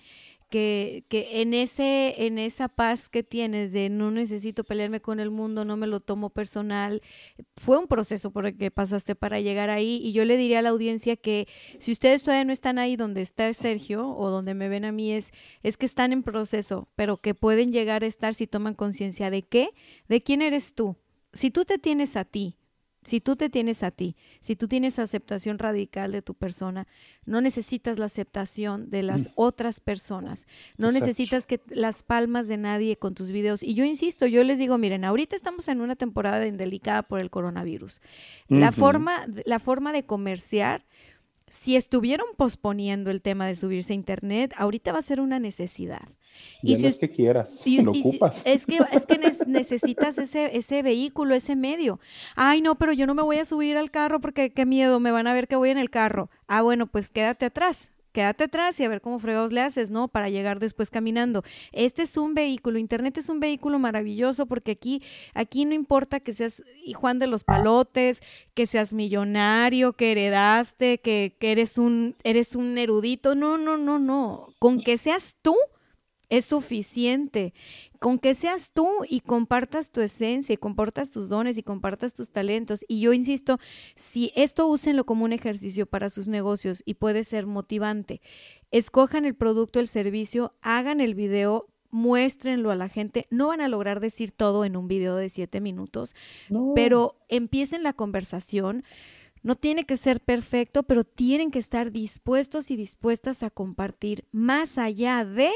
que, 0.50 1.04
que, 1.10 1.42
en, 1.42 1.54
ese, 1.54 2.26
en 2.26 2.38
esa 2.38 2.68
paz 2.68 3.10
que 3.10 3.24
tienes 3.24 3.72
de 3.72 3.90
no 3.90 4.12
necesito 4.12 4.64
pelearme 4.64 5.02
con 5.02 5.20
el 5.20 5.30
mundo, 5.30 5.66
no 5.66 5.78
me 5.78 5.88
lo 5.88 6.00
tomo 6.00 6.30
personal, 6.30 7.02
fue 7.56 7.78
un 7.78 7.88
proceso 7.88 8.32
por 8.32 8.46
el 8.46 8.58
que 8.58 8.72
pasaste 8.72 9.16
para 9.16 9.40
llegar 9.40 9.70
ahí 9.70 10.00
y 10.04 10.12
yo 10.12 10.26
le 10.26 10.38
diría 10.38 10.60
a 10.60 10.62
la 10.62 10.70
audiencia 10.70 11.16
que 11.16 11.48
si 11.80 11.92
ustedes 11.92 12.24
todavía 12.24 12.46
no 12.46 12.54
están 12.54 12.78
ahí 12.80 12.96
donde 12.96 13.22
está 13.22 13.54
Sergio 13.54 14.10
o 14.10 14.30
donde 14.30 14.54
me 14.54 14.70
ven 14.70 14.86
a 14.86 14.92
mí 14.92 15.12
es, 15.14 15.32
es 15.64 15.78
que 15.78 15.86
están 15.86 16.14
en 16.14 16.24
proceso, 16.24 16.88
pero 16.96 17.18
que 17.18 17.34
pueden 17.34 17.72
llegar 17.72 18.04
a 18.04 18.08
estar 18.08 18.34
si 18.34 18.48
toman 18.48 18.74
conciencia 18.74 19.30
de 19.30 19.44
qué, 19.44 19.70
de 20.08 20.22
quién 20.22 20.42
eres 20.42 20.74
tú. 20.74 20.96
Si 21.34 21.52
tú 21.52 21.66
te 21.66 21.78
tienes 21.78 22.16
a 22.16 22.26
ti, 22.26 22.57
si 23.08 23.22
tú 23.22 23.38
te 23.38 23.50
tienes 23.50 23.84
a 23.84 23.92
ti, 23.92 24.18
si 24.42 24.58
tú 24.58 24.68
tienes 24.68 25.00
aceptación 25.00 25.60
radical 25.60 26.12
de 26.12 26.22
tu 26.22 26.34
persona, 26.34 26.88
no 27.26 27.40
necesitas 27.40 28.00
la 28.00 28.08
aceptación 28.08 28.90
de 28.90 29.02
las 29.02 29.30
mm. 29.30 29.32
otras 29.36 29.80
personas, 29.80 30.46
no 30.76 30.88
Exacto. 30.88 31.06
necesitas 31.06 31.48
que 31.48 31.62
las 31.70 32.04
palmas 32.04 32.50
de 32.50 32.58
nadie 32.58 32.98
con 32.98 33.16
tus 33.16 33.32
videos. 33.32 33.64
Y 33.64 33.76
yo 33.76 33.86
insisto, 33.86 34.26
yo 34.26 34.44
les 34.44 34.60
digo, 34.60 34.78
miren, 34.78 35.06
ahorita 35.06 35.38
estamos 35.38 35.70
en 35.70 35.80
una 35.80 35.96
temporada 35.96 36.40
delicada 36.40 37.04
por 37.04 37.22
el 37.22 37.30
coronavirus. 37.30 38.02
Uh 38.50 38.56
-huh. 38.56 38.60
La 38.60 38.74
forma, 38.74 39.26
la 39.46 39.60
forma 39.60 39.94
de 39.94 40.06
comerciar 40.06 40.86
si 41.48 41.78
estuvieron 41.78 42.28
posponiendo 42.36 43.10
el 43.10 43.22
tema 43.22 43.48
de 43.48 43.56
subirse 43.56 43.94
a 43.94 43.96
internet, 43.96 44.54
ahorita 44.58 44.92
va 44.92 45.00
a 45.00 45.02
ser 45.02 45.22
una 45.22 45.40
necesidad. 45.40 46.10
Y 46.62 46.76
si 46.76 46.86
es 46.86 46.98
que 46.98 47.10
quieras, 47.10 47.62
lo 47.66 47.92
ocupas. 47.92 48.46
es 48.46 48.66
que, 48.66 48.80
es 48.92 49.06
que 49.06 49.18
necesitas 49.48 50.18
ese, 50.18 50.58
ese 50.58 50.82
vehículo, 50.82 51.36
ese 51.36 51.56
medio. 51.56 52.00
Ay, 52.36 52.62
no, 52.62 52.76
pero 52.76 52.94
yo 52.94 53.06
no 53.08 53.16
me 53.16 53.22
voy 53.24 53.38
a 53.38 53.46
subir 53.46 53.78
al 53.78 53.92
carro 53.92 54.20
porque 54.20 54.52
qué 54.52 54.66
miedo, 54.66 55.00
me 55.00 55.12
van 55.12 55.28
a 55.28 55.34
ver 55.34 55.48
que 55.48 55.56
voy 55.56 55.70
en 55.70 55.78
el 55.78 55.90
carro. 55.90 56.30
Ah, 56.48 56.62
bueno, 56.62 56.88
pues 56.88 57.10
quédate 57.10 57.46
atrás 57.46 57.92
quédate 58.18 58.46
atrás 58.46 58.80
y 58.80 58.84
a 58.84 58.90
ver 58.90 59.00
cómo 59.00 59.20
fregados 59.20 59.52
le 59.52 59.62
haces, 59.62 59.92
¿no? 59.92 60.08
Para 60.08 60.28
llegar 60.28 60.58
después 60.58 60.90
caminando. 60.90 61.44
Este 61.72 62.02
es 62.02 62.18
un 62.18 62.34
vehículo, 62.34 62.80
Internet 62.80 63.20
es 63.20 63.30
un 63.30 63.40
vehículo 63.40 63.78
maravilloso 63.78 64.48
porque 64.48 64.72
aquí, 64.72 65.04
aquí 65.36 65.66
no 65.66 65.76
importa 65.76 66.20
que 66.20 66.34
seas 66.34 66.64
Juan 66.96 67.20
de 67.20 67.28
los 67.28 67.44
Palotes, 67.44 68.24
que 68.56 68.66
seas 68.66 68.92
millonario, 68.92 69.94
que 69.94 70.14
heredaste, 70.14 70.98
que, 70.98 71.36
que 71.40 71.52
eres, 71.52 71.78
un, 71.78 72.16
eres 72.24 72.56
un 72.56 72.80
erudito. 72.80 73.36
No, 73.36 73.60
no, 73.60 73.78
no, 73.78 74.00
no. 74.00 74.48
Con 74.58 74.82
que 74.82 74.98
seas 74.98 75.38
tú 75.44 75.56
es 76.30 76.46
suficiente. 76.46 77.54
Con 78.00 78.20
que 78.20 78.34
seas 78.34 78.72
tú 78.74 78.88
y 79.10 79.22
compartas 79.22 79.90
tu 79.90 80.02
esencia 80.02 80.54
y 80.54 80.58
compartas 80.58 81.10
tus 81.10 81.30
dones 81.30 81.58
y 81.58 81.64
compartas 81.64 82.14
tus 82.14 82.30
talentos. 82.30 82.86
Y 82.88 83.00
yo 83.00 83.14
insisto, 83.14 83.60
si 83.96 84.32
esto 84.36 84.68
úsenlo 84.68 85.06
como 85.06 85.26
un 85.26 85.34
ejercicio 85.34 85.86
para 85.86 86.10
sus 86.10 86.28
negocios 86.28 86.84
y 86.86 86.96
puede 86.96 87.24
ser 87.24 87.48
motivante, 87.48 88.22
escojan 88.72 89.26
el 89.26 89.36
producto, 89.36 89.80
el 89.80 89.88
servicio, 89.88 90.54
hagan 90.62 91.02
el 91.02 91.16
video, 91.16 91.68
muéstrenlo 91.90 92.70
a 92.70 92.76
la 92.76 92.90
gente. 92.90 93.28
No 93.32 93.48
van 93.48 93.62
a 93.62 93.68
lograr 93.68 94.00
decir 94.00 94.32
todo 94.32 94.66
en 94.66 94.76
un 94.76 94.88
video 94.88 95.16
de 95.16 95.30
siete 95.30 95.62
minutos, 95.62 96.16
pero 96.76 97.16
empiecen 97.30 97.82
la 97.82 97.94
conversación. 97.94 98.84
No 99.42 99.56
tiene 99.56 99.86
que 99.86 99.98
ser 99.98 100.20
perfecto, 100.20 100.84
pero 100.84 101.04
tienen 101.04 101.52
que 101.52 101.60
estar 101.60 101.92
dispuestos 101.92 102.70
y 102.70 102.76
dispuestas 102.76 103.44
a 103.44 103.50
compartir 103.50 104.26
más 104.32 104.78
allá 104.78 105.24
de 105.26 105.52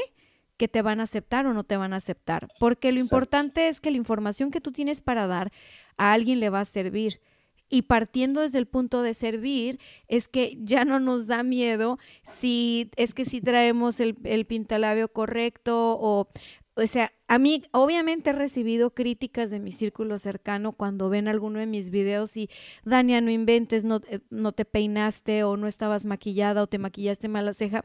que 0.62 0.68
te 0.68 0.80
van 0.80 1.00
a 1.00 1.02
aceptar 1.02 1.44
o 1.46 1.54
no 1.54 1.64
te 1.64 1.76
van 1.76 1.92
a 1.92 1.96
aceptar. 1.96 2.46
Porque 2.60 2.92
lo 2.92 3.00
importante 3.00 3.66
es 3.66 3.80
que 3.80 3.90
la 3.90 3.96
información 3.96 4.52
que 4.52 4.60
tú 4.60 4.70
tienes 4.70 5.00
para 5.00 5.26
dar 5.26 5.50
a 5.96 6.12
alguien 6.12 6.38
le 6.38 6.50
va 6.50 6.60
a 6.60 6.64
servir. 6.64 7.20
Y 7.68 7.82
partiendo 7.82 8.42
desde 8.42 8.58
el 8.58 8.66
punto 8.66 9.02
de 9.02 9.12
servir, 9.12 9.80
es 10.06 10.28
que 10.28 10.56
ya 10.60 10.84
no 10.84 11.00
nos 11.00 11.26
da 11.26 11.42
miedo 11.42 11.98
si 12.22 12.92
es 12.94 13.12
que 13.12 13.24
si 13.24 13.40
traemos 13.40 13.98
el, 13.98 14.16
el 14.22 14.44
pintalabio 14.44 15.08
correcto 15.08 15.98
o, 16.00 16.28
o 16.76 16.86
sea, 16.86 17.12
a 17.26 17.38
mí 17.40 17.64
obviamente 17.72 18.30
he 18.30 18.32
recibido 18.32 18.90
críticas 18.90 19.50
de 19.50 19.58
mi 19.58 19.72
círculo 19.72 20.16
cercano 20.18 20.70
cuando 20.70 21.08
ven 21.08 21.26
alguno 21.26 21.58
de 21.58 21.66
mis 21.66 21.90
videos 21.90 22.36
y, 22.36 22.50
Dania, 22.84 23.20
no 23.20 23.32
inventes, 23.32 23.82
no, 23.82 24.00
eh, 24.06 24.20
no 24.30 24.52
te 24.52 24.64
peinaste 24.64 25.42
o 25.42 25.56
no 25.56 25.66
estabas 25.66 26.06
maquillada 26.06 26.62
o 26.62 26.68
te 26.68 26.78
maquillaste 26.78 27.26
mala 27.26 27.52
ceja. 27.52 27.84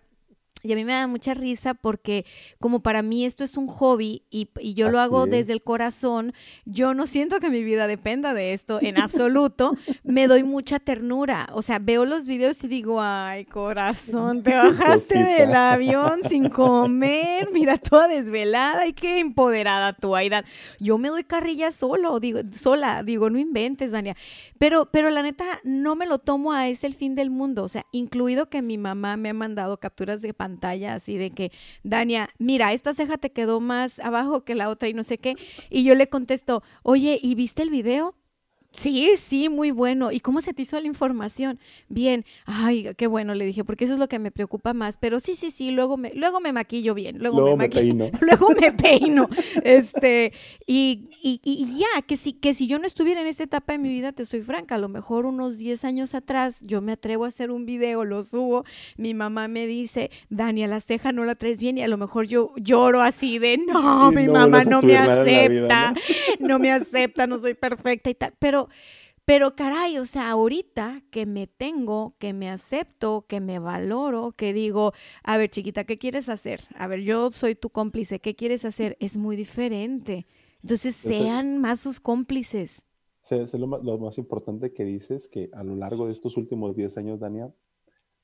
Y 0.63 0.73
a 0.73 0.75
mí 0.75 0.83
me 0.85 0.93
da 0.93 1.07
mucha 1.07 1.33
risa 1.33 1.75
porque 1.75 2.25
como 2.59 2.81
para 2.81 3.01
mí 3.01 3.25
esto 3.25 3.43
es 3.43 3.57
un 3.57 3.67
hobby 3.67 4.23
y, 4.31 4.49
yo 4.73 4.89
lo 4.89 4.99
hago 4.99 5.27
desde 5.27 5.53
el 5.53 5.61
corazón, 5.61 6.33
yo 6.65 6.93
no 6.93 7.05
siento 7.05 7.39
que 7.39 7.49
mi 7.49 7.63
vida 7.63 7.87
dependa 7.87 8.33
de 8.33 8.53
esto 8.53 8.79
en 8.81 8.99
absoluto, 8.99 9.77
me 10.03 10.27
doy 10.27 10.43
mucha 10.43 10.79
ternura. 10.79 11.47
O 11.53 11.61
sea, 11.61 11.79
veo 11.79 12.05
los 12.05 12.25
videos 12.25 12.63
y 12.63 12.67
digo, 12.67 13.01
ay 13.01 13.45
corazón, 13.45 14.43
te 14.43 14.55
bajaste 14.55 15.23
del 15.23 15.55
avión 15.55 16.21
sin 16.27 16.49
comer, 16.49 17.49
mira, 17.53 17.77
toda 17.77 18.07
desvelada 18.07 18.87
y 18.87 18.93
qué 18.93 19.19
empoderada 19.19 19.93
tu 19.93 20.15
Aidan. 20.15 20.43
Yo 20.79 20.97
me 20.97 21.09
doy 21.09 21.23
carrilla 21.23 21.71
solo, 21.71 22.19
digo, 22.19 22.39
sola, 22.53 23.03
digo, 23.03 23.29
no 23.29 23.37
inventes, 23.37 23.91
Dania. 23.91 24.15
Pero, 24.57 24.89
pero 24.91 25.09
la 25.11 25.21
neta, 25.21 25.45
no 25.63 25.95
me 25.95 26.07
lo 26.07 26.17
tomo 26.17 26.51
a 26.51 26.67
es 26.67 26.83
el 26.83 26.95
fin 26.95 27.13
del 27.13 27.29
mundo. 27.29 27.63
O 27.63 27.67
sea, 27.67 27.85
incluido 27.91 28.49
que 28.49 28.61
mi 28.61 28.77
mamá 28.77 29.17
me 29.17 29.29
ha 29.29 29.33
mandado 29.33 29.77
capturas 29.77 30.21
de 30.21 30.33
pantalla 30.33 30.46
así 30.95 31.17
de 31.17 31.31
que, 31.31 31.51
Dania, 31.83 32.29
mira, 32.37 32.73
esta 32.73 32.93
ceja 32.93 33.17
te 33.17 33.31
quedó 33.31 33.59
más 33.59 33.99
abajo 33.99 34.43
que 34.43 34.55
la 34.55 34.69
otra 34.69 34.89
y 34.89 34.93
no 34.93 35.03
sé 35.03 35.17
qué. 35.17 35.35
Y 35.69 35.83
yo 35.83 35.95
le 35.95 36.09
contesto, 36.09 36.63
oye, 36.83 37.19
¿y 37.21 37.35
viste 37.35 37.61
el 37.61 37.69
video? 37.69 38.15
Sí, 38.77 39.15
sí, 39.17 39.49
muy 39.49 39.71
bueno. 39.71 40.11
¿Y 40.11 40.19
cómo 40.19 40.39
se 40.39 40.53
te 40.53 40.61
hizo 40.61 40.79
la 40.79 40.85
información? 40.85 41.59
Bien. 41.89 42.25
Ay, 42.45 42.93
qué 42.95 43.07
bueno, 43.07 43.33
le 43.33 43.43
dije, 43.43 43.63
porque 43.63 43.85
eso 43.85 43.93
es 43.93 43.99
lo 43.99 44.07
que 44.07 44.19
me 44.19 44.29
preocupa 44.29 44.73
más. 44.73 44.97
Pero 44.97 45.19
sí, 45.19 45.35
sí, 45.35 45.49
sí, 45.49 45.71
luego 45.71 45.97
me, 45.97 46.13
luego 46.13 46.39
me 46.39 46.53
maquillo 46.53 46.93
bien. 46.93 47.17
Luego, 47.17 47.57
me, 47.57 47.69
peino. 47.69 48.11
Luego 48.21 48.51
me 48.51 48.71
peino. 48.73 49.27
Este, 49.63 50.31
y, 50.67 51.05
y, 51.23 51.41
y, 51.43 51.79
ya, 51.79 52.03
que 52.03 52.17
si, 52.17 52.33
que 52.33 52.53
si 52.53 52.67
yo 52.67 52.77
no 52.77 52.85
estuviera 52.85 53.19
en 53.19 53.25
esta 53.25 53.43
etapa 53.43 53.73
de 53.73 53.79
mi 53.79 53.89
vida, 53.89 54.11
te 54.11 54.25
soy 54.25 54.43
franca, 54.43 54.75
a 54.75 54.77
lo 54.77 54.89
mejor 54.89 55.25
unos 55.25 55.57
10 55.57 55.83
años 55.83 56.13
atrás, 56.13 56.59
yo 56.61 56.79
me 56.79 56.91
atrevo 56.91 57.25
a 57.25 57.29
hacer 57.29 57.49
un 57.49 57.65
video, 57.65 58.05
lo 58.05 58.21
subo, 58.21 58.63
mi 58.95 59.15
mamá 59.15 59.47
me 59.47 59.65
dice, 59.65 60.11
Dania, 60.29 60.67
la 60.67 60.81
ceja 60.81 61.11
no 61.11 61.25
la 61.25 61.33
traes 61.33 61.59
bien, 61.59 61.79
y 61.79 61.81
a 61.81 61.87
lo 61.87 61.97
mejor 61.97 62.27
yo 62.27 62.53
lloro 62.57 63.01
así 63.01 63.39
de, 63.39 63.57
no, 63.57 64.11
mi 64.11 64.27
mamá 64.27 64.65
no 64.65 64.83
me 64.83 64.97
acepta, 64.97 65.95
¿no? 66.39 66.59
me 66.59 66.71
acepta, 66.71 67.25
no 67.25 67.39
soy 67.39 67.55
perfecta 67.55 68.11
y 68.11 68.13
tal. 68.13 68.33
Pero 68.37 68.66
pero, 69.27 69.57
caray, 69.57 69.97
o 69.97 70.05
sea, 70.05 70.31
ahorita 70.31 71.03
que 71.11 71.25
me 71.25 71.47
tengo, 71.47 72.15
que 72.17 72.31
me 72.31 72.49
acepto, 72.49 73.25
que 73.27 73.41
me 73.41 73.59
valoro, 73.59 74.31
que 74.31 74.53
digo, 74.53 74.93
a 75.21 75.35
ver, 75.35 75.49
chiquita, 75.49 75.83
¿qué 75.83 75.97
quieres 75.97 76.29
hacer? 76.29 76.61
A 76.75 76.87
ver, 76.87 77.01
yo 77.01 77.29
soy 77.31 77.53
tu 77.53 77.69
cómplice, 77.69 78.21
¿qué 78.21 78.37
quieres 78.37 78.63
hacer? 78.63 78.95
Es 79.01 79.17
muy 79.17 79.35
diferente. 79.35 80.27
Entonces, 80.61 80.95
sean 80.95 81.57
más 81.57 81.81
sus 81.81 81.99
cómplices. 81.99 82.83
Es 83.29 83.53
lo, 83.53 83.67
más 83.67 84.17
importante 84.17 84.71
que 84.71 84.85
dices, 84.85 85.27
que 85.27 85.49
a 85.51 85.61
lo 85.61 85.75
largo 85.75 86.05
de 86.05 86.13
estos 86.13 86.37
últimos 86.37 86.77
10 86.77 86.97
años, 86.97 87.19
Dania, 87.19 87.53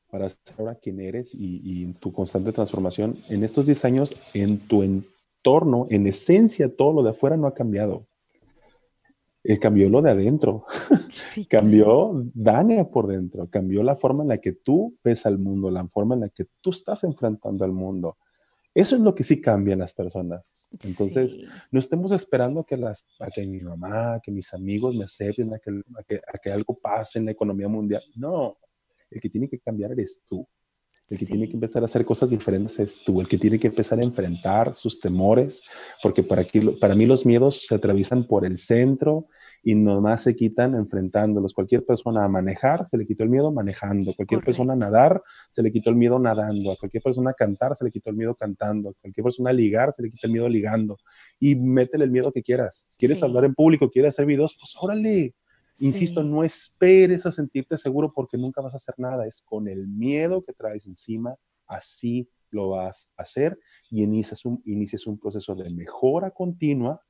para 0.10 0.30
ser 0.30 0.56
ahora 0.58 0.76
quién 0.76 1.02
eres 1.02 1.36
y, 1.36 1.60
y 1.66 1.92
tu 1.96 2.14
constante 2.14 2.54
transformación, 2.54 3.18
en 3.28 3.44
estos 3.44 3.66
10 3.66 3.84
años, 3.84 4.16
en 4.34 4.58
tu 4.58 4.84
entorno, 4.84 5.86
en 5.90 6.08
esencia, 6.08 6.74
todo 6.74 6.94
lo 6.94 7.04
de 7.04 7.10
afuera 7.10 7.36
no 7.36 7.48
ha 7.48 7.54
cambiado. 7.54 8.08
Eh, 9.46 9.60
cambió 9.60 9.90
lo 9.90 10.02
de 10.02 10.12
adentro, 10.12 10.66
cambió 11.50 12.14
Dania 12.34 12.90
por 12.90 13.08
dentro, 13.08 13.50
cambió 13.50 13.84
la 13.84 13.96
forma 13.96 14.24
en 14.24 14.30
la 14.30 14.38
que 14.38 14.54
tú 14.54 14.98
ves 15.04 15.26
al 15.26 15.38
mundo, 15.38 15.70
la 15.70 15.86
forma 15.90 16.16
en 16.16 16.22
la 16.22 16.30
que 16.30 16.46
tú 16.62 16.70
estás 16.70 17.04
enfrentando 17.04 17.66
al 17.66 17.74
mundo. 17.74 18.18
Eso 18.74 18.96
es 18.96 19.02
lo 19.02 19.14
que 19.14 19.24
sí 19.24 19.42
cambia 19.42 19.74
en 19.74 19.80
las 19.80 19.94
personas. 19.94 20.60
Entonces, 20.84 21.38
no 21.72 21.78
estemos 21.78 22.12
esperando 22.12 22.64
que, 22.64 22.76
las, 22.78 23.06
a 23.20 23.30
que 23.30 23.46
mi 23.46 23.60
mamá, 23.60 24.20
que 24.24 24.32
mis 24.32 24.52
amigos 24.54 24.96
me 24.96 25.04
acepten, 25.04 25.54
a 25.54 25.60
que, 25.60 25.82
a 26.16 26.38
que 26.40 26.50
algo 26.50 26.80
pase 26.80 27.20
en 27.20 27.26
la 27.26 27.32
economía 27.32 27.68
mundial. 27.68 28.02
No, 28.16 28.58
el 29.12 29.22
que 29.22 29.30
tiene 29.30 29.48
que 29.48 29.60
cambiar 29.60 29.92
eres 29.92 30.24
tú. 30.28 30.48
El 31.10 31.18
que 31.18 31.26
tiene 31.26 31.48
que 31.48 31.54
empezar 31.54 31.82
a 31.82 31.86
hacer 31.86 32.06
cosas 32.06 32.30
diferentes 32.30 32.80
es 32.80 33.04
tú, 33.04 33.20
el 33.20 33.28
que 33.28 33.38
tiene 33.38 33.60
que 33.60 33.68
empezar 33.68 34.00
a 34.00 34.04
enfrentar 34.04 34.74
sus 34.76 35.00
temores, 35.00 35.64
porque 36.02 36.24
para, 36.24 36.42
aquí, 36.42 36.60
para 36.60 36.96
mí 36.96 37.06
los 37.06 37.26
miedos 37.26 37.66
se 37.68 37.76
atraviesan 37.76 38.26
por 38.26 38.46
el 38.46 38.58
centro 38.58 39.28
y 39.64 39.76
nomás 39.76 40.24
se 40.24 40.36
quitan 40.36 40.76
enfrentándolos. 40.76 41.54
Cualquier 41.54 41.86
persona 41.86 42.26
a 42.26 42.28
manejar, 42.28 42.86
se 42.86 42.98
le 42.98 43.06
quitó 43.06 43.24
el 43.24 43.30
miedo 43.30 43.52
manejando. 43.52 44.14
Cualquier 44.14 44.42
persona 44.42 44.74
a 44.74 44.76
nadar, 44.76 45.22
se 45.50 45.64
le 45.64 45.72
quitó 45.72 45.90
el 45.90 45.96
miedo 45.96 46.20
nadando. 46.20 46.72
A 46.72 46.76
cualquier 46.76 47.02
persona 47.02 47.32
a 47.32 47.34
cantar, 47.34 47.76
se 47.76 47.86
le 47.86 47.92
quitó 47.92 48.10
el 48.10 48.18
miedo 48.18 48.36
cantando. 48.36 48.90
A 48.90 48.94
cualquier 49.02 49.24
persona 49.24 49.52
a 49.52 49.54
ligar, 49.54 49.94
se 49.94 50.04
le 50.04 50.12
quitó 50.12 50.28
el 50.28 50.34
miedo 50.34 50.50
ligando. 50.50 50.98
Y 51.40 51.56
métele 51.56 52.04
el 52.04 52.12
miedo 52.12 52.32
que 52.34 52.44
quieras. 52.44 52.88
Si 52.90 52.98
quieres 52.98 53.24
hablar 53.24 53.46
en 53.46 53.56
público, 53.56 53.90
quieres 53.90 54.16
hacer 54.16 54.26
videos, 54.26 54.58
pues 54.60 54.76
órale, 54.82 55.34
Insisto, 55.78 56.24
no 56.24 56.44
esperes 56.44 57.26
a 57.26 57.32
sentirte 57.32 57.78
seguro 57.78 58.14
porque 58.14 58.38
nunca 58.38 58.62
vas 58.62 58.74
a 58.74 58.78
hacer 58.78 58.96
nada. 58.98 59.26
Es 59.26 59.42
con 59.42 59.68
el 59.68 59.88
miedo 59.88 60.44
que 60.44 60.54
traes 60.54 60.86
encima, 60.86 61.36
así 61.68 62.30
lo 62.52 62.70
vas 62.70 63.12
a 63.18 63.24
hacer 63.24 63.60
y 63.90 64.04
inicias 64.04 64.46
un, 64.46 64.62
inicias 64.66 65.08
un 65.08 65.18
proceso 65.18 65.56
de 65.56 65.70
mejora 65.72 66.32
continua 66.32 67.02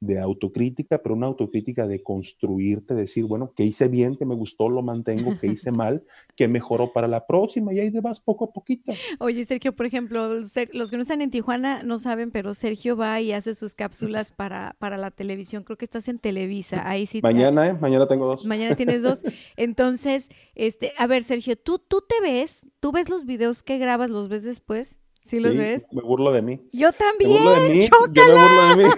de 0.00 0.18
autocrítica, 0.18 1.02
pero 1.02 1.14
una 1.14 1.26
autocrítica 1.26 1.86
de 1.86 2.02
construirte, 2.02 2.94
decir, 2.94 3.26
bueno, 3.26 3.52
¿qué 3.54 3.64
hice 3.64 3.88
bien, 3.88 4.16
¿Qué 4.16 4.24
me 4.24 4.34
gustó, 4.34 4.70
lo 4.70 4.82
mantengo, 4.82 5.38
¿Qué 5.38 5.46
hice 5.52 5.70
mal, 5.70 6.02
¿Qué 6.34 6.48
mejoró 6.48 6.92
para 6.92 7.06
la 7.06 7.26
próxima, 7.26 7.74
y 7.74 7.80
ahí 7.80 7.90
te 7.90 8.00
vas 8.00 8.18
poco 8.18 8.46
a 8.46 8.52
poquito. 8.52 8.92
Oye, 9.18 9.44
Sergio, 9.44 9.74
por 9.74 9.84
ejemplo, 9.84 10.34
los 10.34 10.90
que 10.90 10.96
no 10.96 11.02
están 11.02 11.20
en 11.20 11.30
Tijuana 11.30 11.82
no 11.82 11.98
saben, 11.98 12.30
pero 12.30 12.54
Sergio 12.54 12.96
va 12.96 13.20
y 13.20 13.32
hace 13.32 13.54
sus 13.54 13.74
cápsulas 13.74 14.30
para, 14.36 14.74
para 14.78 14.96
la 14.96 15.10
televisión, 15.10 15.64
creo 15.64 15.76
que 15.76 15.84
estás 15.84 16.08
en 16.08 16.18
Televisa, 16.18 16.88
ahí 16.88 17.04
sí. 17.04 17.20
Mañana, 17.22 17.68
¿eh? 17.68 17.74
Mañana 17.78 18.08
tengo 18.08 18.26
dos. 18.26 18.46
Mañana 18.46 18.74
tienes 18.74 19.02
dos. 19.02 19.22
Entonces, 19.56 20.30
este, 20.54 20.92
a 20.96 21.06
ver, 21.06 21.24
Sergio, 21.24 21.56
¿tú, 21.56 21.78
tú 21.78 22.02
te 22.06 22.20
ves, 22.22 22.66
tú 22.80 22.90
ves 22.90 23.10
los 23.10 23.26
videos 23.26 23.62
que 23.62 23.76
grabas, 23.76 24.08
los 24.08 24.28
ves 24.28 24.44
después? 24.44 24.98
¿Sí 25.22 25.38
los 25.38 25.56
ves? 25.56 25.84
Me 25.92 26.02
burlo 26.02 26.32
de 26.32 26.42
mí. 26.42 26.60
Yo 26.72 26.92
también. 26.92 27.30
Me 27.30 27.38
burlo 27.38 27.50
de 27.52 27.68
mí. 27.68 27.80
Yo 28.12 28.24
me 28.24 28.32
burlo 28.32 28.68
de 28.68 28.76
mí. 28.76 28.90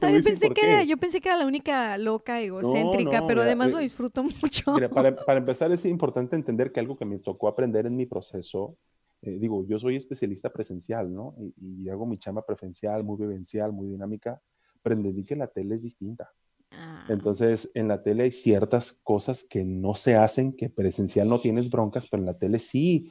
Yo, 0.00 0.22
pensé 0.22 0.50
que 0.50 0.60
era, 0.66 0.84
yo 0.84 0.96
pensé 0.96 1.20
que 1.20 1.28
era 1.28 1.38
la 1.38 1.46
única 1.46 1.96
loca, 1.98 2.40
egocéntrica, 2.40 3.26
pero 3.26 3.42
además 3.42 3.72
lo 3.72 3.78
disfruto 3.78 4.22
mucho. 4.42 4.72
Mira, 4.74 4.88
para, 4.88 5.14
para, 5.14 5.38
empezar 5.38 5.72
es 5.72 5.84
importante 5.84 6.36
entender 6.36 6.72
que 6.72 6.80
algo 6.80 6.96
que 6.96 7.04
me 7.04 7.18
tocó 7.18 7.48
aprender 7.48 7.86
en 7.86 7.96
mi 7.96 8.06
proceso, 8.06 8.76
eh, 9.22 9.38
digo, 9.40 9.64
yo 9.66 9.78
soy 9.78 9.96
especialista 9.96 10.50
presencial, 10.50 11.12
¿no? 11.12 11.34
Y, 11.56 11.88
hago 11.88 12.06
mi 12.06 12.18
chamba 12.18 12.44
presencial, 12.44 13.04
muy 13.04 13.16
vivencial, 13.16 13.72
muy 13.72 13.88
dinámica, 13.88 14.40
pero 14.82 14.94
entendí 14.94 15.24
que 15.24 15.34
la 15.34 15.46
tele 15.46 15.76
es 15.76 15.82
distinta. 15.82 16.30
Ah. 16.70 17.06
Entonces, 17.08 17.70
en 17.74 17.88
la 17.88 18.02
tele 18.02 18.24
hay 18.24 18.32
ciertas 18.32 18.92
cosas 18.92 19.44
que 19.44 19.64
no 19.64 19.94
se 19.94 20.16
hacen, 20.16 20.52
que 20.52 20.68
presencial 20.68 21.28
no 21.28 21.40
tienes 21.40 21.70
broncas, 21.70 22.06
pero 22.06 22.22
en 22.22 22.26
la 22.26 22.38
tele 22.38 22.58
sí. 22.58 23.10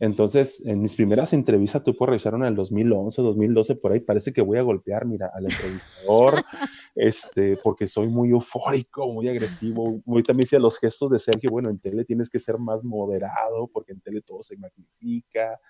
Entonces, 0.00 0.62
en 0.64 0.80
mis 0.80 0.96
primeras 0.96 1.32
entrevistas, 1.32 1.82
tú 1.84 1.94
puedes 1.96 2.10
revisar 2.10 2.34
en 2.34 2.44
el 2.44 2.54
2011, 2.54 3.22
2012, 3.22 3.76
por 3.76 3.92
ahí, 3.92 4.00
parece 4.00 4.32
que 4.32 4.42
voy 4.42 4.58
a 4.58 4.62
golpear, 4.62 5.06
mira, 5.06 5.30
al 5.34 5.46
entrevistador, 5.46 6.42
este, 6.94 7.56
porque 7.56 7.86
soy 7.88 8.08
muy 8.08 8.30
eufórico, 8.30 9.06
muy 9.12 9.28
agresivo. 9.28 10.00
Muy 10.04 10.22
también 10.22 10.46
hacía 10.46 10.58
los 10.58 10.78
gestos 10.78 11.10
de 11.10 11.18
Sergio, 11.18 11.50
bueno, 11.50 11.70
en 11.70 11.78
tele 11.78 12.04
tienes 12.04 12.28
que 12.28 12.38
ser 12.38 12.58
más 12.58 12.82
moderado, 12.82 13.68
porque 13.72 13.92
en 13.92 14.00
tele 14.00 14.20
todo 14.20 14.42
se 14.42 14.56
magnifica. 14.56 15.60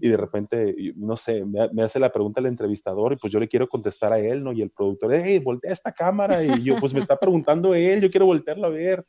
Y 0.00 0.08
de 0.08 0.16
repente, 0.16 0.74
no 0.96 1.16
sé, 1.16 1.44
me, 1.44 1.82
hace 1.82 1.98
la 1.98 2.12
pregunta 2.12 2.40
el 2.40 2.46
entrevistador 2.46 3.12
y 3.12 3.16
pues 3.16 3.32
yo 3.32 3.40
le 3.40 3.48
quiero 3.48 3.68
contestar 3.68 4.12
a 4.12 4.18
él, 4.18 4.44
¿no? 4.44 4.52
Y 4.52 4.62
el 4.62 4.70
productor, 4.70 5.12
hey, 5.14 5.40
voltea 5.42 5.72
esta 5.72 5.92
cámara. 5.92 6.42
Y 6.44 6.62
yo, 6.62 6.76
pues 6.78 6.92
me 6.92 7.00
está 7.00 7.18
preguntando 7.18 7.74
él, 7.74 8.00
yo 8.00 8.10
quiero 8.10 8.26
voltearlo 8.26 8.66
a 8.66 8.70
ver. 8.70 9.04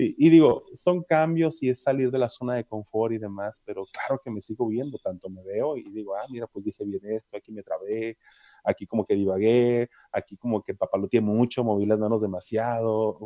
Y, 0.00 0.30
digo, 0.30 0.62
son 0.74 1.02
cambios 1.02 1.60
y 1.60 1.70
es 1.70 1.82
salir 1.82 2.12
de 2.12 2.20
la 2.20 2.28
zona 2.28 2.54
de 2.54 2.64
confort 2.64 3.12
y 3.12 3.18
demás, 3.18 3.60
pero 3.66 3.84
claro 3.92 4.20
que 4.22 4.30
me 4.30 4.40
sigo 4.40 4.68
viendo, 4.68 4.96
tanto 4.98 5.28
me 5.28 5.42
veo 5.42 5.76
y 5.76 5.90
digo, 5.90 6.14
ah, 6.14 6.24
mira, 6.30 6.46
pues 6.46 6.64
dije 6.64 6.84
bien 6.84 7.02
esto, 7.06 7.36
aquí 7.36 7.50
me 7.50 7.64
trabé, 7.64 8.16
aquí 8.62 8.86
como 8.86 9.04
que 9.04 9.16
divagué, 9.16 9.90
aquí 10.12 10.36
como 10.36 10.62
que 10.62 10.72
papaloteé 10.72 11.20
mucho, 11.20 11.64
moví 11.64 11.84
las 11.84 11.98
manos 11.98 12.20
demasiado, 12.20 13.18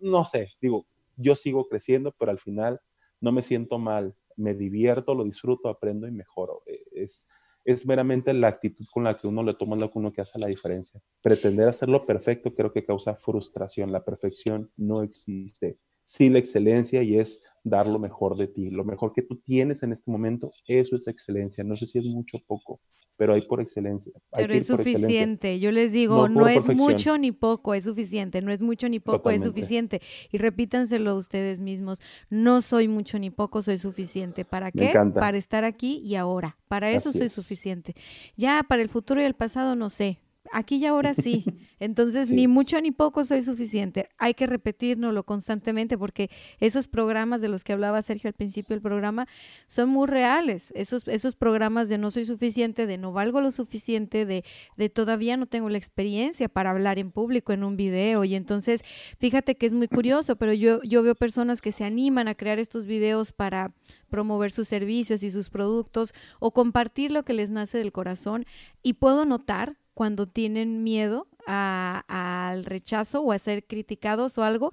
no 0.00 0.24
sé, 0.24 0.52
digo, 0.60 0.86
yo 1.16 1.34
sigo 1.34 1.66
creciendo, 1.66 2.14
pero 2.16 2.30
al 2.30 2.38
final 2.38 2.80
no 3.20 3.32
me 3.32 3.42
siento 3.42 3.80
mal, 3.80 4.14
me 4.36 4.54
divierto, 4.54 5.16
lo 5.16 5.24
disfruto, 5.24 5.68
aprendo 5.68 6.06
y 6.06 6.12
mejoro. 6.12 6.62
E, 6.64 6.80
es, 6.92 7.26
es 7.64 7.84
meramente 7.86 8.32
la 8.34 8.46
actitud 8.46 8.86
con 8.92 9.02
la 9.02 9.16
que 9.16 9.26
uno 9.26 9.42
le 9.42 9.54
toma 9.54 9.74
lo 9.74 9.90
que 9.90 9.98
uno 9.98 10.12
que 10.12 10.20
hace 10.20 10.38
la 10.38 10.46
diferencia. 10.46 11.02
Pretender 11.22 11.68
hacerlo 11.68 12.06
perfecto 12.06 12.54
creo 12.54 12.72
que 12.72 12.84
causa 12.84 13.16
frustración. 13.16 13.90
La 13.90 14.04
perfección 14.04 14.70
no 14.76 15.02
existe 15.02 15.80
sí 16.10 16.28
la 16.28 16.40
excelencia 16.40 17.04
y 17.04 17.16
es 17.16 17.44
dar 17.62 17.86
lo 17.86 18.00
mejor 18.00 18.36
de 18.36 18.48
ti. 18.48 18.70
Lo 18.70 18.84
mejor 18.84 19.12
que 19.12 19.22
tú 19.22 19.36
tienes 19.36 19.84
en 19.84 19.92
este 19.92 20.10
momento, 20.10 20.50
eso 20.66 20.96
es 20.96 21.06
excelencia. 21.06 21.62
No 21.62 21.76
sé 21.76 21.86
si 21.86 22.00
es 22.00 22.04
mucho 22.04 22.38
o 22.38 22.40
poco, 22.40 22.80
pero 23.16 23.32
hay 23.32 23.42
por 23.42 23.60
excelencia. 23.60 24.12
pero 24.32 24.52
es 24.52 24.66
suficiente. 24.66 25.60
Yo 25.60 25.70
les 25.70 25.92
digo, 25.92 26.28
no, 26.28 26.48
es 26.48 26.66
mucho 26.74 27.16
ni 27.16 27.30
poco, 27.30 27.74
es 27.74 27.84
suficiente. 27.84 28.42
No 28.42 28.50
es 28.50 28.60
mucho 28.60 28.88
ni 28.88 28.98
poco, 28.98 29.30
es 29.30 29.44
suficiente. 29.44 30.00
Y 30.32 30.38
repítanselo 30.38 31.14
ustedes 31.14 31.60
mismos. 31.60 32.00
No 32.28 32.60
soy 32.60 32.88
mucho 32.88 33.16
ni 33.20 33.30
poco, 33.30 33.62
soy 33.62 33.78
suficiente. 33.78 34.44
¿Para 34.44 34.72
qué? 34.72 34.92
Para 35.14 35.38
estar 35.38 35.62
aquí 35.62 35.98
y 35.98 36.16
ahora. 36.16 36.56
Para 36.66 36.90
eso 36.90 37.12
soy 37.12 37.28
suficiente. 37.28 37.94
Ya 38.36 38.64
para 38.68 38.82
el 38.82 38.88
futuro 38.88 39.20
y 39.20 39.24
el 39.24 39.34
pasado 39.34 39.76
no 39.76 39.90
sé 39.90 40.18
aquí 40.52 40.76
y 40.76 40.86
ahora 40.86 41.14
sí. 41.14 41.44
Entonces, 41.80 42.30
ni 42.30 42.46
mucho 42.46 42.80
ni 42.80 42.90
poco 42.90 43.24
soy 43.24 43.42
suficiente. 43.42 44.10
Hay 44.18 44.34
que 44.34 44.46
repetirnoslo 44.46 45.24
constantemente 45.24 45.96
porque 45.96 46.30
esos 46.58 46.88
programas 46.88 47.40
de 47.40 47.48
los 47.48 47.64
que 47.64 47.72
hablaba 47.72 48.02
Sergio 48.02 48.28
al 48.28 48.34
principio 48.34 48.74
del 48.74 48.82
programa 48.82 49.26
son 49.66 49.88
muy 49.88 50.06
reales. 50.06 50.72
Esos, 50.76 51.08
esos 51.08 51.36
programas 51.36 51.88
de 51.88 51.96
no 51.96 52.10
soy 52.10 52.26
suficiente, 52.26 52.86
de 52.86 52.98
no 52.98 53.12
valgo 53.12 53.40
lo 53.40 53.50
suficiente, 53.50 54.26
de, 54.26 54.44
de 54.76 54.90
todavía 54.90 55.38
no 55.38 55.46
tengo 55.46 55.70
la 55.70 55.78
experiencia 55.78 56.50
para 56.50 56.70
hablar 56.70 56.98
en 56.98 57.12
público 57.12 57.54
en 57.54 57.64
un 57.64 57.76
video. 57.78 58.24
Y 58.24 58.34
entonces, 58.34 58.84
fíjate 59.18 59.56
que 59.56 59.64
es 59.64 59.72
muy 59.72 59.88
curioso, 59.88 60.36
pero 60.36 60.52
yo, 60.52 60.82
yo 60.82 61.02
veo 61.02 61.14
personas 61.14 61.62
que 61.62 61.72
se 61.72 61.84
animan 61.84 62.28
a 62.28 62.34
crear 62.34 62.58
estos 62.58 62.84
videos 62.84 63.32
para 63.32 63.72
promover 64.10 64.50
sus 64.50 64.68
servicios 64.68 65.22
y 65.22 65.30
sus 65.30 65.48
productos 65.48 66.12
o 66.40 66.50
compartir 66.50 67.10
lo 67.10 67.24
que 67.24 67.32
les 67.32 67.48
nace 67.48 67.78
del 67.78 67.92
corazón. 67.92 68.44
Y 68.82 68.94
puedo 68.94 69.24
notar 69.24 69.76
cuando 69.94 70.26
tienen 70.26 70.82
miedo 70.82 71.26
al 71.46 72.64
rechazo 72.64 73.22
o 73.22 73.32
a 73.32 73.38
ser 73.38 73.64
criticados 73.64 74.38
o 74.38 74.44
algo, 74.44 74.72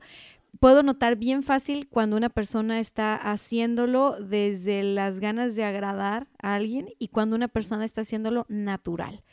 puedo 0.59 0.83
notar 0.83 1.15
bien 1.15 1.43
fácil 1.43 1.87
cuando 1.87 2.17
una 2.17 2.29
persona 2.29 2.79
está 2.79 3.15
haciéndolo 3.15 4.15
desde 4.19 4.83
las 4.83 5.19
ganas 5.19 5.55
de 5.55 5.63
agradar 5.63 6.27
a 6.41 6.55
alguien 6.55 6.89
y 6.99 7.09
cuando 7.09 7.35
una 7.35 7.47
persona 7.47 7.85
está 7.85 8.01
haciéndolo 8.01 8.45
natural, 8.49 9.23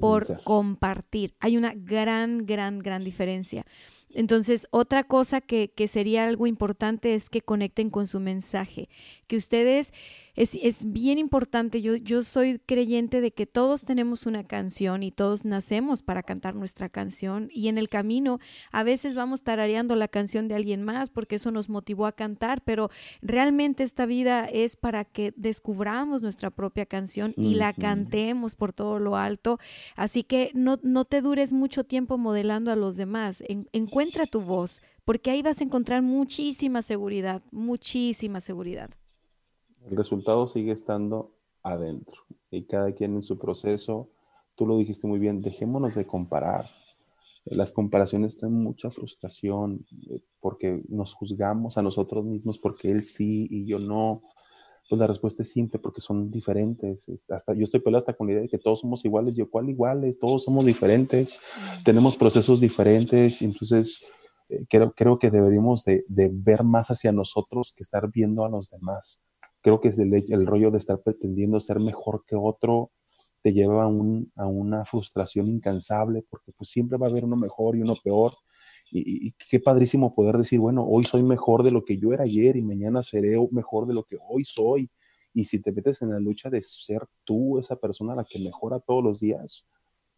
por 0.00 0.42
compartir. 0.42 1.34
Hay 1.40 1.56
una 1.56 1.72
gran, 1.74 2.46
gran, 2.46 2.78
gran 2.80 3.04
diferencia. 3.04 3.64
Entonces, 4.10 4.66
otra 4.70 5.04
cosa 5.04 5.40
que, 5.40 5.72
que 5.74 5.88
sería 5.88 6.26
algo 6.26 6.46
importante 6.46 7.14
es 7.14 7.28
que 7.28 7.42
conecten 7.42 7.90
con 7.90 8.06
su 8.06 8.20
mensaje, 8.20 8.88
que 9.26 9.36
ustedes 9.36 9.92
es, 10.36 10.80
bien 10.84 11.18
importante. 11.18 11.80
Yo, 11.80 11.96
yo 11.96 12.22
soy 12.22 12.58
creyente 12.58 13.20
de 13.20 13.32
que 13.32 13.46
todos 13.46 13.84
tenemos 13.84 14.26
una 14.26 14.44
canción 14.44 15.02
y 15.02 15.10
todos 15.10 15.44
nacemos 15.44 16.02
para 16.02 16.22
cantar 16.22 16.54
nuestra 16.54 16.90
canción 16.90 17.48
y 17.52 17.68
en 17.68 17.78
el 17.78 17.88
camino 17.88 18.38
a 18.70 18.82
veces 18.82 19.14
vamos 19.14 19.42
tarareando 19.42 19.96
la 19.96 20.08
canción 20.08 20.46
de 20.46 20.54
alguien 20.54 20.82
más 20.82 21.08
porque 21.08 21.36
eso 21.36 21.50
nos 21.50 21.70
motivó 21.70 22.06
a 22.06 22.12
cantar, 22.12 22.62
pero 22.62 22.90
realmente 23.22 23.82
esta 23.82 24.04
vida 24.04 24.44
es 24.44 24.76
para 24.76 25.04
que 25.04 25.32
descubramos 25.36 26.20
nuestra 26.20 26.50
propia 26.50 26.84
canción 26.84 27.32
y 27.36 27.54
la 27.54 27.72
cantemos 27.72 28.54
por 28.54 28.74
todo 28.74 28.98
lo 28.98 29.16
alto. 29.16 29.58
Así 29.96 30.22
que 30.22 30.50
no, 30.54 30.78
no 30.82 31.06
te 31.06 31.22
dures 31.22 31.52
mucho 31.52 31.84
tiempo 31.84 32.18
modelando 32.18 32.70
a 32.70 32.76
los 32.76 32.96
demás. 32.96 33.42
encuentra 33.72 34.26
tu 34.26 34.42
voz 34.42 34.82
porque 35.06 35.30
ahí 35.30 35.40
vas 35.40 35.60
a 35.60 35.64
encontrar 35.64 36.02
muchísima 36.02 36.82
seguridad, 36.82 37.42
muchísima 37.52 38.40
seguridad. 38.40 38.90
El 39.88 39.96
resultado 39.96 40.46
sigue 40.48 40.72
estando 40.72 41.32
adentro 41.62 42.22
y 42.50 42.64
cada 42.64 42.92
quien 42.92 43.14
en 43.14 43.22
su 43.22 43.38
proceso. 43.38 44.08
Tú 44.56 44.66
lo 44.66 44.78
dijiste 44.78 45.06
muy 45.06 45.18
bien, 45.18 45.42
dejémonos 45.42 45.94
de 45.94 46.06
comparar. 46.06 46.68
Las 47.44 47.70
comparaciones 47.70 48.36
traen 48.36 48.54
mucha 48.54 48.90
frustración 48.90 49.86
eh, 50.10 50.20
porque 50.40 50.82
nos 50.88 51.14
juzgamos 51.14 51.78
a 51.78 51.82
nosotros 51.82 52.24
mismos 52.24 52.58
porque 52.58 52.90
él 52.90 53.04
sí 53.04 53.46
y 53.50 53.66
yo 53.66 53.78
no. 53.78 54.22
Pues 54.88 55.00
la 55.00 55.06
respuesta 55.06 55.42
es 55.42 55.50
simple 55.50 55.78
porque 55.78 56.00
son 56.00 56.30
diferentes. 56.30 57.08
Hasta, 57.28 57.54
yo 57.54 57.64
estoy 57.64 57.80
peleado 57.80 57.98
hasta 57.98 58.14
con 58.14 58.26
la 58.26 58.34
idea 58.34 58.42
de 58.42 58.48
que 58.48 58.58
todos 58.58 58.80
somos 58.80 59.04
iguales. 59.04 59.36
Yo, 59.36 59.50
¿cuál 59.50 59.68
iguales? 59.68 60.18
Todos 60.18 60.44
somos 60.44 60.64
diferentes. 60.64 61.40
Tenemos 61.84 62.16
procesos 62.16 62.60
diferentes. 62.60 63.42
Entonces, 63.42 64.04
eh, 64.48 64.64
creo, 64.68 64.92
creo 64.92 65.18
que 65.18 65.30
deberíamos 65.30 65.84
de, 65.84 66.04
de, 66.08 66.30
ver 66.32 66.62
más 66.62 66.90
hacia 66.90 67.10
nosotros 67.10 67.72
que 67.76 67.82
estar 67.82 68.08
viendo 68.10 68.44
a 68.44 68.48
los 68.48 68.70
demás 68.70 69.25
creo 69.66 69.80
que 69.80 69.88
es 69.88 69.98
el, 69.98 70.46
rollo 70.46 70.70
de 70.70 70.78
estar 70.78 71.02
pretendiendo 71.02 71.58
ser 71.58 71.80
mejor 71.80 72.22
que 72.24 72.36
otro 72.36 72.92
te 73.42 73.52
lleva 73.52 73.82
a, 73.82 73.88
un, 73.88 74.30
a 74.36 74.46
una 74.46 74.84
frustración 74.84 75.48
incansable 75.48 76.24
porque 76.30 76.52
pues 76.52 76.70
siempre 76.70 76.96
va 76.96 77.08
a 77.08 77.10
haber 77.10 77.24
uno 77.24 77.34
mejor 77.34 77.74
y 77.74 77.82
uno 77.82 77.96
peor. 77.96 78.34
Y, 78.92 79.32
qué 79.50 79.58
padrísimo 79.58 80.14
poder 80.14 80.36
decir, 80.36 80.60
bueno, 80.60 80.86
hoy 80.86 81.04
soy 81.04 81.24
mejor 81.24 81.64
de 81.64 81.72
lo 81.72 81.84
que 81.84 81.98
yo 81.98 82.12
era 82.12 82.22
ayer 82.22 82.56
y 82.56 82.62
mañana 82.62 83.02
seré 83.02 83.36
mejor 83.50 83.88
de 83.88 83.94
lo 83.94 84.04
que 84.04 84.16
hoy 84.28 84.44
soy. 84.44 84.88
Y 85.34 85.46
si 85.46 85.60
te 85.60 85.72
metes 85.72 86.00
en 86.00 86.10
la 86.10 86.20
lucha 86.20 86.48
de 86.48 86.62
ser 86.62 87.04
tú 87.24 87.58
esa 87.58 87.74
persona 87.74 88.14
la 88.14 88.22
que 88.22 88.38
mejora 88.38 88.78
todos 88.78 89.02
los 89.02 89.18
días, 89.18 89.66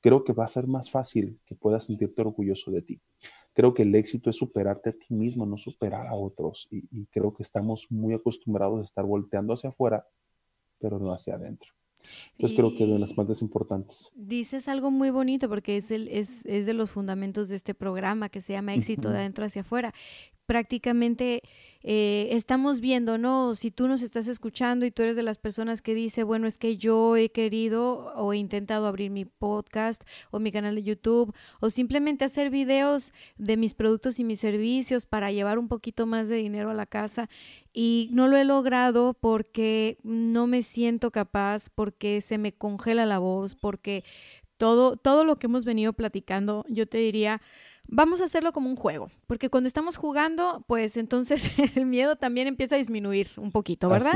creo 0.03 0.25
que 0.25 0.35
va 0.35 0.45
a 0.45 0.49
ser 0.49 0.67
más 0.67 0.91
fácil 0.91 1.41
que 1.47 1.55
puedas 1.55 1.85
sentirte 1.85 2.21
orgulloso 2.21 2.71
de 2.71 2.83
ti 2.83 3.01
creo 3.59 3.75
que 3.75 3.83
el 3.83 3.93
éxito 3.97 4.31
es 4.31 4.37
superarte 4.37 4.91
a 4.91 4.93
ti 4.93 5.13
mismo, 5.13 5.45
no 5.45 5.57
superar 5.57 6.07
a 6.07 6.15
otros. 6.15 6.69
Y, 6.71 7.07
creo 7.07 7.35
que 7.35 7.43
estamos 7.43 7.89
muy 7.91 8.15
acostumbrados 8.15 8.79
a 8.79 8.85
estar 8.85 9.05
volteando 9.05 9.53
hacia 9.53 9.71
afuera, 9.71 10.07
pero 10.79 11.01
no 11.01 11.13
hacia 11.13 11.35
adentro. 11.35 11.73
Entonces 12.35 12.57
creo 12.57 12.77
que 12.77 12.85
es 12.85 12.91
de 12.91 13.01
las 13.01 13.13
partes 13.13 13.43
importantes. 13.43 14.13
Dices 14.15 14.69
algo 14.69 14.93
muy 14.93 15.11
bonito 15.11 15.49
porque 15.49 15.77
es, 15.77 15.91
el, 15.91 16.07
es, 16.07 16.47
es 16.47 16.67
de 16.67 16.73
los 16.73 16.93
fundamentos 16.93 17.49
de 17.49 17.57
este 17.57 17.75
programa 17.75 18.29
que 18.29 18.43
se 18.43 18.53
llama 18.53 18.75
éxito 18.75 19.11
de 19.11 19.19
adentro 19.19 19.45
hacia 19.45 19.63
afuera. 19.63 19.93
Prácticamente 20.47 21.43
eh, 21.83 22.29
estamos 22.33 22.81
viendo, 22.81 23.19
¿no? 23.19 23.55
Si 23.55 23.71
tú 23.71 23.87
nos 23.87 24.03
estás 24.03 24.27
escuchando 24.27 24.85
y 24.85 24.91
tú 24.91 25.03
eres 25.03 25.15
de 25.15 25.23
las 25.23 25.39
personas 25.39 25.81
que 25.81 25.95
dice, 25.95 26.25
bueno, 26.25 26.49
es 26.49 26.59
que 26.59 26.77
yo 26.77 27.17
he 27.17 27.31
querido 27.31 28.13
o 28.17 28.33
he 28.33 28.37
intentado 28.37 28.87
abrir 28.87 29.11
mi 29.11 29.25
podcast 29.25 30.03
o 30.31 30.41
mi 30.41 30.51
canal 30.51 30.75
de 30.75 30.83
YouTube 30.83 31.33
o 31.61 31.71
simplemente 31.71 32.25
hacer 32.25 32.51
videos 32.51 33.13
de 33.37 33.57
mis 33.57 33.75
productos 33.75 34.19
y 34.19 34.25
mis 34.25 34.41
servicios 34.41 35.07
para 35.07 35.31
llevar 35.31 35.59
un 35.59 35.69
poquito 35.69 36.05
más 36.07 36.29
de 36.29 36.37
dinero 36.37 36.71
a 36.71 36.75
la 36.75 36.87
casa 36.87 37.29
y 37.73 38.09
no 38.13 38.27
lo 38.27 38.37
he 38.37 38.45
logrado 38.45 39.15
porque 39.15 39.99
no 40.03 40.49
me 40.49 40.63
siento 40.63 41.13
capaz, 41.13 41.71
porque 41.71 42.21
se 42.21 42.39
me 42.39 42.53
congela 42.53 43.07
la 43.07 43.19
voz, 43.19 43.55
porque 43.55 44.03
todo, 44.57 44.97
todo 44.97 45.23
lo 45.23 45.37
que 45.37 45.47
hemos 45.47 45.65
venido 45.65 45.93
platicando, 45.93 46.65
yo 46.69 46.89
te 46.89 46.99
diría, 46.99 47.41
vamos 47.89 48.21
a 48.21 48.25
hacerlo 48.25 48.53
como 48.53 48.71
un 48.71 48.77
juego, 48.77 49.11
porque 49.27 49.49
cuando 49.49 49.67
estamos 49.67 49.97
jugando, 49.97 50.65
pues 50.67 50.97
entonces 50.97 51.43
el 51.75 51.87
miedo 51.87 52.17
también 52.17 52.47
empieza 52.47 52.77
a 52.77 52.79
disminuir 52.79 53.29
un 53.37 53.51
poquito, 53.51 53.89
¿verdad? 53.89 54.15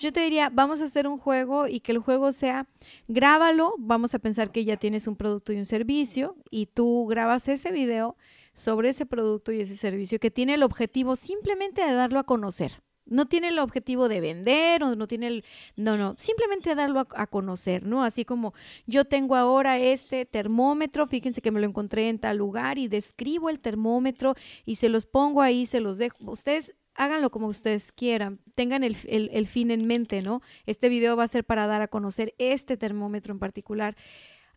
Yo 0.00 0.12
te 0.12 0.20
diría, 0.20 0.50
vamos 0.50 0.80
a 0.80 0.84
hacer 0.84 1.06
un 1.06 1.18
juego 1.18 1.68
y 1.68 1.80
que 1.80 1.92
el 1.92 1.98
juego 1.98 2.32
sea, 2.32 2.66
grábalo, 3.06 3.74
vamos 3.78 4.14
a 4.14 4.18
pensar 4.18 4.50
que 4.50 4.64
ya 4.64 4.76
tienes 4.76 5.06
un 5.06 5.16
producto 5.16 5.52
y 5.52 5.58
un 5.58 5.66
servicio 5.66 6.34
y 6.50 6.66
tú 6.66 7.06
grabas 7.08 7.48
ese 7.48 7.70
video 7.70 8.16
sobre 8.52 8.88
ese 8.88 9.06
producto 9.06 9.52
y 9.52 9.60
ese 9.60 9.76
servicio 9.76 10.18
que 10.18 10.30
tiene 10.30 10.54
el 10.54 10.62
objetivo 10.62 11.14
simplemente 11.14 11.84
de 11.84 11.92
darlo 11.92 12.18
a 12.18 12.24
conocer. 12.24 12.82
No 13.10 13.26
tiene 13.26 13.48
el 13.48 13.58
objetivo 13.58 14.08
de 14.08 14.20
vender 14.20 14.82
o 14.82 14.96
no 14.96 15.06
tiene 15.06 15.26
el... 15.26 15.44
No, 15.76 15.98
no, 15.98 16.14
simplemente 16.16 16.74
darlo 16.74 17.00
a, 17.00 17.26
conocer, 17.26 17.84
¿no? 17.84 18.04
Así 18.04 18.24
como 18.24 18.54
yo 18.86 19.04
tengo 19.04 19.36
ahora 19.36 19.78
este 19.78 20.24
termómetro, 20.24 21.06
fíjense 21.06 21.42
que 21.42 21.50
me 21.50 21.60
lo 21.60 21.66
encontré 21.66 22.08
en 22.08 22.18
tal 22.18 22.38
lugar 22.38 22.78
y 22.78 22.88
describo 22.88 23.50
el 23.50 23.60
termómetro 23.60 24.34
y 24.64 24.76
se 24.76 24.88
los 24.88 25.04
pongo 25.04 25.42
ahí, 25.42 25.66
se 25.66 25.80
los 25.80 25.98
dejo. 25.98 26.16
Ustedes 26.30 26.72
háganlo 26.94 27.30
como 27.30 27.48
ustedes 27.48 27.92
quieran, 27.92 28.40
tengan 28.54 28.84
el, 28.84 28.96
el, 29.08 29.46
fin 29.46 29.70
en 29.70 29.86
mente, 29.86 30.22
¿no? 30.22 30.42
Este 30.66 30.88
video 30.88 31.16
va 31.16 31.24
a 31.24 31.28
ser 31.28 31.44
para 31.44 31.66
dar 31.66 31.82
a 31.82 31.88
conocer 31.88 32.34
este 32.38 32.76
termómetro 32.76 33.32
en 33.32 33.38
particular. 33.38 33.96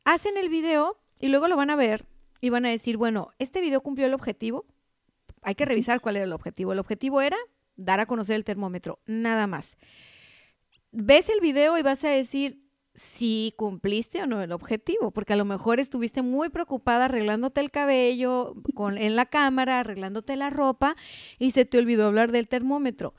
Hacen 0.06 0.38
el 0.38 0.50
video 0.50 1.00
y 1.20 1.30
luego 1.30 1.48
lo 1.48 1.56
van 1.56 1.70
a 1.70 1.76
ver 1.76 2.06
y 2.42 2.50
van 2.50 2.66
a 2.66 2.70
decir, 2.70 2.98
bueno, 2.98 3.30
este 3.40 3.62
video 3.62 3.82
cumplió 3.82 4.08
el 4.08 4.14
objetivo. 4.14 4.66
Hay 5.42 5.56
que 5.56 5.66
revisar 5.66 6.02
cuál 6.02 6.18
era 6.18 6.26
el 6.26 6.34
objetivo. 6.34 6.74
El 6.74 6.80
objetivo 6.80 7.22
era 7.22 7.38
dar 7.76 8.00
a 8.00 8.06
conocer 8.06 8.36
el 8.36 8.44
termómetro, 8.44 9.00
nada 9.06 9.48
más. 9.48 9.78
Ves 10.92 11.30
el 11.30 11.40
video 11.40 11.78
y 11.78 11.82
vas 11.82 12.04
a 12.04 12.10
decir, 12.10 12.64
si 12.96 13.54
cumpliste 13.58 14.22
o 14.22 14.28
no 14.28 14.42
el 14.42 14.52
objetivo, 14.52 15.12
porque 15.12 15.34
a 15.34 15.36
lo 15.36 15.46
mejor 15.46 15.80
estuviste 15.80 16.22
muy 16.22 16.50
preocupada 16.50 17.06
arreglándote 17.06 17.62
el 17.62 17.72
cabello 17.72 18.56
con, 18.76 18.98
en 18.98 19.16
la 19.16 19.26
cámara, 19.26 19.80
arreglándote 19.80 20.36
la 20.36 20.50
ropa 20.50 20.96
y 21.40 21.52
se 21.52 21.66
te 21.66 21.80
olvidó 21.80 22.08
hablar 22.08 22.32
del 22.32 22.48
termómetro. 22.48 23.16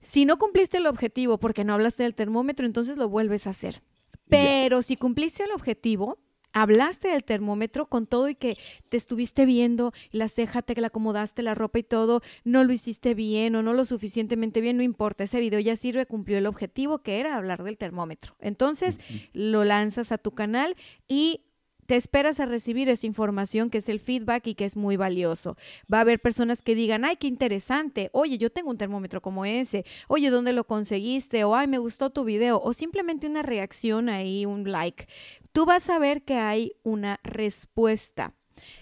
Si 0.00 0.24
no 0.24 0.38
cumpliste 0.38 0.78
el 0.78 0.86
objetivo 0.86 1.38
porque 1.38 1.64
no 1.64 1.74
hablaste 1.74 2.04
del 2.04 2.14
termómetro, 2.14 2.66
entonces 2.66 2.96
lo 2.96 3.08
vuelves 3.08 3.46
a 3.46 3.50
hacer. 3.50 3.82
Pero 4.28 4.80
si 4.80 4.96
cumpliste 4.96 5.44
el 5.44 5.52
objetivo, 5.52 6.18
hablaste 6.52 7.08
del 7.08 7.24
termómetro 7.24 7.86
con 7.86 8.06
todo 8.06 8.28
y 8.28 8.34
que 8.34 8.56
te 8.88 8.96
estuviste 8.96 9.46
viendo, 9.46 9.92
la 10.10 10.28
ceja 10.28 10.62
te 10.62 10.80
la 10.80 10.88
acomodaste, 10.88 11.42
la 11.42 11.54
ropa 11.54 11.78
y 11.78 11.82
todo, 11.82 12.22
no 12.44 12.64
lo 12.64 12.72
hiciste 12.72 13.14
bien 13.14 13.54
o 13.56 13.62
no 13.62 13.72
lo 13.72 13.84
suficientemente 13.84 14.60
bien, 14.60 14.76
no 14.76 14.82
importa, 14.82 15.24
ese 15.24 15.40
video 15.40 15.60
ya 15.60 15.76
sirve, 15.76 16.06
cumplió 16.06 16.38
el 16.38 16.46
objetivo 16.46 16.98
que 16.98 17.20
era 17.20 17.36
hablar 17.36 17.62
del 17.62 17.78
termómetro. 17.78 18.34
Entonces 18.40 18.98
lo 19.32 19.64
lanzas 19.64 20.12
a 20.12 20.18
tu 20.18 20.32
canal 20.32 20.76
y 21.08 21.42
te 21.86 21.96
esperas 21.96 22.40
a 22.40 22.46
recibir 22.46 22.88
esa 22.88 23.06
información 23.06 23.68
que 23.68 23.78
es 23.78 23.88
el 23.88 24.00
feedback 24.00 24.46
y 24.46 24.54
que 24.54 24.64
es 24.64 24.76
muy 24.76 24.96
valioso. 24.96 25.56
Va 25.92 25.98
a 25.98 26.00
haber 26.02 26.20
personas 26.20 26.62
que 26.62 26.74
digan, 26.74 27.04
ay, 27.04 27.16
qué 27.16 27.26
interesante, 27.26 28.08
oye, 28.12 28.38
yo 28.38 28.50
tengo 28.50 28.70
un 28.70 28.78
termómetro 28.78 29.20
como 29.20 29.44
ese, 29.44 29.84
oye, 30.08 30.30
¿dónde 30.30 30.52
lo 30.52 30.64
conseguiste? 30.64 31.44
O 31.44 31.54
ay, 31.54 31.66
me 31.66 31.78
gustó 31.78 32.10
tu 32.10 32.24
video, 32.24 32.60
o 32.62 32.72
simplemente 32.72 33.26
una 33.26 33.42
reacción 33.42 34.08
ahí, 34.08 34.46
un 34.46 34.70
like 34.70 35.06
tú 35.52 35.66
vas 35.66 35.88
a 35.90 35.98
ver 35.98 36.22
que 36.22 36.36
hay 36.36 36.72
una 36.82 37.20
respuesta. 37.22 38.34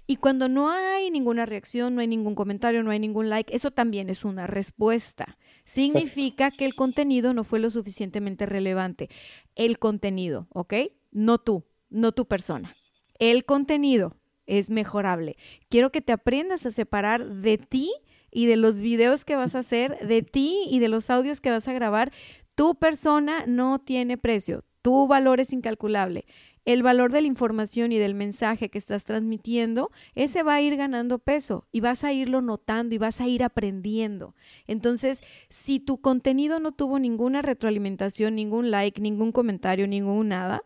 Y 0.07 0.17
cuando 0.17 0.49
no 0.49 0.71
hay 0.71 1.11
ninguna 1.11 1.47
reacción, 1.47 1.95
no 1.95 2.01
hay 2.01 2.07
ningún 2.07 2.35
comentario, 2.35 2.83
no 2.83 2.91
hay 2.91 2.99
ningún 2.99 3.29
like, 3.29 3.55
eso 3.55 3.71
también 3.71 4.11
es 4.11 4.25
una 4.25 4.47
respuesta. 4.47 5.39
Significa 5.65 6.51
que 6.51 6.65
el 6.65 6.75
contenido 6.75 7.33
no 7.33 7.45
fue 7.45 7.61
lo 7.61 7.71
suficientemente 7.71 8.47
relevante. 8.47 9.09
El 9.55 9.79
contenido, 9.79 10.49
¿ok? 10.53 10.75
No 11.13 11.39
tú, 11.39 11.65
no 11.89 12.13
tu 12.13 12.27
persona. 12.27 12.77
El 13.19 13.45
contenido 13.45 14.17
es 14.47 14.71
mejorable. 14.71 15.37
Quiero 15.69 15.93
que 15.93 16.01
te 16.01 16.13
aprendas 16.13 16.67
a 16.67 16.71
separar 16.71 17.27
de 17.37 17.59
ti 17.59 17.93
y 18.31 18.47
de 18.47 18.57
los 18.57 18.81
videos 18.81 19.25
que 19.25 19.37
vas 19.37 19.55
a 19.55 19.61
hacer, 19.61 20.07
de 20.07 20.23
ti 20.23 20.65
y 20.71 20.81
de 20.81 20.89
los 20.89 21.11
audios 21.11 21.41
que 21.41 21.51
vas 21.51 21.69
a 21.69 21.73
grabar. 21.73 22.13
Tu 22.55 22.75
persona 22.75 23.45
no 23.47 23.79
tiene 23.79 24.19
precio. 24.19 24.65
Tu 24.83 25.07
valor 25.07 25.41
es 25.41 25.53
incalculable 25.53 26.25
el 26.65 26.83
valor 26.83 27.13
de 27.13 27.23
la 27.23 27.27
información 27.27 27.93
y 27.93 27.99
del 27.99 28.15
mensaje 28.15 28.69
que 28.69 28.79
estás 28.79 29.05
transmitiendo, 29.05 29.91
ese 30.15 30.43
va 30.43 30.55
a 30.55 30.61
ir 30.61 30.77
ganando 30.77 31.19
peso 31.19 31.67
y 31.73 31.81
vas 31.81 32.05
a 32.05 32.13
irlo 32.13 32.43
notando 32.43 32.95
y 32.95 32.99
vas 32.99 33.21
a 33.21 33.29
ir 33.29 33.43
aprendiendo. 33.43 34.35
Entonces, 34.67 35.23
si 35.49 35.81
tu 35.81 36.01
contenido 36.01 36.61
no 36.61 36.73
tuvo 36.73 36.99
ninguna 36.99 37.43
retroalimentación, 37.43 38.35
ningún 38.35 38.71
like, 38.71 39.01
ningún 39.01 39.33
comentario, 39.33 39.87
ningún 39.87 40.29
nada, 40.29 40.63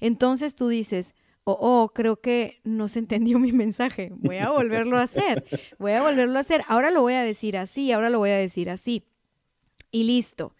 entonces 0.00 0.54
tú 0.54 0.68
dices, 0.68 1.14
oh, 1.44 1.56
oh, 1.60 1.92
creo 1.94 2.20
que 2.20 2.60
no 2.64 2.88
se 2.88 2.98
entendió 2.98 3.38
mi 3.38 3.52
mensaje, 3.52 4.10
voy 4.16 4.38
a 4.38 4.50
volverlo 4.50 4.98
a 4.98 5.02
hacer, 5.02 5.44
voy 5.78 5.92
a 5.92 6.02
volverlo 6.02 6.36
a 6.36 6.40
hacer, 6.40 6.62
ahora 6.66 6.90
lo 6.90 7.02
voy 7.02 7.14
a 7.14 7.22
decir 7.22 7.56
así, 7.56 7.92
ahora 7.92 8.10
lo 8.10 8.18
voy 8.18 8.30
a 8.30 8.36
decir 8.36 8.68
así. 8.68 9.04
Y 9.92 10.04
listo. 10.04 10.54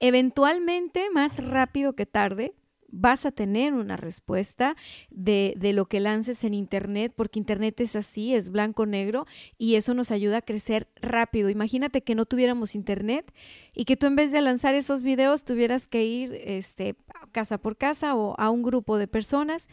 Eventualmente, 0.00 1.10
más 1.12 1.36
rápido 1.36 1.94
que 1.94 2.06
tarde, 2.06 2.54
vas 2.92 3.26
a 3.26 3.32
tener 3.32 3.74
una 3.74 3.96
respuesta 3.96 4.76
de, 5.10 5.54
de, 5.56 5.72
lo 5.72 5.86
que 5.86 6.00
lances 6.00 6.44
en 6.44 6.54
Internet, 6.54 7.12
porque 7.14 7.38
Internet 7.38 7.80
es 7.80 7.96
así, 7.96 8.34
es 8.34 8.50
blanco-negro, 8.50 9.26
y 9.58 9.76
eso 9.76 9.94
nos 9.94 10.10
ayuda 10.10 10.38
a 10.38 10.42
crecer 10.42 10.88
rápido. 10.96 11.50
Imagínate 11.50 12.02
que 12.02 12.14
no 12.14 12.26
tuviéramos 12.26 12.74
Internet 12.74 13.32
y 13.74 13.84
que 13.84 13.96
tú 13.96 14.06
en 14.06 14.16
vez 14.16 14.32
de 14.32 14.40
lanzar 14.40 14.74
esos 14.74 15.02
videos 15.02 15.44
tuvieras 15.44 15.86
que 15.86 16.04
ir 16.04 16.34
este, 16.44 16.96
casa 17.32 17.58
por 17.58 17.76
casa 17.76 18.14
o 18.14 18.34
a 18.38 18.50
un 18.50 18.62
grupo 18.62 18.98
de 18.98 19.08
personas 19.08 19.68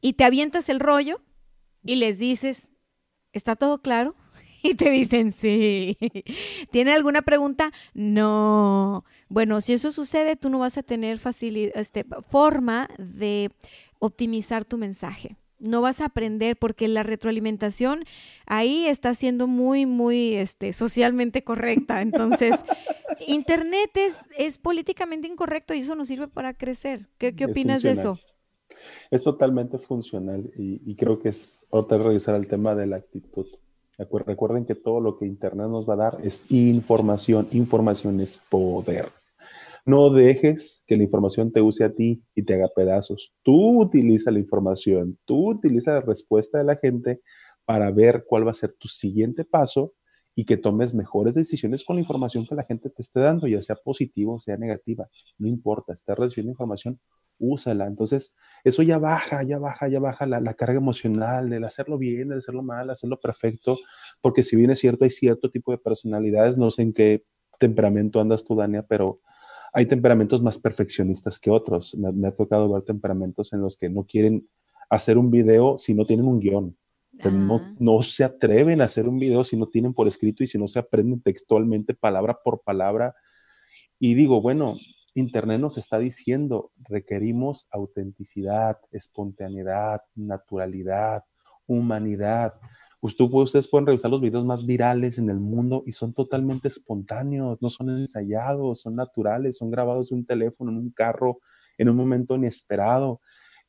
y 0.00 0.14
te 0.14 0.24
avientas 0.24 0.68
el 0.68 0.80
rollo 0.80 1.20
y 1.84 1.96
les 1.96 2.18
dices, 2.18 2.70
¿está 3.32 3.56
todo 3.56 3.82
claro? 3.82 4.14
Y 4.62 4.74
te 4.74 4.90
dicen, 4.90 5.32
sí. 5.32 5.96
¿Tiene 6.70 6.92
alguna 6.92 7.22
pregunta? 7.22 7.72
No. 7.94 9.06
Bueno, 9.30 9.60
si 9.60 9.72
eso 9.72 9.92
sucede, 9.92 10.34
tú 10.34 10.50
no 10.50 10.58
vas 10.58 10.76
a 10.76 10.82
tener 10.82 11.20
facilidad, 11.20 11.72
este, 11.76 12.04
forma 12.28 12.88
de 12.98 13.52
optimizar 14.00 14.64
tu 14.64 14.76
mensaje. 14.76 15.36
No 15.60 15.80
vas 15.80 16.00
a 16.00 16.06
aprender 16.06 16.56
porque 16.56 16.88
la 16.88 17.04
retroalimentación 17.04 18.04
ahí 18.46 18.86
está 18.86 19.14
siendo 19.14 19.46
muy, 19.46 19.86
muy 19.86 20.34
este, 20.34 20.72
socialmente 20.72 21.44
correcta. 21.44 22.02
Entonces, 22.02 22.56
Internet 23.28 23.90
es, 23.94 24.18
es 24.36 24.58
políticamente 24.58 25.28
incorrecto 25.28 25.74
y 25.74 25.78
eso 25.78 25.94
nos 25.94 26.08
sirve 26.08 26.26
para 26.26 26.54
crecer. 26.54 27.08
¿Qué, 27.16 27.36
qué 27.36 27.44
opinas 27.44 27.82
de 27.82 27.92
eso? 27.92 28.18
Es 29.12 29.22
totalmente 29.22 29.78
funcional 29.78 30.50
y, 30.56 30.82
y 30.84 30.96
creo 30.96 31.20
que 31.20 31.28
es 31.28 31.68
ahorita 31.70 31.98
regresar 31.98 32.34
al 32.34 32.48
tema 32.48 32.74
de 32.74 32.88
la 32.88 32.96
actitud. 32.96 33.46
Recuerden 34.26 34.64
que 34.64 34.74
todo 34.74 34.98
lo 35.00 35.18
que 35.18 35.26
Internet 35.26 35.68
nos 35.68 35.88
va 35.88 35.94
a 35.94 35.98
dar 35.98 36.18
es 36.24 36.50
información. 36.50 37.46
Información 37.52 38.18
es 38.18 38.38
poder. 38.48 39.19
No 39.86 40.10
dejes 40.10 40.84
que 40.86 40.96
la 40.96 41.02
información 41.02 41.52
te 41.52 41.62
use 41.62 41.84
a 41.84 41.94
ti 41.94 42.22
y 42.34 42.42
te 42.42 42.54
haga 42.54 42.68
pedazos. 42.74 43.34
Tú 43.42 43.80
utiliza 43.80 44.30
la 44.30 44.38
información, 44.38 45.18
tú 45.24 45.50
utiliza 45.50 45.92
la 45.92 46.00
respuesta 46.00 46.58
de 46.58 46.64
la 46.64 46.76
gente 46.76 47.20
para 47.64 47.90
ver 47.90 48.24
cuál 48.26 48.46
va 48.46 48.50
a 48.50 48.54
ser 48.54 48.72
tu 48.78 48.88
siguiente 48.88 49.44
paso 49.44 49.94
y 50.34 50.44
que 50.44 50.56
tomes 50.56 50.94
mejores 50.94 51.34
decisiones 51.34 51.84
con 51.84 51.96
la 51.96 52.02
información 52.02 52.46
que 52.46 52.54
la 52.54 52.64
gente 52.64 52.90
te 52.90 53.02
esté 53.02 53.20
dando, 53.20 53.46
ya 53.46 53.60
sea 53.62 53.76
positiva 53.76 54.34
o 54.34 54.40
sea 54.40 54.56
negativa. 54.56 55.08
No 55.38 55.48
importa, 55.48 55.92
estás 55.92 56.18
recibiendo 56.18 56.52
información, 56.52 57.00
úsala. 57.38 57.86
Entonces, 57.86 58.36
eso 58.62 58.82
ya 58.82 58.98
baja, 58.98 59.42
ya 59.42 59.58
baja, 59.58 59.88
ya 59.88 59.98
baja 59.98 60.26
la, 60.26 60.54
carga 60.54 60.78
emocional 60.78 61.50
del 61.50 61.64
hacerlo 61.64 61.98
bien, 61.98 62.28
del 62.28 62.38
hacerlo 62.38 62.62
mal, 62.62 62.90
hacerlo 62.90 63.18
perfecto, 63.18 63.76
porque 64.20 64.42
si 64.42 64.56
bien 64.56 64.70
es 64.70 64.78
cierto, 64.78 65.04
hay 65.04 65.10
cierto 65.10 65.50
tipo 65.50 65.72
de 65.72 65.78
personalidades, 65.78 66.56
no 66.56 66.70
sé 66.70 66.82
en 66.82 66.92
qué 66.92 67.24
temperamento 67.58 68.20
andas 68.20 68.44
tú, 68.44 68.54
Dania, 68.54 68.84
pero 68.86 69.20
hay 69.72 69.86
temperamentos 69.86 70.42
más 70.42 70.58
perfeccionistas 70.58 71.38
que 71.38 71.50
otros. 71.50 71.94
Me, 71.96 72.28
ha 72.28 72.34
tocado 72.34 72.72
ver 72.72 72.82
temperamentos 72.82 73.52
en 73.52 73.60
los 73.60 73.76
que 73.76 73.88
no 73.88 74.04
quieren 74.04 74.48
hacer 74.88 75.18
un 75.18 75.30
video 75.30 75.78
si 75.78 75.94
no 75.94 76.04
tienen 76.04 76.26
un 76.26 76.40
guion. 76.40 76.76
No, 77.24 77.56
ah. 77.56 77.74
no, 77.78 78.02
se 78.02 78.24
atreven 78.24 78.80
a 78.80 78.84
hacer 78.84 79.06
un 79.06 79.18
video 79.18 79.44
si 79.44 79.56
no 79.56 79.66
tienen 79.66 79.92
por 79.92 80.08
escrito 80.08 80.42
y 80.42 80.46
si 80.46 80.58
no 80.58 80.66
se 80.66 80.78
aprenden 80.78 81.20
textualmente 81.20 81.94
palabra 81.94 82.38
por 82.42 82.62
palabra. 82.62 83.14
Y 83.98 84.14
digo, 84.14 84.40
bueno, 84.40 84.76
Internet 85.14 85.60
nos 85.60 85.76
está 85.76 85.98
diciendo, 85.98 86.72
requerimos 86.88 87.68
autenticidad, 87.70 88.78
espontaneidad, 88.90 90.02
naturalidad, 90.14 91.24
humanidad. 91.66 92.54
Ustedes 93.00 93.68
pueden 93.68 93.86
revisar 93.86 94.10
los 94.10 94.20
videos 94.20 94.44
más 94.44 94.66
virales 94.66 95.18
en 95.18 95.30
el 95.30 95.40
mundo 95.40 95.82
y 95.86 95.92
son 95.92 96.12
totalmente 96.12 96.68
espontáneos, 96.68 97.62
no 97.62 97.70
son 97.70 97.90
ensayados, 97.90 98.80
son 98.80 98.94
naturales, 98.94 99.56
son 99.56 99.70
grabados 99.70 100.12
en 100.12 100.18
un 100.18 100.26
teléfono, 100.26 100.70
en 100.70 100.78
un 100.78 100.90
carro, 100.90 101.38
en 101.78 101.88
un 101.88 101.96
momento 101.96 102.36
inesperado. 102.36 103.20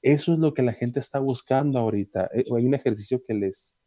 Eso 0.01 0.33
es 0.33 0.39
lo 0.39 0.53
que 0.53 0.63
la 0.63 0.73
gente 0.73 0.99
está 0.99 1.19
buscando 1.19 1.79
ahorita. 1.79 2.29
Eh, 2.33 2.45
hay 2.55 2.65
un 2.65 2.73
ejercicio 2.73 3.23
que 3.25 3.33
les, 3.33 3.77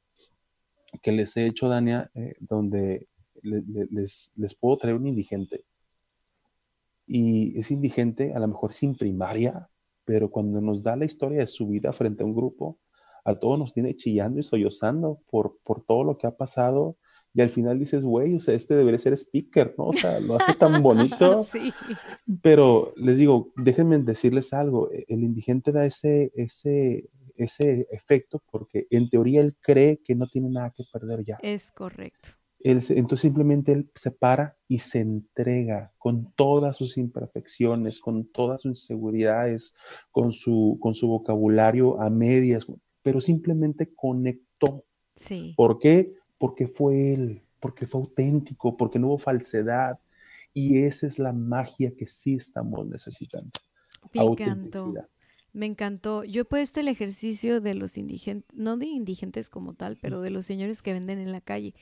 que 1.03 1.13
les 1.13 1.37
he 1.37 1.47
hecho, 1.47 1.69
Dania, 1.69 2.11
eh, 2.15 2.37
donde 2.41 3.09
les, 3.43 4.33
les 4.35 4.55
puedo 4.55 4.79
traer 4.79 4.97
un 4.97 5.07
indigente 5.07 5.65
y 7.07 7.59
es 7.59 7.71
indigente, 7.71 8.33
a 8.35 8.39
lo 8.39 8.49
mejor 8.49 8.73
sin 8.73 8.97
primaria, 8.97 9.69
pero 10.05 10.31
cuando 10.31 10.61
nos 10.61 10.83
da 10.83 10.97
la 10.97 11.05
historia 11.05 11.41
de 11.41 11.47
su 11.47 11.69
vida 11.69 11.93
frente 11.93 12.23
a 12.23 12.27
un 12.27 12.35
grupo, 12.35 12.79
a 13.25 13.39
todos 13.39 13.59
nos 13.59 13.73
tiene 13.73 13.97
chillando 13.97 14.41
y 14.41 14.43
sollozando 14.43 15.21
por, 15.31 15.59
por 15.65 15.85
todo 15.85 16.05
lo 16.05 16.19
que 16.19 16.27
ha 16.27 16.37
pasado. 16.37 16.97
Y 17.33 17.41
al 17.41 17.49
final 17.49 17.79
dices, 17.79 18.05
güey, 18.05 18.37
o 18.37 18.41
sea, 18.41 18.55
este 18.55 18.77
debería 18.77 18.99
ser 18.99 19.15
speaker, 19.15 19.75
¿no? 19.77 19.87
O 19.87 19.93
sea, 19.93 20.21
lo 20.21 20.37
hace 20.37 20.55
tan 20.55 20.83
bonito. 20.83 21.45
sí. 21.45 21.73
Pero 22.43 22.93
les 22.97 23.19
digo, 23.19 23.53
déjenme 23.57 23.99
decirles 23.99 24.53
algo, 24.53 24.91
e, 24.93 25.05
el 25.09 25.25
indigente 25.25 25.73
da 25.73 25.85
ese, 25.85 26.31
ese, 26.37 27.11
ese 27.35 27.89
efecto 27.91 28.43
porque 28.53 28.87
en 28.91 29.09
teoría 29.09 29.41
él 29.41 29.55
cree 29.61 30.01
que 30.05 30.15
no 30.15 30.29
tiene 30.29 30.51
nada 30.51 30.73
que 30.77 30.85
perder 30.93 31.25
ya. 31.25 31.39
Es 31.43 31.73
correcto 31.73 32.29
entonces 32.65 33.21
simplemente 33.21 33.73
él 33.73 33.91
se 33.95 34.11
para 34.11 34.57
y 34.67 34.79
se 34.79 35.01
entrega 35.01 35.93
con 35.99 36.33
todas 36.35 36.79
sus 36.79 36.97
imperfecciones, 36.97 38.01
con 38.01 38.27
todas 38.27 38.63
sus 38.63 38.71
inseguridades, 38.71 39.75
con 40.11 40.33
su, 40.33 40.79
con 40.81 40.95
su 40.95 41.09
vocabulario 41.09 42.01
a 42.01 42.09
medias, 42.09 42.67
pero 43.05 43.21
simplemente 43.21 43.95
conectó. 43.95 44.85
Sí. 45.15 45.53
¿Por 45.57 45.79
qué? 45.79 46.15
Porque 46.39 46.67
fue 46.67 47.13
él, 47.13 47.43
porque 47.61 47.87
fue 47.87 48.01
auténtico, 48.01 48.77
porque 48.77 48.99
no 48.99 49.09
hubo 49.09 49.19
falsedad. 49.19 50.01
Y 50.55 50.79
esa 50.79 51.07
es 51.07 51.19
la 51.19 51.33
magia 51.33 51.93
que 51.95 52.07
sí 52.07 52.35
estamos 52.35 52.87
necesitando. 52.87 53.51
Autenticidad. 54.17 55.07
Me 55.53 55.67
encantó. 55.67 56.25
Yo 56.25 56.43
he 56.43 56.45
puesto 56.45 56.81
el 56.81 56.89
ejercicio 56.89 57.61
de 57.61 57.75
los 57.75 57.99
indigentes, 57.99 58.49
no 58.57 58.77
de 58.79 58.87
indigentes 58.87 59.51
como 59.51 59.75
tal, 59.75 59.99
pero 60.01 60.23
de 60.23 60.31
los 60.31 60.47
señores 60.47 60.81
que 60.81 60.93
venden 60.93 61.19
en 61.19 61.31
la 61.31 61.43
calle, 61.43 61.75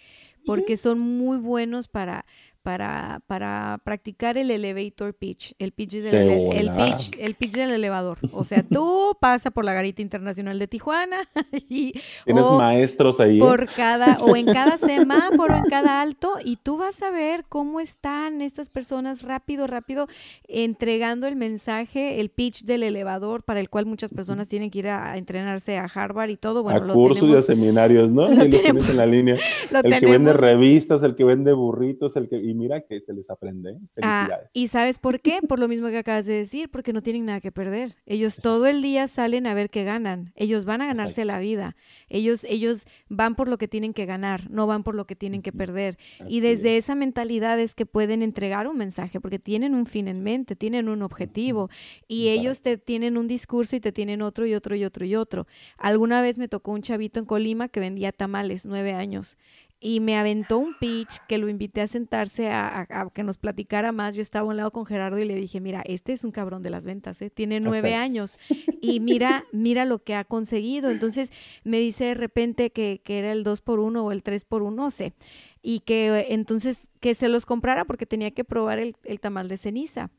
porque 0.44 0.76
son 0.76 0.98
muy 0.98 1.38
buenos 1.38 1.86
para 1.88 2.26
para, 2.62 3.20
para 3.26 3.80
practicar 3.84 4.38
el 4.38 4.50
elevator 4.50 5.14
pitch, 5.14 5.54
el 5.58 5.72
pitch, 5.72 5.94
del 5.94 6.14
el 6.14 6.70
pitch, 6.70 7.18
el 7.18 7.34
pitch 7.34 7.52
del 7.52 7.72
elevador. 7.72 8.18
O 8.32 8.44
sea, 8.44 8.62
tú 8.62 9.16
pasa 9.20 9.50
por 9.50 9.64
la 9.64 9.72
garita 9.74 10.02
internacional 10.02 10.58
de 10.58 10.68
Tijuana 10.68 11.28
y 11.52 11.92
tienes 12.24 12.46
maestros 12.46 13.20
ahí. 13.20 13.38
¿eh? 13.38 13.40
Por 13.40 13.66
cada, 13.66 14.18
o 14.20 14.36
en 14.36 14.46
cada 14.46 14.78
semáforo, 14.78 15.56
en 15.56 15.64
cada 15.64 16.00
alto, 16.00 16.34
y 16.44 16.56
tú 16.56 16.76
vas 16.76 17.02
a 17.02 17.10
ver 17.10 17.44
cómo 17.48 17.80
están 17.80 18.42
estas 18.42 18.68
personas 18.68 19.22
rápido, 19.22 19.66
rápido, 19.66 20.06
entregando 20.46 21.26
el 21.26 21.36
mensaje, 21.36 22.20
el 22.20 22.30
pitch 22.30 22.64
del 22.64 22.84
elevador, 22.84 23.42
para 23.42 23.60
el 23.60 23.68
cual 23.68 23.86
muchas 23.86 24.12
personas 24.12 24.48
tienen 24.48 24.70
que 24.70 24.80
ir 24.80 24.88
a, 24.88 25.16
entrenarse 25.16 25.78
a 25.78 25.84
Harvard 25.84 26.30
y 26.30 26.36
todo. 26.36 26.62
Bueno, 26.62 26.92
a 26.92 26.94
cursos 26.94 27.28
y 27.28 27.34
a 27.34 27.42
seminarios, 27.42 28.12
¿no? 28.12 28.28
Lo 28.32 28.48
tienes 28.48 28.88
en 28.88 28.96
la 28.96 29.06
línea. 29.06 29.36
el 29.82 30.00
que 30.00 30.06
vende 30.06 30.32
revistas, 30.32 31.02
el 31.02 31.16
que 31.16 31.24
vende 31.24 31.52
burritos, 31.52 32.16
el 32.16 32.28
que 32.28 32.51
y 32.52 32.54
mira 32.54 32.82
que 32.82 33.00
se 33.00 33.12
les 33.14 33.30
aprende. 33.30 33.70
¿eh? 33.70 33.78
Ah, 34.02 34.26
Felicidades. 34.26 34.50
¿Y 34.52 34.68
sabes 34.68 34.98
por 34.98 35.20
qué? 35.20 35.40
Por 35.48 35.58
lo 35.58 35.68
mismo 35.68 35.88
que 35.88 35.98
acabas 35.98 36.26
de 36.26 36.34
decir, 36.34 36.70
porque 36.70 36.92
no 36.92 37.02
tienen 37.02 37.24
nada 37.24 37.40
que 37.40 37.50
perder. 37.50 37.96
Ellos 38.06 38.36
todo 38.36 38.66
el 38.66 38.80
día 38.80 39.06
salen 39.08 39.46
a 39.46 39.54
ver 39.54 39.70
qué 39.70 39.84
ganan. 39.84 40.32
Ellos 40.36 40.64
van 40.64 40.80
a 40.82 40.86
ganarse 40.86 41.24
la 41.24 41.38
vida. 41.38 41.76
Ellos, 42.08 42.44
ellos 42.44 42.84
van 43.08 43.34
por 43.34 43.48
lo 43.48 43.58
que 43.58 43.68
tienen 43.68 43.92
que 43.92 44.06
ganar, 44.06 44.50
no 44.50 44.66
van 44.66 44.82
por 44.82 44.94
lo 44.94 45.06
que 45.06 45.16
tienen 45.16 45.42
que 45.42 45.52
perder. 45.52 45.98
y 46.28 46.40
desde 46.40 46.76
esa 46.76 46.94
mentalidad 46.94 47.58
es 47.58 47.74
que 47.74 47.86
pueden 47.86 48.22
entregar 48.22 48.66
un 48.66 48.76
mensaje, 48.76 49.20
porque 49.20 49.38
tienen 49.38 49.74
un 49.74 49.86
fin 49.86 50.08
en 50.08 50.22
mente, 50.22 50.56
tienen 50.56 50.88
un 50.88 51.02
objetivo. 51.02 51.70
Y 52.06 52.28
ellos 52.28 52.60
te 52.60 52.78
tienen 52.78 53.16
un 53.16 53.26
discurso 53.26 53.76
y 53.76 53.80
te 53.80 53.92
tienen 53.92 54.22
otro 54.22 54.46
y 54.46 54.54
otro 54.54 54.76
y 54.76 54.84
otro 54.84 55.04
y 55.04 55.16
otro. 55.16 55.46
Alguna 55.78 56.22
vez 56.22 56.38
me 56.38 56.48
tocó 56.48 56.72
un 56.72 56.82
chavito 56.82 57.18
en 57.18 57.26
Colima 57.26 57.68
que 57.68 57.80
vendía 57.80 58.12
tamales, 58.12 58.66
nueve 58.66 58.92
años 58.92 59.38
y 59.84 59.98
me 59.98 60.16
aventó 60.16 60.58
un 60.58 60.74
pitch 60.78 61.18
que 61.26 61.38
lo 61.38 61.48
invité 61.48 61.80
a 61.80 61.88
sentarse 61.88 62.48
a, 62.48 63.10
que 63.12 63.24
nos 63.24 63.36
platicara 63.36 63.90
más. 63.90 64.14
Yo 64.14 64.22
estaba 64.22 64.46
a 64.46 64.48
un 64.48 64.56
lado 64.56 64.70
con 64.70 64.86
Gerardo 64.86 65.18
y 65.18 65.24
le 65.24 65.34
dije, 65.34 65.60
mira, 65.60 65.82
este 65.84 66.12
es 66.12 66.22
un 66.22 66.30
cabrón 66.30 66.62
de 66.62 66.70
las 66.70 66.86
ventas, 66.86 67.20
¿eh? 67.20 67.30
tiene 67.30 67.58
nueve 67.58 67.96
años 67.96 68.38
y 68.80 69.00
mira, 69.00 69.44
mira 69.50 69.84
lo 69.84 69.98
que 69.98 70.14
ha 70.14 70.22
conseguido. 70.22 70.88
Entonces 70.88 71.32
me 71.64 71.80
dice 71.80 72.04
de 72.04 72.14
repente 72.14 72.70
que, 72.70 73.00
que 73.02 73.18
era 73.18 73.32
el 73.32 73.42
2 73.42 73.60
por 73.60 73.80
1 73.80 74.04
o 74.04 74.12
el 74.12 74.22
3 74.22 74.44
por 74.44 74.62
1, 74.62 74.70
no 74.70 74.90
sé, 74.92 75.14
y 75.62 75.80
que 75.80 76.26
entonces 76.28 76.88
que 77.00 77.16
se 77.16 77.28
los 77.28 77.44
comprara 77.44 77.84
porque 77.84 78.06
tenía 78.06 78.30
que 78.30 78.44
probar 78.44 78.78
el, 78.78 78.94
el 79.02 79.18
tamal 79.18 79.48
de 79.48 79.56
ceniza. 79.56 80.10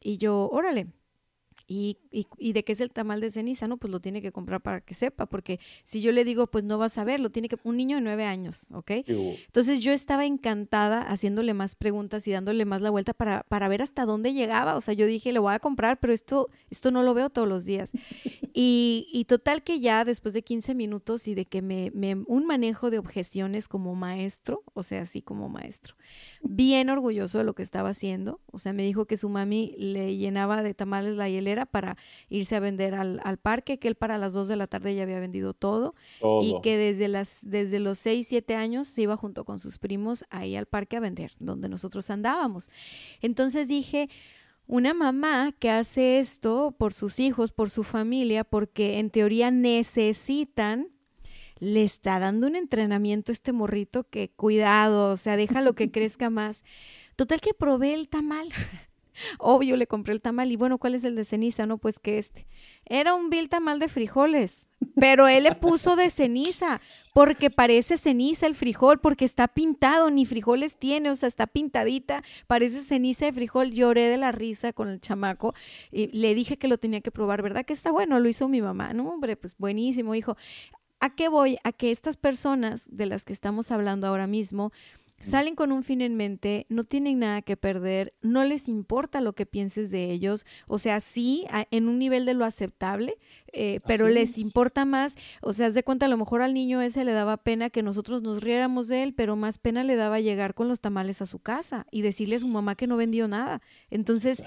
Y 0.00 0.18
yo, 0.18 0.48
órale, 0.52 0.86
¿Y, 1.70 1.98
y, 2.10 2.54
de 2.54 2.64
qué 2.64 2.72
es 2.72 2.80
el 2.80 2.90
tamal 2.90 3.20
de 3.20 3.30
ceniza? 3.30 3.68
No, 3.68 3.76
pues 3.76 3.92
lo 3.92 4.00
tiene 4.00 4.22
que 4.22 4.32
comprar 4.32 4.62
para 4.62 4.80
que 4.80 4.94
sepa, 4.94 5.26
porque 5.26 5.60
si 5.84 6.00
yo 6.00 6.12
le 6.12 6.24
digo, 6.24 6.46
pues 6.46 6.64
no 6.64 6.78
vas 6.78 6.96
a 6.96 7.04
ver, 7.04 7.20
lo 7.20 7.28
tiene 7.28 7.50
que, 7.50 7.58
un 7.62 7.76
niño 7.76 7.96
de 7.96 8.00
nueve 8.00 8.24
años, 8.24 8.66
¿ok? 8.72 8.90
Entonces 9.06 9.80
yo 9.80 9.92
estaba 9.92 10.24
encantada 10.24 11.02
haciéndole 11.02 11.52
más 11.52 11.74
preguntas 11.74 12.26
y 12.26 12.32
dándole 12.32 12.64
más 12.64 12.80
la 12.80 12.88
vuelta 12.88 13.12
para, 13.12 13.42
para 13.42 13.68
ver 13.68 13.82
hasta 13.82 14.06
dónde 14.06 14.32
llegaba. 14.32 14.76
O 14.76 14.80
sea, 14.80 14.94
yo 14.94 15.04
dije, 15.04 15.30
le 15.30 15.40
voy 15.40 15.52
a 15.52 15.58
comprar, 15.58 16.00
pero 16.00 16.14
esto, 16.14 16.48
esto 16.70 16.90
no 16.90 17.02
lo 17.02 17.12
veo 17.12 17.28
todos 17.28 17.46
los 17.46 17.66
días. 17.66 17.92
Y, 18.54 19.06
y 19.12 19.26
total 19.26 19.62
que 19.62 19.78
ya 19.78 20.06
después 20.06 20.32
de 20.32 20.42
15 20.42 20.74
minutos 20.74 21.28
y 21.28 21.34
de 21.34 21.44
que 21.44 21.60
me, 21.60 21.90
me, 21.94 22.14
un 22.14 22.46
manejo 22.46 22.90
de 22.90 22.98
objeciones 22.98 23.68
como 23.68 23.94
maestro, 23.94 24.62
o 24.72 24.82
sea, 24.82 25.02
así 25.02 25.20
como 25.20 25.50
maestro, 25.50 25.96
bien 26.42 26.88
orgulloso 26.88 27.36
de 27.38 27.44
lo 27.44 27.54
que 27.54 27.62
estaba 27.62 27.90
haciendo. 27.90 28.40
O 28.50 28.58
sea, 28.58 28.72
me 28.72 28.84
dijo 28.84 29.04
que 29.04 29.18
su 29.18 29.28
mami 29.28 29.74
le 29.76 30.16
llenaba 30.16 30.62
de 30.62 30.72
tamales 30.72 31.14
la 31.14 31.28
hielera 31.28 31.57
para 31.66 31.96
irse 32.28 32.56
a 32.56 32.60
vender 32.60 32.94
al, 32.94 33.38
parque, 33.38 33.78
que 33.78 33.88
él 33.88 33.94
para 33.94 34.18
las 34.18 34.32
2 34.32 34.48
de 34.48 34.56
la 34.56 34.66
tarde 34.66 34.94
ya 34.94 35.02
había 35.02 35.20
vendido 35.20 35.54
todo, 35.54 35.94
y 36.42 36.56
que 36.62 36.76
desde, 36.76 37.08
las, 37.08 37.38
desde 37.42 37.80
los 37.80 37.98
6, 37.98 38.26
7 38.26 38.54
años 38.54 38.88
se 38.88 39.02
iba 39.02 39.16
junto 39.16 39.44
con 39.44 39.58
sus 39.60 39.78
primos 39.78 40.24
ahí 40.30 40.56
al 40.56 40.66
parque 40.66 40.96
a 40.96 41.00
vender, 41.00 41.32
donde 41.38 41.68
nosotros 41.68 42.10
andábamos. 42.10 42.70
Entonces 43.20 43.68
dije, 43.68 44.08
una 44.66 44.94
mamá 44.94 45.52
que 45.58 45.70
hace 45.70 46.18
esto 46.18 46.74
por 46.76 46.92
sus 46.92 47.18
hijos, 47.20 47.52
por 47.52 47.70
su 47.70 47.84
familia, 47.84 48.44
porque 48.44 48.98
en 48.98 49.10
teoría 49.10 49.50
necesitan 49.50 50.88
le 51.60 51.82
está 51.82 52.18
dando 52.18 52.46
un 52.46 52.56
entrenamiento 52.56 53.32
a 53.32 53.34
este 53.34 53.52
morrito 53.52 54.04
que 54.04 54.30
cuidado, 54.30 55.12
o 55.12 55.16
sea, 55.16 55.36
deja 55.36 55.60
lo 55.60 55.74
que 55.74 55.90
crezca 55.92 56.30
más. 56.30 56.64
Total 57.16 57.40
que 57.40 57.54
probé 57.54 57.94
el 57.94 58.08
tamal. 58.08 58.48
Obvio, 59.38 59.76
le 59.76 59.86
compré 59.86 60.14
el 60.14 60.20
tamal 60.20 60.50
y 60.52 60.56
bueno, 60.56 60.78
¿cuál 60.78 60.94
es 60.94 61.04
el 61.04 61.14
de 61.14 61.24
ceniza? 61.24 61.66
No, 61.66 61.78
pues 61.78 61.98
que 61.98 62.18
este. 62.18 62.46
Era 62.84 63.14
un 63.14 63.30
vil 63.30 63.48
tamal 63.48 63.78
de 63.78 63.88
frijoles, 63.88 64.66
pero 64.96 65.28
él 65.28 65.44
le 65.44 65.54
puso 65.54 65.96
de 65.96 66.10
ceniza 66.10 66.80
porque 67.14 67.50
parece 67.50 67.98
ceniza 67.98 68.46
el 68.46 68.54
frijol, 68.54 69.00
porque 69.00 69.24
está 69.24 69.48
pintado, 69.48 70.10
ni 70.10 70.24
frijoles 70.24 70.76
tiene, 70.76 71.10
o 71.10 71.16
sea, 71.16 71.28
está 71.28 71.46
pintadita, 71.46 72.22
parece 72.46 72.82
ceniza 72.82 73.26
de 73.26 73.32
frijol. 73.32 73.72
Lloré 73.72 74.08
de 74.08 74.16
la 74.16 74.32
risa 74.32 74.72
con 74.72 74.88
el 74.88 75.00
chamaco 75.00 75.54
y 75.90 76.06
le 76.08 76.34
dije 76.34 76.56
que 76.56 76.68
lo 76.68 76.78
tenía 76.78 77.00
que 77.00 77.10
probar, 77.10 77.42
¿verdad? 77.42 77.64
Que 77.64 77.72
está 77.72 77.90
bueno, 77.90 78.20
lo 78.20 78.28
hizo 78.28 78.48
mi 78.48 78.62
mamá. 78.62 78.92
No, 78.92 79.08
hombre, 79.08 79.36
pues 79.36 79.56
buenísimo, 79.58 80.14
hijo. 80.14 80.36
¿A 81.00 81.14
qué 81.14 81.28
voy? 81.28 81.58
A 81.62 81.72
que 81.72 81.90
estas 81.90 82.16
personas 82.16 82.84
de 82.88 83.06
las 83.06 83.24
que 83.24 83.32
estamos 83.32 83.70
hablando 83.70 84.06
ahora 84.06 84.26
mismo 84.26 84.72
salen 85.20 85.54
con 85.54 85.72
un 85.72 85.82
fin 85.82 86.00
en 86.00 86.16
mente, 86.16 86.66
no 86.68 86.84
tienen 86.84 87.18
nada 87.18 87.42
que 87.42 87.56
perder, 87.56 88.14
no 88.22 88.44
les 88.44 88.68
importa 88.68 89.20
lo 89.20 89.34
que 89.34 89.46
pienses 89.46 89.90
de 89.90 90.10
ellos, 90.10 90.46
o 90.66 90.78
sea, 90.78 91.00
sí, 91.00 91.46
en 91.70 91.88
un 91.88 91.98
nivel 91.98 92.24
de 92.24 92.34
lo 92.34 92.44
aceptable, 92.44 93.18
eh, 93.52 93.80
pero 93.86 94.08
les 94.08 94.38
importa 94.38 94.84
más, 94.84 95.16
o 95.40 95.52
sea, 95.52 95.68
haz 95.68 95.74
de 95.74 95.82
cuenta, 95.82 96.06
a 96.06 96.08
lo 96.08 96.16
mejor 96.16 96.42
al 96.42 96.54
niño 96.54 96.80
ese 96.80 97.04
le 97.04 97.12
daba 97.12 97.38
pena 97.38 97.70
que 97.70 97.82
nosotros 97.82 98.22
nos 98.22 98.42
riéramos 98.42 98.88
de 98.88 99.02
él, 99.02 99.14
pero 99.14 99.36
más 99.36 99.58
pena 99.58 99.84
le 99.84 99.96
daba 99.96 100.20
llegar 100.20 100.54
con 100.54 100.68
los 100.68 100.80
tamales 100.80 101.20
a 101.22 101.26
su 101.26 101.38
casa 101.38 101.86
y 101.90 102.02
decirle 102.02 102.36
a 102.36 102.40
su 102.40 102.48
mamá 102.48 102.74
que 102.76 102.86
no 102.86 102.96
vendió 102.96 103.26
nada. 103.26 103.60
Entonces, 103.90 104.42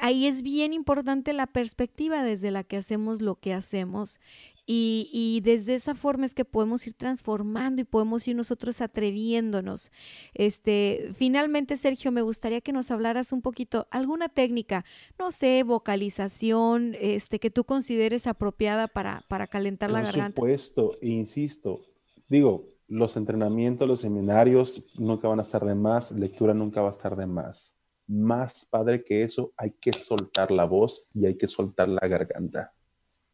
ahí 0.00 0.26
es 0.26 0.42
bien 0.42 0.72
importante 0.72 1.32
la 1.32 1.46
perspectiva 1.46 2.22
desde 2.22 2.50
la 2.50 2.64
que 2.64 2.76
hacemos 2.76 3.20
lo 3.20 3.36
que 3.36 3.54
hacemos 3.54 4.20
y, 4.64 5.40
desde 5.42 5.74
esa 5.74 5.94
forma 5.94 6.24
es 6.24 6.34
que 6.34 6.44
podemos 6.44 6.86
ir 6.86 6.94
transformando 6.94 7.82
y 7.82 7.84
podemos 7.84 8.26
ir 8.28 8.36
nosotros 8.36 8.80
atreviéndonos. 8.80 9.90
Este, 10.34 11.10
finalmente, 11.14 11.76
Sergio, 11.76 12.12
me 12.12 12.22
gustaría 12.22 12.60
que 12.60 12.72
nos 12.72 12.90
hablaras 12.90 13.32
un 13.32 13.42
poquito, 13.42 13.86
alguna 13.90 14.28
técnica, 14.28 14.84
no 15.18 15.30
sé, 15.30 15.64
vocalización, 15.64 16.94
este, 17.00 17.40
que 17.40 17.50
tú 17.50 17.64
consideres 17.64 18.26
apropiada 18.26 18.86
para, 18.86 19.24
para 19.28 19.48
calentar 19.48 19.90
la 19.90 20.02
garganta. 20.02 20.40
Por 20.40 20.48
supuesto, 20.48 20.98
insisto, 21.02 21.80
digo, 22.28 22.68
los 22.86 23.16
entrenamientos, 23.16 23.88
los 23.88 24.00
seminarios 24.00 24.82
nunca 24.94 25.26
van 25.28 25.40
a 25.40 25.42
estar 25.42 25.64
de 25.64 25.74
más, 25.74 26.12
lectura 26.12 26.54
nunca 26.54 26.82
va 26.82 26.88
a 26.88 26.92
estar 26.92 27.16
de 27.16 27.26
más. 27.26 27.76
Más 28.06 28.66
padre 28.66 29.02
que 29.02 29.22
eso, 29.22 29.52
hay 29.56 29.72
que 29.72 29.92
soltar 29.92 30.50
la 30.50 30.66
voz 30.66 31.06
y 31.14 31.26
hay 31.26 31.36
que 31.36 31.48
soltar 31.48 31.88
la 31.88 32.06
garganta 32.06 32.72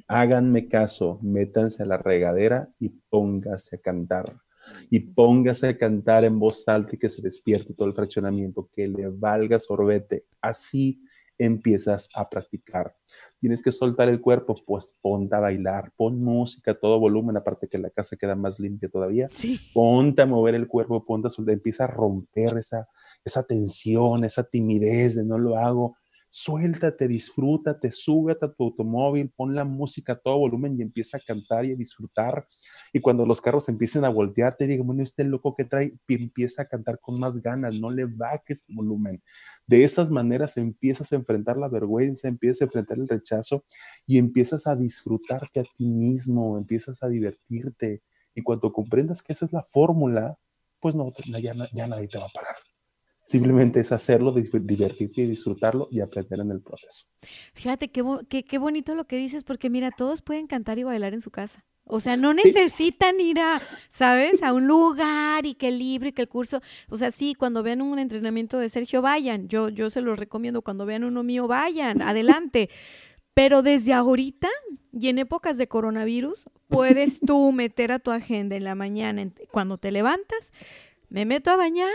háganme 0.08 0.68
caso, 0.68 1.20
métanse 1.22 1.82
a 1.82 1.86
la 1.86 1.98
regadera 1.98 2.70
y 2.80 2.88
póngase 2.88 3.76
a 3.76 3.78
cantar. 3.78 4.40
Y 4.90 5.00
póngase 5.00 5.68
a 5.68 5.78
cantar 5.78 6.24
en 6.24 6.38
voz 6.38 6.66
alta 6.68 6.96
y 6.96 6.98
que 6.98 7.08
se 7.08 7.22
despierte 7.22 7.74
todo 7.74 7.88
el 7.88 7.94
fraccionamiento, 7.94 8.68
que 8.74 8.88
le 8.88 9.08
valga 9.08 9.58
sorbete. 9.58 10.26
Así 10.40 11.02
empiezas 11.38 12.10
a 12.14 12.28
practicar. 12.28 12.94
Tienes 13.40 13.62
que 13.62 13.70
soltar 13.70 14.08
el 14.08 14.20
cuerpo, 14.20 14.56
pues 14.66 14.98
ponte 15.00 15.36
a 15.36 15.40
bailar, 15.40 15.92
pon 15.96 16.20
música 16.20 16.72
a 16.72 16.74
todo 16.74 16.98
volumen, 16.98 17.36
aparte 17.36 17.68
que 17.68 17.78
la 17.78 17.90
casa 17.90 18.16
queda 18.16 18.34
más 18.34 18.58
limpia 18.58 18.88
todavía. 18.88 19.28
Ponte 19.72 20.22
a 20.22 20.26
mover 20.26 20.56
el 20.56 20.66
cuerpo, 20.66 21.04
ponte 21.04 21.28
a 21.28 21.30
soltar, 21.30 21.54
empieza 21.54 21.84
a 21.84 21.88
romper 21.88 22.58
esa, 22.58 22.88
esa 23.24 23.44
tensión, 23.44 24.24
esa 24.24 24.42
timidez 24.42 25.14
de 25.14 25.24
no 25.24 25.38
lo 25.38 25.56
hago 25.56 25.96
suéltate, 26.28 27.08
disfrútate, 27.08 27.90
súbete 27.90 28.46
a 28.46 28.52
tu 28.52 28.64
automóvil, 28.64 29.30
pon 29.34 29.54
la 29.54 29.64
música 29.64 30.12
a 30.12 30.16
todo 30.16 30.38
volumen 30.38 30.76
y 30.78 30.82
empieza 30.82 31.16
a 31.16 31.20
cantar 31.20 31.64
y 31.64 31.72
a 31.72 31.76
disfrutar. 31.76 32.46
Y 32.92 33.00
cuando 33.00 33.24
los 33.24 33.40
carros 33.40 33.68
empiecen 33.68 34.04
a 34.04 34.08
voltear, 34.08 34.56
te 34.56 34.66
digo, 34.66 34.84
bueno, 34.84 35.02
este 35.02 35.24
loco 35.24 35.54
que 35.56 35.64
trae 35.64 35.94
empieza 36.08 36.62
a 36.62 36.64
cantar 36.66 36.98
con 37.00 37.18
más 37.18 37.40
ganas, 37.40 37.78
no 37.78 37.90
le 37.90 38.04
bajes 38.04 38.64
el 38.68 38.76
volumen. 38.76 39.22
De 39.66 39.84
esas 39.84 40.10
maneras 40.10 40.56
empiezas 40.56 41.12
a 41.12 41.16
enfrentar 41.16 41.56
la 41.56 41.68
vergüenza, 41.68 42.28
empiezas 42.28 42.62
a 42.62 42.64
enfrentar 42.64 42.98
el 42.98 43.08
rechazo 43.08 43.64
y 44.06 44.18
empiezas 44.18 44.66
a 44.66 44.76
disfrutarte 44.76 45.60
a 45.60 45.64
ti 45.64 45.86
mismo, 45.86 46.58
empiezas 46.58 47.02
a 47.02 47.08
divertirte. 47.08 48.02
Y 48.34 48.42
cuando 48.42 48.72
comprendas 48.72 49.22
que 49.22 49.32
esa 49.32 49.44
es 49.44 49.52
la 49.52 49.62
fórmula, 49.62 50.38
pues 50.80 50.94
no, 50.94 51.12
ya, 51.40 51.54
ya 51.72 51.86
nadie 51.86 52.08
te 52.08 52.18
va 52.18 52.26
a 52.26 52.28
parar. 52.28 52.56
Simplemente 53.28 53.80
es 53.80 53.92
hacerlo, 53.92 54.32
divertirte 54.32 55.20
y 55.20 55.26
disfrutarlo 55.26 55.88
y 55.90 56.00
aprender 56.00 56.40
en 56.40 56.50
el 56.50 56.62
proceso. 56.62 57.04
Fíjate 57.52 57.90
qué, 57.90 58.02
qué, 58.30 58.42
qué 58.42 58.56
bonito 58.56 58.94
lo 58.94 59.06
que 59.06 59.18
dices, 59.18 59.44
porque 59.44 59.68
mira, 59.68 59.90
todos 59.90 60.22
pueden 60.22 60.46
cantar 60.46 60.78
y 60.78 60.84
bailar 60.84 61.12
en 61.12 61.20
su 61.20 61.30
casa. 61.30 61.62
O 61.84 62.00
sea, 62.00 62.16
no 62.16 62.32
necesitan 62.32 63.20
ir 63.20 63.38
a, 63.38 63.58
¿sabes? 63.90 64.42
A 64.42 64.54
un 64.54 64.66
lugar 64.66 65.44
y 65.44 65.56
que 65.56 65.68
el 65.68 65.78
libro 65.78 66.08
y 66.08 66.12
que 66.12 66.22
el 66.22 66.28
curso. 66.28 66.62
O 66.88 66.96
sea, 66.96 67.10
sí, 67.10 67.34
cuando 67.34 67.62
vean 67.62 67.82
un 67.82 67.98
entrenamiento 67.98 68.58
de 68.58 68.70
Sergio, 68.70 69.02
vayan. 69.02 69.46
Yo, 69.46 69.68
yo 69.68 69.90
se 69.90 70.00
los 70.00 70.18
recomiendo. 70.18 70.62
Cuando 70.62 70.86
vean 70.86 71.04
uno 71.04 71.22
mío, 71.22 71.46
vayan, 71.46 72.00
adelante. 72.00 72.70
Pero 73.34 73.60
desde 73.60 73.92
ahorita 73.92 74.48
y 74.90 75.08
en 75.08 75.18
épocas 75.18 75.58
de 75.58 75.68
coronavirus, 75.68 76.46
puedes 76.68 77.20
tú 77.20 77.52
meter 77.52 77.92
a 77.92 77.98
tu 77.98 78.10
agenda 78.10 78.56
en 78.56 78.64
la 78.64 78.74
mañana, 78.74 79.30
cuando 79.50 79.76
te 79.76 79.92
levantas, 79.92 80.54
me 81.08 81.24
meto 81.24 81.50
a 81.50 81.56
bañar, 81.56 81.94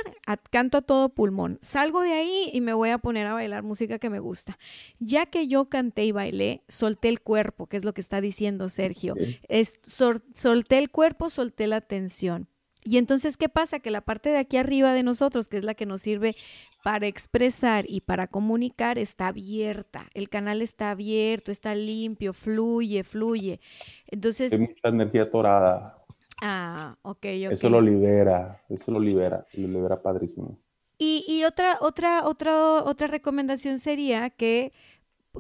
canto 0.50 0.80
a 0.80 0.82
todo 0.82 1.10
pulmón. 1.10 1.60
Salgo 1.62 2.02
de 2.02 2.14
ahí 2.14 2.50
y 2.52 2.62
me 2.62 2.74
voy 2.74 2.90
a 2.90 2.98
poner 2.98 3.28
a 3.28 3.34
bailar 3.34 3.64
música 3.64 4.00
que 4.00 4.10
me 4.10 4.20
gusta. 4.20 4.58
Ya 5.00 5.26
que 5.28 5.48
yo 5.48 5.66
canté 5.70 6.06
y 6.06 6.12
bailé, 6.12 6.64
solté 6.68 7.10
el 7.10 7.22
cuerpo, 7.22 7.68
que 7.68 7.78
es 7.78 7.86
lo 7.86 7.94
que 7.94 8.02
está 8.02 8.22
diciendo 8.22 8.70
Sergio. 8.70 9.16
Es, 9.48 9.74
solté 9.84 10.80
el 10.80 10.90
cuerpo, 10.90 11.30
solté 11.30 11.68
la 11.68 11.82
tensión. 11.82 12.48
Y 12.86 12.98
entonces, 12.98 13.38
¿qué 13.38 13.50
pasa? 13.50 13.80
Que 13.80 13.92
la 13.92 14.02
parte 14.02 14.30
de 14.30 14.38
aquí 14.38 14.58
arriba 14.58 14.94
de 14.94 15.04
nosotros, 15.04 15.48
que 15.48 15.58
es 15.58 15.64
la 15.64 15.74
que 15.74 15.86
nos 15.86 16.02
sirve 16.02 16.36
para 16.84 17.08
expresar 17.08 17.86
y 17.88 18.02
para 18.02 18.28
comunicar, 18.28 18.98
está 18.98 19.28
abierta. 19.28 20.08
El 20.14 20.28
canal 20.28 20.62
está 20.62 20.92
abierto, 20.92 21.52
está 21.52 21.76
limpio, 21.76 22.34
fluye, 22.34 23.04
fluye. 23.04 23.62
Entonces... 24.08 24.52
Hay 24.52 24.60
mucha 24.60 24.90
energía 24.90 25.32
torada. 25.32 26.03
Ah, 26.42 26.98
ok, 27.04 27.26
Eso 27.26 27.70
lo 27.70 27.82
libera, 27.82 28.62
eso 28.70 28.92
lo 28.92 29.00
libera, 29.00 29.46
lo 29.54 29.68
libera 29.68 30.02
padrísimo. 30.02 30.58
Y, 30.98 31.26
y 31.28 31.44
otra, 31.44 31.78
otra, 31.82 32.26
otra, 32.26 32.84
otra 32.84 33.08
recomendación 33.08 33.80
sería 33.80 34.30
que, 34.30 34.72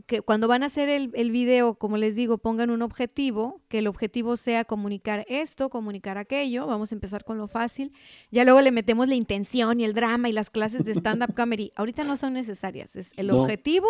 que 0.07 0.21
cuando 0.21 0.47
van 0.47 0.63
a 0.63 0.65
hacer 0.65 0.89
el, 0.89 1.11
el, 1.13 1.29
video, 1.29 1.75
como 1.75 1.97
les 1.97 2.15
digo, 2.15 2.37
pongan 2.39 2.69
un 2.69 2.81
objetivo, 2.81 3.61
que 3.67 3.79
el 3.79 3.87
objetivo 3.87 4.35
sea 4.35 4.65
comunicar 4.65 5.25
esto, 5.29 5.69
comunicar 5.69 6.17
aquello. 6.17 6.65
Vamos 6.65 6.91
a 6.91 6.95
empezar 6.95 7.23
con 7.23 7.37
lo 7.37 7.47
fácil. 7.47 7.93
Ya 8.31 8.43
luego 8.43 8.61
le 8.61 8.71
metemos 8.71 9.07
la 9.07 9.15
intención 9.15 9.79
y 9.79 9.85
el 9.85 9.93
drama 9.93 10.29
y 10.29 10.33
las 10.33 10.49
clases 10.49 10.83
de 10.83 10.93
stand-up 10.93 11.33
comedy. 11.35 11.71
Ahorita 11.75 12.03
no 12.03 12.17
son 12.17 12.33
necesarias. 12.33 12.95
Es 12.95 13.11
el 13.15 13.29
objetivo, 13.29 13.87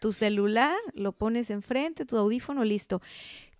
tu 0.00 0.12
celular, 0.12 0.76
lo 0.94 1.12
pones 1.12 1.50
enfrente, 1.50 2.04
tu 2.04 2.18
audífono, 2.18 2.62
listo. 2.62 3.00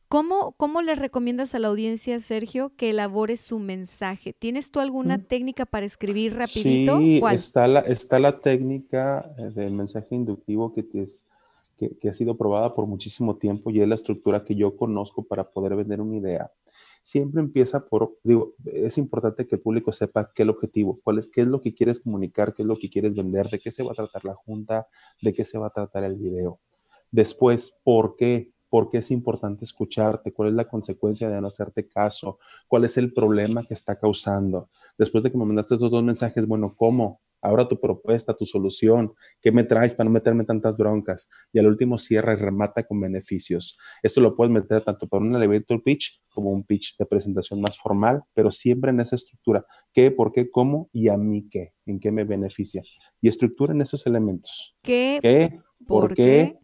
¿Cómo, 0.09 0.53
¿Cómo 0.53 0.83
le 0.83 0.95
recomiendas 0.95 1.55
a 1.55 1.59
la 1.59 1.67
audiencia, 1.67 2.21
Sergio, 2.21 2.71
que 2.77 2.91
elabore 2.91 3.37
su 3.37 3.59
mensaje? 3.59 4.33
¿Tienes 4.33 4.71
tú 4.71 4.79
alguna 4.79 5.19
mm. 5.19 5.23
técnica 5.25 5.67
para 5.67 5.85
escribir 5.85 6.37
rapidito? 6.37 6.99
Sí, 6.99 7.21
Está, 7.33 7.67
la, 7.67 7.81
está 7.81 8.21
la 8.21 8.41
técnica 8.41 9.35
eh, 9.37 9.51
del 9.53 9.73
mensaje 9.73 10.15
inductivo 10.15 10.73
que, 10.73 10.89
que, 10.89 11.97
que, 11.99 12.09
ha 12.09 12.13
sido 12.13 12.37
probada 12.37 12.73
por 12.73 12.87
muchísimo 12.87 13.37
tiempo 13.37 13.71
y 13.71 13.81
es 13.81 13.89
la 13.89 13.97
estructura 13.97 14.45
que 14.45 14.55
yo 14.55 14.77
conozco 14.77 15.25
para 15.25 15.51
poder 15.51 15.75
vender 15.75 16.01
una 16.01 16.17
idea. 16.17 16.53
Siempre 17.03 17.41
empieza 17.41 17.89
por, 17.89 18.17
digo, 18.23 18.55
es 18.65 18.99
importante 18.99 19.45
que 19.47 19.57
el 19.57 19.61
público 19.61 19.91
sepa 19.93 20.31
qué 20.33 20.43
es 20.43 20.45
el 20.45 20.51
objetivo, 20.51 21.01
cuál 21.03 21.19
es, 21.19 21.29
qué 21.29 21.41
es 21.41 21.49
lo 21.49 21.61
que 21.61 21.75
quieres 21.75 21.99
comunicar, 21.99 22.55
qué 22.55 22.63
es 22.63 22.67
lo 22.69 22.79
que 22.79 22.91
quieres 22.91 23.15
vender, 23.15 23.49
de 23.49 23.59
qué 23.59 23.73
se 23.73 23.83
va 23.83 23.91
a 23.91 23.95
tratar 23.95 24.25
la 24.25 24.35
junta, 24.35 24.87
de 25.21 25.33
qué 25.33 25.45
se 25.45 25.59
va 25.59 25.67
a 25.67 25.71
tratar 25.71 26.05
el 26.05 26.15
video. 26.15 26.61
Después, 27.11 27.79
¿por 27.83 28.17
qué? 28.17 28.53
Por 28.77 28.91
qué 28.91 28.99
es 28.99 29.11
importante 29.11 29.65
escucharte, 29.65 30.35
cuál 30.35 30.51
es 30.51 30.55
la 30.55 30.69
consecuencia 30.69 31.31
de 31.31 31.41
no 31.41 31.47
hacerte 31.47 31.89
caso, 31.89 32.39
cuál 32.69 32.85
es 32.85 32.99
el 32.99 33.15
problema 33.15 33.65
que 33.65 33.73
está 33.73 33.99
causando. 33.99 34.69
Después 34.99 35.25
de 35.25 35.33
que 35.33 35.39
me 35.39 35.47
mandaste 35.47 35.77
esos 35.77 35.91
dos 35.91 36.05
mensajes, 36.05 36.47
bueno, 36.47 36.75
¿cómo? 36.77 37.23
Ahora 37.41 37.67
tu 37.67 37.81
propuesta, 37.81 38.37
tu 38.37 38.45
solución, 38.45 39.15
¿qué 39.41 39.51
me 39.51 39.65
traes 39.65 39.95
para 39.95 40.11
no 40.11 40.13
meterme 40.13 40.45
tantas 40.45 40.77
broncas? 40.77 41.31
Y 41.55 41.59
al 41.59 41.69
último 41.69 41.97
cierra 41.97 42.35
y 42.35 42.37
remata 42.37 42.83
con 42.83 43.01
beneficios. 43.01 43.79
Esto 44.03 44.21
lo 44.21 44.37
puedes 44.37 44.53
meter 44.53 44.85
tanto 44.85 45.09
para 45.09 45.25
un 45.25 45.35
elevator 45.35 45.83
pitch 45.83 46.23
como 46.29 46.51
un 46.51 46.63
pitch 46.63 46.99
de 46.99 47.07
presentación 47.07 47.63
más 47.63 47.79
formal, 47.79 48.25
pero 48.35 48.51
siempre 48.51 48.91
en 48.91 49.01
esa 49.01 49.17
estructura. 49.17 49.65
¿Qué, 49.95 50.11
por 50.11 50.33
qué, 50.33 50.51
cómo 50.51 50.91
y 50.93 51.09
a 51.09 51.17
mí 51.17 51.49
qué? 51.51 51.73
¿En 51.87 51.99
qué 51.99 52.13
me 52.13 52.25
beneficia? 52.25 52.83
Y 53.23 53.29
estructura 53.31 53.73
en 53.73 53.81
esos 53.81 54.07
elementos. 54.07 54.77
¿Qué? 54.83 55.19
¿Qué? 55.23 55.61
¿Por, 55.87 56.13
qué? 56.13 56.59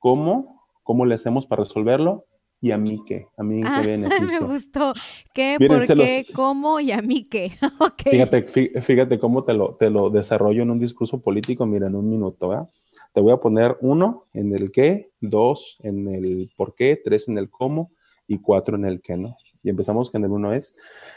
¿Cómo? 0.00 0.55
Cómo 0.86 1.04
le 1.04 1.16
hacemos 1.16 1.46
para 1.46 1.64
resolverlo 1.64 2.26
y 2.60 2.70
a 2.70 2.78
mí 2.78 3.02
qué, 3.06 3.26
a 3.36 3.42
mí 3.42 3.56
en 3.58 3.64
qué 3.64 3.68
ah, 3.68 3.80
beneficio. 3.84 4.40
Me 4.40 4.54
gustó. 4.54 4.92
¿Qué, 5.34 5.56
por 5.66 5.84
qué, 5.84 6.24
cómo 6.32 6.78
y 6.80 6.92
a 6.92 7.02
mí 7.02 7.24
qué? 7.24 7.52
fíjate, 8.10 8.46
fíjate 8.80 9.18
cómo 9.18 9.42
te 9.44 9.52
lo, 9.52 9.74
te 9.74 9.90
lo 9.90 10.10
desarrollo 10.10 10.62
en 10.62 10.70
un 10.70 10.78
discurso 10.78 11.20
político, 11.20 11.66
mira, 11.66 11.88
en 11.88 11.96
un 11.96 12.08
minuto, 12.08 12.48
¿verdad? 12.48 12.70
Te 13.12 13.20
voy 13.20 13.32
a 13.32 13.38
poner 13.38 13.76
uno 13.80 14.28
en 14.32 14.54
el 14.54 14.70
qué, 14.70 15.10
dos 15.20 15.76
en 15.80 16.06
el 16.08 16.50
por 16.56 16.74
qué, 16.76 17.00
tres 17.02 17.28
en 17.28 17.36
el 17.36 17.50
cómo 17.50 17.90
y 18.28 18.38
cuatro 18.38 18.76
en 18.76 18.84
el 18.84 19.02
qué, 19.02 19.16
¿no? 19.16 19.36
Y 19.66 19.70
empezamos 19.70 20.12
con 20.12 20.22
el 20.22 20.30
uno 20.30 20.52
es, 20.52 20.76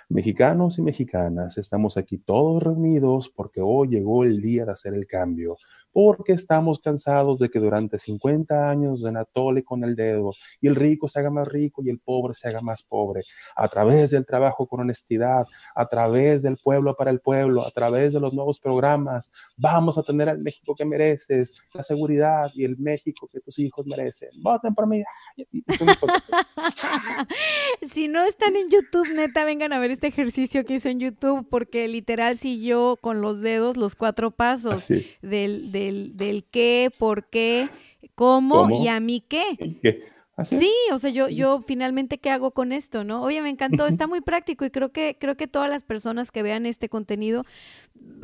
mexicanos 0.10 0.80
y 0.80 0.82
mexicanas, 0.82 1.60
estamos 1.60 1.97
aquí 1.97 2.18
todos 2.18 2.64
reunidos 2.64 3.30
porque 3.30 3.62
hoy 3.62 3.89
llegó 3.89 4.24
el 4.24 4.41
día 4.41 4.66
de 4.66 4.72
hacer 4.72 4.95
el 4.95 5.06
cambio 5.06 5.56
porque 5.91 6.34
estamos 6.34 6.80
cansados 6.80 7.39
de 7.39 7.50
que 7.50 7.60
durante 7.60 7.97
50 7.97 8.70
años 8.70 9.02
de 9.02 9.12
Natole 9.12 9.64
con 9.64 9.84
el 9.84 9.95
dedo 9.95 10.34
y 10.62 10.68
el 10.68 10.76
rico 10.76 11.08
se 11.08 11.20
haga 11.20 11.30
más 11.30 11.47
rico 11.47 11.82
y 11.84 11.89
el 11.89 12.00
pobre 12.00 12.34
se 12.34 12.47
haga 12.47 12.62
más 12.62 12.84
pobre, 12.84 13.24
a 13.56 13.68
través 13.68 14.12
del 14.12 14.26
trabajo 14.26 14.68
con 14.68 14.82
honestidad, 14.82 15.45
a 15.76 15.86
través 15.88 16.41
del 16.41 16.58
pueblo 16.58 16.95
para 16.95 17.12
el 17.12 17.20
pueblo, 17.20 17.66
a 17.66 17.72
través 17.72 18.14
de 18.14 18.20
los 18.20 18.34
nuevos 18.34 18.60
programas, 18.60 19.32
vamos 19.58 19.97
a 19.97 20.04
tener 20.04 20.30
al 20.30 20.39
México 20.39 20.76
que 20.76 20.86
mereces, 20.86 21.54
la 21.74 21.84
seguridad 21.84 22.50
y 22.54 22.66
el 22.66 22.78
México 22.78 23.28
que 23.32 23.39
tus 23.39 23.60
hijos 23.60 23.86
merecen. 23.88 24.30
Voten 24.41 24.74
por 24.74 24.88
mí. 24.88 25.04
si 27.91 28.08
no 28.08 28.24
están 28.39 28.55
en 28.55 28.69
YouTube, 28.69 29.13
neta, 29.15 29.43
vengan 29.43 29.73
a 29.73 29.79
ver 29.79 29.91
este 29.91 30.07
ejercicio 30.07 30.63
que 30.63 30.75
hizo 30.75 30.87
en 30.87 31.01
YouTube, 31.01 31.45
porque 31.49 31.87
literal 31.89 32.37
siguió 32.37 32.97
con 33.01 33.21
los 33.21 33.41
dedos 33.41 33.75
los 33.75 33.95
cuatro 33.95 34.31
pasos 34.31 34.87
del 35.21 35.71
del, 35.71 36.45
qué, 36.49 36.89
por 36.97 37.25
qué, 37.25 37.67
cómo, 38.15 38.69
y 38.81 38.87
a 38.87 39.01
mí 39.01 39.21
qué. 39.27 40.01
Sí, 40.45 40.71
o 40.91 40.97
sea, 40.97 41.09
yo, 41.09 41.29
yo 41.29 41.61
finalmente 41.65 42.17
qué 42.17 42.29
hago 42.29 42.51
con 42.51 42.71
esto, 42.71 43.03
¿no? 43.03 43.21
Oye, 43.23 43.41
me 43.41 43.49
encantó, 43.49 43.87
está 43.87 44.07
muy 44.07 44.21
práctico 44.21 44.65
y 44.65 44.69
creo 44.69 44.91
que, 44.91 45.17
creo 45.19 45.35
que 45.35 45.47
todas 45.47 45.69
las 45.69 45.83
personas 45.83 46.31
que 46.31 46.43
vean 46.43 46.65
este 46.65 46.89
contenido 46.89 47.45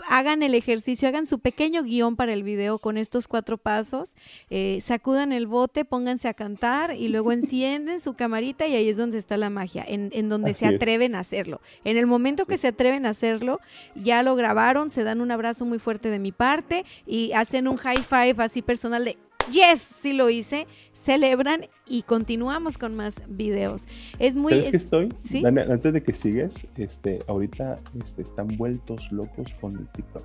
hagan 0.07 0.43
el 0.43 0.53
ejercicio, 0.53 1.07
hagan 1.07 1.26
su 1.26 1.39
pequeño 1.39 1.84
guion 1.84 2.16
para 2.16 2.34
el 2.34 2.43
video 2.43 2.80
con 2.80 2.97
estos 2.97 3.28
cuatro 3.28 3.57
pasos, 3.57 4.16
eh, 4.49 4.80
sacudan 4.82 5.32
el 5.32 5.47
bote, 5.47 5.86
pónganse 5.86 6.28
a 6.28 6.34
cantar 6.34 6.95
y 6.95 7.07
luego 7.07 7.32
encienden 7.32 7.99
su 7.99 8.13
camarita 8.13 8.68
y 8.68 8.76
ahí 8.76 8.89
es 8.89 8.97
donde 8.97 9.18
está 9.18 9.38
la 9.38 9.49
magia, 9.49 9.84
en, 9.88 10.09
en 10.13 10.30
donde 10.30 10.53
se 10.53 10.68
atreven 10.68 11.16
a 11.16 11.20
hacerlo. 11.20 11.61
En 11.84 11.97
el 11.97 12.07
momento 12.07 12.45
que 12.45 12.57
se 12.57 12.68
atreven 12.68 13.05
a 13.05 13.09
hacerlo, 13.09 13.59
ya 13.95 14.24
lo 14.24 14.36
grabaron, 14.36 14.89
se 14.89 15.03
dan 15.03 15.22
un 15.22 15.32
abrazo 15.32 15.66
muy 15.66 15.80
fuerte 15.80 16.09
de 16.09 16.20
mi 16.20 16.32
parte 16.32 16.86
y 17.05 17.32
hacen 17.34 17.68
un 17.68 17.78
high 17.78 18.03
five 18.03 18.36
así 18.38 18.61
personal 18.61 19.05
de 19.05 19.18
yes, 19.52 19.82
sí 20.02 20.14
lo 20.14 20.30
hice, 20.30 20.68
celebran 20.91 21.68
y 21.88 22.04
continuamos 22.04 22.78
con 22.78 22.96
más 22.96 23.22
videos. 23.28 23.86
Es 24.20 24.36
muy... 24.36 24.54
¿Sabes 24.54 24.72
que 24.72 24.78
estoy? 24.78 25.14
antes 25.46 25.93
de 25.93 26.04
que 26.04 26.14
sigues, 26.14 26.56
este, 26.78 27.20
ahorita 27.28 27.78
este, 28.04 28.22
están 28.22 28.48
vueltos 28.58 29.12
locos 29.12 29.54
con 29.60 29.78
el 29.78 29.88
TikTok. 29.89 30.24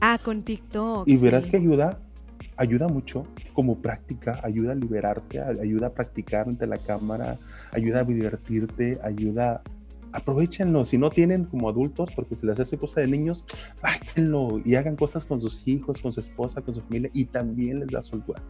Ah, 0.00 0.18
con 0.22 0.42
TikTok. 0.42 1.08
Y 1.08 1.16
verás 1.16 1.46
que 1.46 1.56
ayuda, 1.56 2.00
ayuda 2.56 2.88
mucho 2.88 3.26
como 3.52 3.80
práctica, 3.80 4.40
ayuda 4.42 4.72
a 4.72 4.74
liberarte, 4.74 5.40
ayuda 5.40 5.88
a 5.88 5.94
practicar 5.94 6.48
ante 6.48 6.66
la 6.66 6.78
cámara, 6.78 7.38
ayuda 7.72 8.00
a 8.00 8.04
divertirte, 8.04 8.98
ayuda 9.02 9.62
aprovechenlo. 10.12 10.84
Si 10.84 10.98
no 10.98 11.10
tienen 11.10 11.44
como 11.44 11.68
adultos, 11.68 12.10
porque 12.14 12.36
se 12.36 12.46
les 12.46 12.58
hace 12.58 12.78
cosa 12.78 13.00
de 13.00 13.08
niños, 13.08 13.44
bájenlo 13.82 14.60
y 14.64 14.74
hagan 14.74 14.96
cosas 14.96 15.24
con 15.24 15.40
sus 15.40 15.66
hijos, 15.66 16.00
con 16.00 16.12
su 16.12 16.20
esposa, 16.20 16.60
con 16.62 16.74
su 16.74 16.82
familia 16.82 17.10
y 17.12 17.24
también 17.24 17.80
les 17.80 17.88
da 17.88 18.02
soltura. 18.02 18.42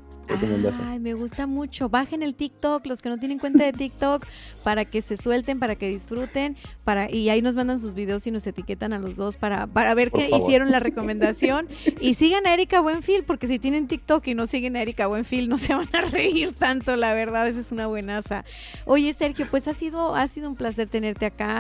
Ay, 0.84 0.98
me 0.98 1.14
gusta 1.14 1.46
mucho. 1.46 1.88
Bajen 1.88 2.22
el 2.22 2.34
TikTok, 2.34 2.86
los 2.86 3.02
que 3.02 3.08
no 3.08 3.18
tienen 3.18 3.38
cuenta 3.38 3.64
de 3.64 3.72
TikTok, 3.72 4.24
para 4.64 4.84
que 4.84 5.02
se 5.02 5.16
suelten, 5.16 5.58
para 5.58 5.76
que 5.76 5.88
disfruten, 5.88 6.56
para 6.84 7.10
y 7.10 7.28
ahí 7.28 7.42
nos 7.42 7.54
mandan 7.54 7.78
sus 7.78 7.94
videos 7.94 8.26
y 8.26 8.30
nos 8.30 8.46
etiquetan 8.46 8.92
a 8.92 8.98
los 8.98 9.16
dos 9.16 9.36
para, 9.36 9.66
para 9.66 9.94
ver 9.94 10.10
qué 10.10 10.30
hicieron 10.34 10.70
la 10.70 10.80
recomendación. 10.80 11.68
y 12.00 12.14
sigan 12.14 12.46
a 12.46 12.54
Erika 12.54 12.80
Buenfil, 12.80 13.24
porque 13.24 13.46
si 13.46 13.58
tienen 13.58 13.88
TikTok 13.88 14.26
y 14.28 14.34
no 14.34 14.46
siguen 14.46 14.76
a 14.76 14.82
Erika 14.82 15.06
Buenfil, 15.06 15.48
no 15.48 15.58
se 15.58 15.74
van 15.74 15.88
a 15.92 16.00
reír 16.00 16.54
tanto, 16.54 16.96
la 16.96 17.14
verdad, 17.14 17.48
esa 17.48 17.60
es 17.60 17.72
una 17.72 17.86
buenaza. 17.86 18.44
Oye, 18.86 19.12
Sergio, 19.12 19.46
pues 19.50 19.68
ha 19.68 19.74
sido, 19.74 20.14
ha 20.14 20.26
sido 20.28 20.48
un 20.48 20.56
placer 20.56 20.88
tenerte 20.88 21.26
acá 21.26 21.51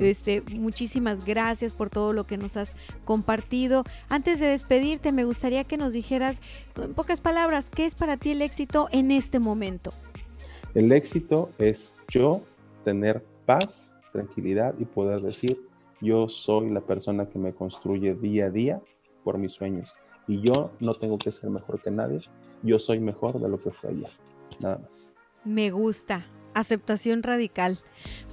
este, 0.00 0.42
muchísimas 0.52 1.24
gracias 1.24 1.72
por 1.72 1.90
todo 1.90 2.12
lo 2.12 2.24
que 2.24 2.36
nos 2.36 2.56
has 2.56 2.76
compartido. 3.04 3.84
Antes 4.08 4.40
de 4.40 4.46
despedirte, 4.46 5.12
me 5.12 5.24
gustaría 5.24 5.64
que 5.64 5.76
nos 5.76 5.92
dijeras, 5.92 6.40
en 6.76 6.94
pocas 6.94 7.20
palabras, 7.20 7.68
¿qué 7.74 7.84
es 7.84 7.94
para 7.94 8.16
ti 8.16 8.30
el 8.30 8.42
éxito 8.42 8.88
en 8.92 9.10
este 9.10 9.38
momento? 9.38 9.90
El 10.74 10.92
éxito 10.92 11.50
es 11.58 11.94
yo 12.08 12.42
tener 12.84 13.24
paz, 13.46 13.94
tranquilidad 14.12 14.74
y 14.78 14.84
poder 14.84 15.22
decir, 15.22 15.60
yo 16.00 16.28
soy 16.28 16.70
la 16.70 16.80
persona 16.80 17.26
que 17.26 17.38
me 17.38 17.52
construye 17.52 18.14
día 18.14 18.46
a 18.46 18.50
día 18.50 18.80
por 19.24 19.38
mis 19.38 19.52
sueños. 19.52 19.94
Y 20.26 20.40
yo 20.40 20.70
no 20.80 20.94
tengo 20.94 21.18
que 21.18 21.32
ser 21.32 21.50
mejor 21.50 21.80
que 21.80 21.90
nadie, 21.90 22.20
yo 22.62 22.78
soy 22.78 23.00
mejor 23.00 23.40
de 23.40 23.48
lo 23.48 23.60
que 23.60 23.70
fue 23.70 23.90
ayer. 23.90 24.10
Nada 24.60 24.78
más. 24.78 25.14
Me 25.44 25.70
gusta, 25.70 26.26
aceptación 26.58 27.22
radical. 27.22 27.78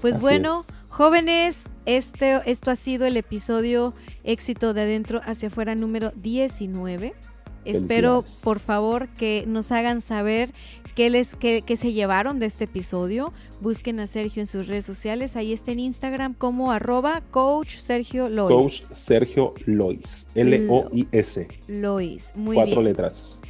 Pues 0.01 0.19
bueno, 0.19 0.65
jóvenes, 0.89 1.57
este, 1.85 2.39
esto 2.45 2.71
ha 2.71 2.75
sido 2.75 3.05
el 3.05 3.17
episodio 3.17 3.93
éxito 4.23 4.73
de 4.73 4.81
adentro 4.81 5.21
hacia 5.23 5.49
afuera 5.49 5.75
número 5.75 6.11
19. 6.15 7.13
Espero, 7.65 8.23
por 8.43 8.59
favor, 8.59 9.09
que 9.09 9.43
nos 9.47 9.71
hagan 9.71 10.01
saber 10.01 10.53
qué, 10.93 11.09
les, 11.09 11.35
qué, 11.35 11.63
se 11.75 11.93
llevaron 11.93 12.39
de 12.39 12.45
este 12.45 12.65
episodio. 12.65 13.33
Busquen 13.59 13.99
a 13.99 14.07
Sergio 14.07 14.41
en 14.41 14.47
sus 14.47 14.67
redes 14.67 14.85
sociales. 14.85 15.35
Ahí 15.35 15.51
está 15.51 15.71
en 15.71 15.79
Instagram 15.79 16.35
como 16.35 16.71
arroba 16.71 17.21
coach 17.31 17.77
Sergio 17.77 18.29
Lois. 18.29 18.55
Coach 18.55 18.83
Sergio 18.91 19.55
Lois. 19.65 20.27
L-O-I-S. 20.35 21.47
Lois. 21.67 22.31
Muy 22.35 22.55
Cuatro 22.55 22.83
letras 22.83 23.41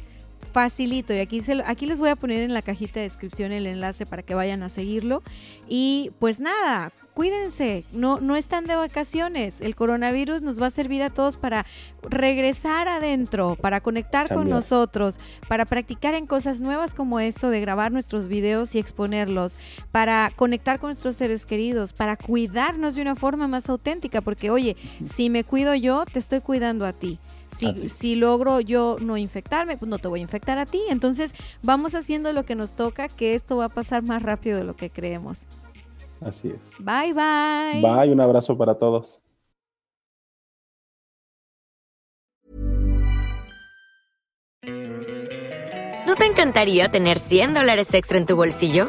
facilito. 0.56 1.12
Y 1.12 1.18
aquí, 1.18 1.42
se, 1.42 1.62
aquí 1.66 1.84
les 1.84 1.98
voy 1.98 2.08
a 2.08 2.16
poner 2.16 2.40
en 2.40 2.54
la 2.54 2.62
cajita 2.62 2.98
de 2.98 3.02
descripción 3.04 3.52
el 3.52 3.66
enlace 3.66 4.06
para 4.06 4.22
que 4.22 4.34
vayan 4.34 4.62
a 4.62 4.70
seguirlo. 4.70 5.22
Y 5.68 6.12
pues 6.18 6.40
nada, 6.40 6.92
cuídense, 7.12 7.84
no, 7.92 8.20
no 8.20 8.36
están 8.36 8.64
de 8.64 8.74
vacaciones, 8.74 9.60
el 9.60 9.74
coronavirus 9.74 10.40
nos 10.40 10.58
va 10.60 10.68
a 10.68 10.70
servir 10.70 11.02
a 11.02 11.10
todos 11.10 11.36
para 11.36 11.66
regresar 12.08 12.88
adentro, 12.88 13.58
para 13.60 13.82
conectar 13.82 14.32
con 14.32 14.48
nosotros, 14.48 15.20
para 15.46 15.66
practicar 15.66 16.14
en 16.14 16.26
cosas 16.26 16.60
nuevas 16.60 16.94
como 16.94 17.20
esto 17.20 17.50
de 17.50 17.60
grabar 17.60 17.92
nuestros 17.92 18.26
videos 18.26 18.74
y 18.74 18.78
exponerlos, 18.78 19.58
para 19.92 20.32
conectar 20.36 20.80
con 20.80 20.88
nuestros 20.88 21.16
seres 21.16 21.44
queridos, 21.44 21.92
para 21.92 22.16
cuidarnos 22.16 22.94
de 22.94 23.02
una 23.02 23.14
forma 23.14 23.46
más 23.46 23.68
auténtica, 23.68 24.22
porque 24.22 24.48
oye, 24.48 24.74
si 25.14 25.28
me 25.28 25.44
cuido 25.44 25.74
yo, 25.74 26.06
te 26.10 26.18
estoy 26.18 26.40
cuidando 26.40 26.86
a 26.86 26.94
ti. 26.94 27.18
Si, 27.56 28.16
logro 28.16 28.60
yo 28.60 28.96
no 29.00 29.16
infectarme, 29.16 29.76
pues 29.76 29.88
no 29.88 29.98
te 29.98 30.08
voy 30.08 30.20
a 30.20 30.22
infectar 30.22 30.58
a 30.58 30.66
ti. 30.66 30.80
Entonces 30.88 31.34
vamos 31.62 31.94
haciendo 31.94 32.32
lo 32.32 32.44
que 32.44 32.54
nos 32.54 32.72
toca, 32.72 33.08
que 33.08 33.34
esto 33.34 33.56
va 33.56 33.66
a 33.66 33.68
pasar 33.68 34.02
más 34.02 34.22
rápido 34.22 34.58
de 34.58 34.64
lo 34.64 34.76
que 34.76 34.90
creemos. 34.90 35.40
Así 36.20 36.48
es. 36.48 36.74
Bye, 36.78 37.12
bye. 37.12 37.80
Bye, 37.80 38.12
un 38.12 38.20
abrazo 38.20 38.56
para 38.56 38.74
todos. 38.74 39.22
¿No 46.06 46.14
te 46.14 46.24
encantaría 46.24 46.88
tener 46.88 47.18
100 47.18 47.54
dólares 47.54 47.92
extra 47.92 48.18
en 48.18 48.26
tu 48.26 48.36
bolsillo? 48.36 48.88